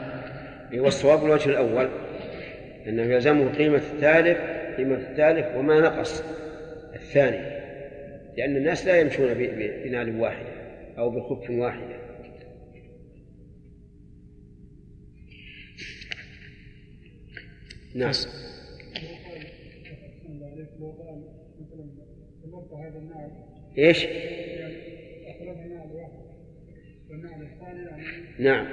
[0.73, 1.87] والصواب الوجه الأول
[2.87, 4.37] أنه يلزمه قيمة التالف
[4.77, 6.23] قيمة التالف وما نقص
[6.95, 7.39] الثاني
[8.37, 9.33] لأن الناس لا يمشون
[9.85, 10.49] بنال واحدة
[10.97, 12.04] أو بخف واحدة.
[17.95, 18.13] نعم.
[23.77, 24.07] إيش؟
[28.39, 28.67] نعم.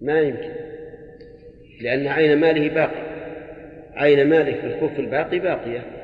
[0.00, 0.50] ما يمكن.
[1.80, 3.10] لأن عين ماله باقي
[3.94, 6.00] عين ماله في الخوف الباقي باقية.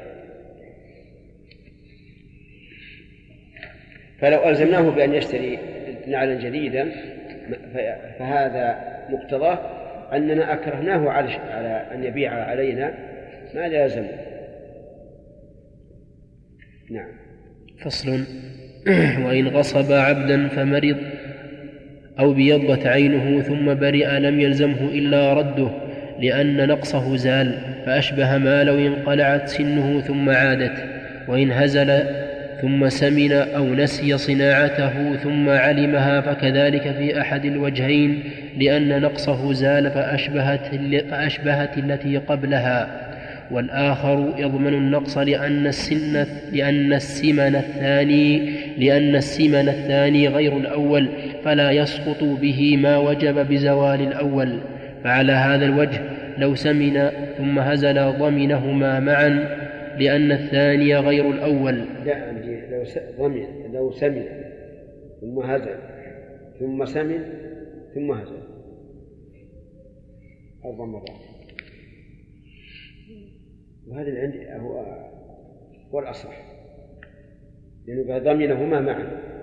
[4.19, 5.59] فلو ألزمناه بأن يشتري
[6.07, 6.93] نعلا جديدا
[8.19, 8.79] فهذا
[9.09, 9.59] مقتضاه
[10.13, 12.95] أننا أكرهناه على أن يبيع علينا
[13.55, 14.07] ما لا يلزم
[16.91, 17.09] نعم.
[17.85, 18.25] فصل.
[19.27, 20.97] وإن غصب عبدا فمرض
[22.19, 25.71] أو بيضت عينه ثم برئ لم يلزمه إلا رده
[26.21, 30.85] لأن نقصه زال فأشبه ما لو انقلعت سنه ثم عادت
[31.29, 31.91] وإن هزل
[32.63, 38.23] ثم سمن أو نسي صناعته ثم علمها فكذلك في أحد الوجهين
[38.59, 40.61] لأن نقصه زال فأشبهت,
[41.11, 43.03] فأشبهت التي قبلها.
[43.51, 51.09] والآخر يضمن النقص لأن السن لأن السمن الثاني لأن السمن الثاني غير الأول
[51.45, 54.59] فلا يسقط به ما وجب بزوال الأول.
[55.05, 56.01] فعلى هذا الوجه
[56.39, 59.66] لو سمن ثم هزل ضمنهما معا
[59.99, 61.75] لأن الثاني غير الأول.
[62.05, 62.33] لا
[62.71, 62.85] لو
[63.19, 64.25] ضمن لو سمن
[65.21, 65.79] ثم هزل
[66.59, 67.25] ثم سمن
[67.95, 68.43] ثم هزل
[70.65, 71.21] أربع مرات.
[73.87, 74.81] وهذا اللي عندي هو
[75.91, 76.57] هو الأصح.
[77.87, 79.37] لأنه ضمنهما معا.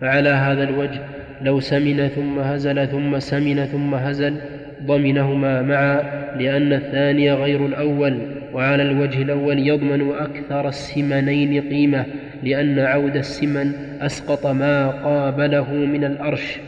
[0.00, 1.06] فعلى هذا الوجه
[1.40, 4.40] لو سمن ثم هزل ثم سمن ثم هزل
[4.86, 6.02] ضمنهما معا
[6.36, 8.18] لأن الثاني غير الأول
[8.54, 12.06] وعلى الوجه الأول يضمن أكثر السمنين قيمة
[12.42, 16.58] لأن عود السمن أسقط ما قابله من الأرش.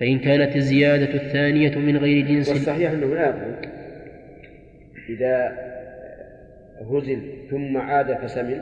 [0.00, 3.54] فإن كانت الزيادة الثانية من غير جنس والصحيح أنه لا يضمن
[5.08, 5.58] إذا
[6.90, 7.18] هزل
[7.50, 8.60] ثم عاد فسمن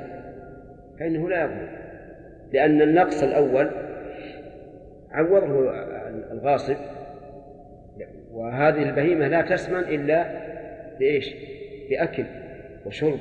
[1.00, 1.68] فإنه لا يضمن
[2.52, 3.70] لأن النقص الأول
[5.12, 5.70] عوضه
[6.32, 6.76] الغاصب
[8.32, 10.42] وهذه البهيمة لا تسمن إلا
[10.98, 11.30] بإيش؟
[11.90, 12.24] بأكل
[12.86, 13.20] وشرب.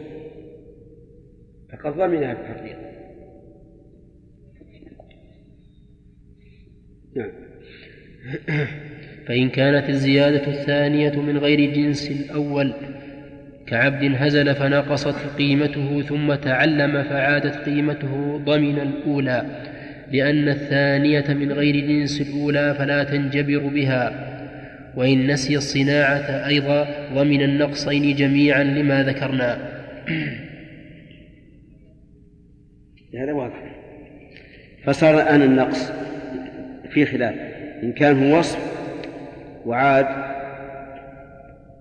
[1.71, 2.91] فقد ضمنها الحقيقة.
[7.15, 7.31] نعم.
[9.27, 12.73] فإن كانت الزيادة الثانية من غير جنس الأول
[13.67, 19.45] كعبد هزل فنقصت قيمته ثم تعلم فعادت قيمته ضمن الأولى
[20.11, 24.40] لأن الثانية من غير جنس الأولى فلا تنجبر بها.
[24.95, 29.57] وإن نسي الصناعة أيضا ضمن النقصين جميعا لما ذكرنا.
[33.19, 33.75] هذا واضح.
[34.83, 35.91] فصار الآن النقص
[36.89, 37.35] في خلاف.
[37.83, 38.59] إن كان هو وصف
[39.65, 40.07] وعاد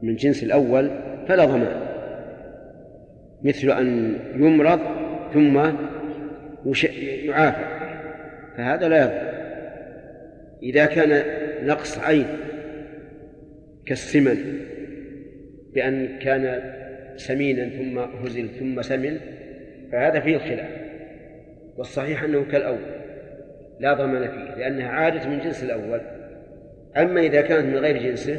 [0.03, 0.91] من جنس الأول
[1.29, 1.81] فلا ضمان.
[3.43, 4.81] مثل أن يمرض
[5.35, 5.61] ثم
[7.25, 7.65] يعافى.
[8.57, 9.31] فهذا لا يضر.
[10.63, 11.23] إذا كان
[11.67, 12.27] نقص عين
[13.91, 14.67] كالسمن
[15.75, 16.73] بأن كان
[17.17, 19.19] سمينا ثم هزل ثم سمن
[19.93, 20.71] فهذا فيه الخلاف
[21.77, 22.79] والصحيح أنه كالأول
[23.81, 26.01] لا ضمان فيه لأنها عادة من جنس الأول.
[26.97, 28.37] أما إذا كانت من غير جنسه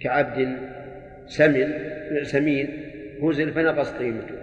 [0.00, 0.56] كعبد
[1.26, 1.72] سمن
[2.22, 2.68] سمين
[3.22, 4.34] هزل فنقص قيمته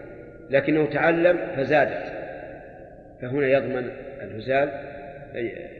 [0.49, 2.13] لكنه تعلم فزادت.
[3.21, 3.89] فهنا يضمن
[4.21, 4.69] الهزال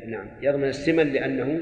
[0.08, 1.60] نعم يضمن السمن لأنه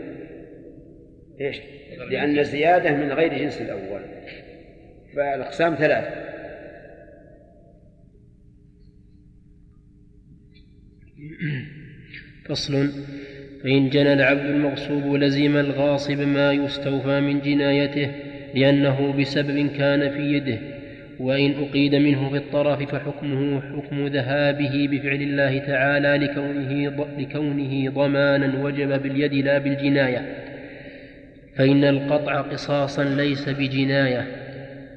[1.41, 1.62] إيش؟
[2.10, 4.02] لأن الزيادة من غير جنس الأول.
[5.16, 6.26] فالأقسام ثلاثة.
[12.45, 12.90] فصل.
[13.64, 18.12] فإن جنى العبد المغصوب لزم الغاصب ما يستوفى من جنايته
[18.56, 20.60] لأنه بسبب كان في يده.
[21.20, 29.02] وإن أقيد منه في الطرف فحكمه حكم ذهابه بفعل الله تعالى لكونه, لكونه ضمانا وجب
[29.03, 30.55] باليد لا بالجناية.
[31.57, 34.27] فإن القطع قصاصا ليس بجناية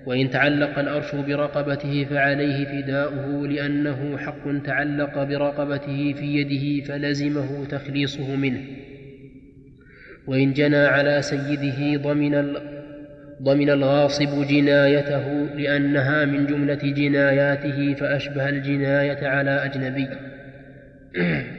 [0.06, 8.60] وإن تعلق الأرش برقبته فعليه فداؤه لأنه حق تعلق برقبته في يده فلزمه تخليصه منه.
[10.26, 12.54] وإن جنى على سيده ضمن
[13.42, 20.08] ضمن الغاصب جنايته لأنها من جملة جناياته فأشبه الجناية على أجنبي.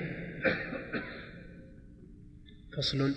[2.78, 3.12] فصل.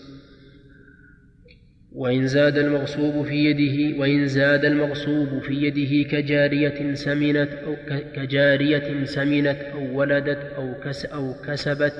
[1.94, 7.76] وإن زاد المغصوب في يده وإن زاد المغصوب في يده كجارية سمنت أو
[8.16, 11.94] كجارية سمنت أو ولدت أو كس أو كسبت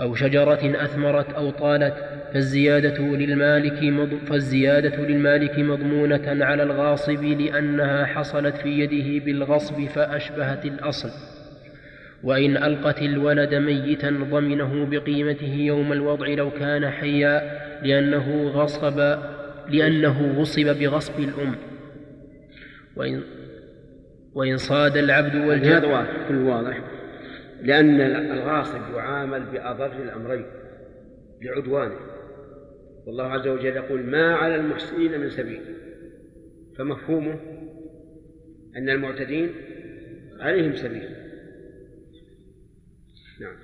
[0.00, 1.94] أو شجرة أثمرت أو طالت
[2.32, 3.78] فالزيادة للمالك
[4.28, 11.10] فالزيادة للمالك مضمونة على الغاصب لأنها حصلت في يده بالغصب فأشبهت الأصل.
[12.24, 18.98] وإن ألقت الولد ميتا ضمنه بقيمته يوم الوضع لو كان حيا لأنه غصب
[19.68, 21.54] لأنه غصب بغصب الأم.
[22.96, 23.22] وإن
[24.34, 26.80] وإن صاد العبد هذا والجد واضح كل واضح.
[27.62, 30.46] لأن الغاصب يعامل بأضر الأمرين
[31.42, 31.98] لعدوانه
[33.06, 35.60] والله عز وجل يقول ما على المحسنين من سبيل.
[36.78, 37.40] فمفهومه
[38.76, 39.50] أن المعتدين
[40.40, 41.24] عليهم سبيل
[43.40, 43.56] نعم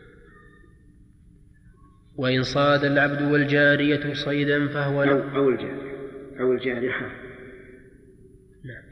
[2.21, 7.07] وإن صاد العبد والجارية صيدا فهو أو أو الجارحة أو الجارحة
[8.65, 8.83] نعم.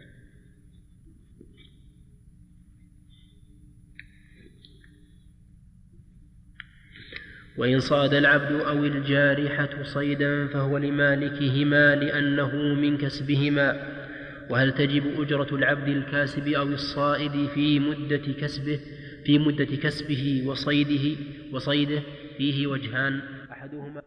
[7.57, 13.99] وإن صاد العبد أو الجارحة صيدا فهو لمالكهما لأنه من كسبهما.
[14.51, 18.81] وهل تجب أجرة العبد الكاسب أو الصائد في مدة كسبه
[19.25, 21.17] في مدة كسبه وصيده
[21.53, 22.03] وصيده؟
[22.39, 23.21] فيه وجهان.
[23.53, 24.03] أحدهما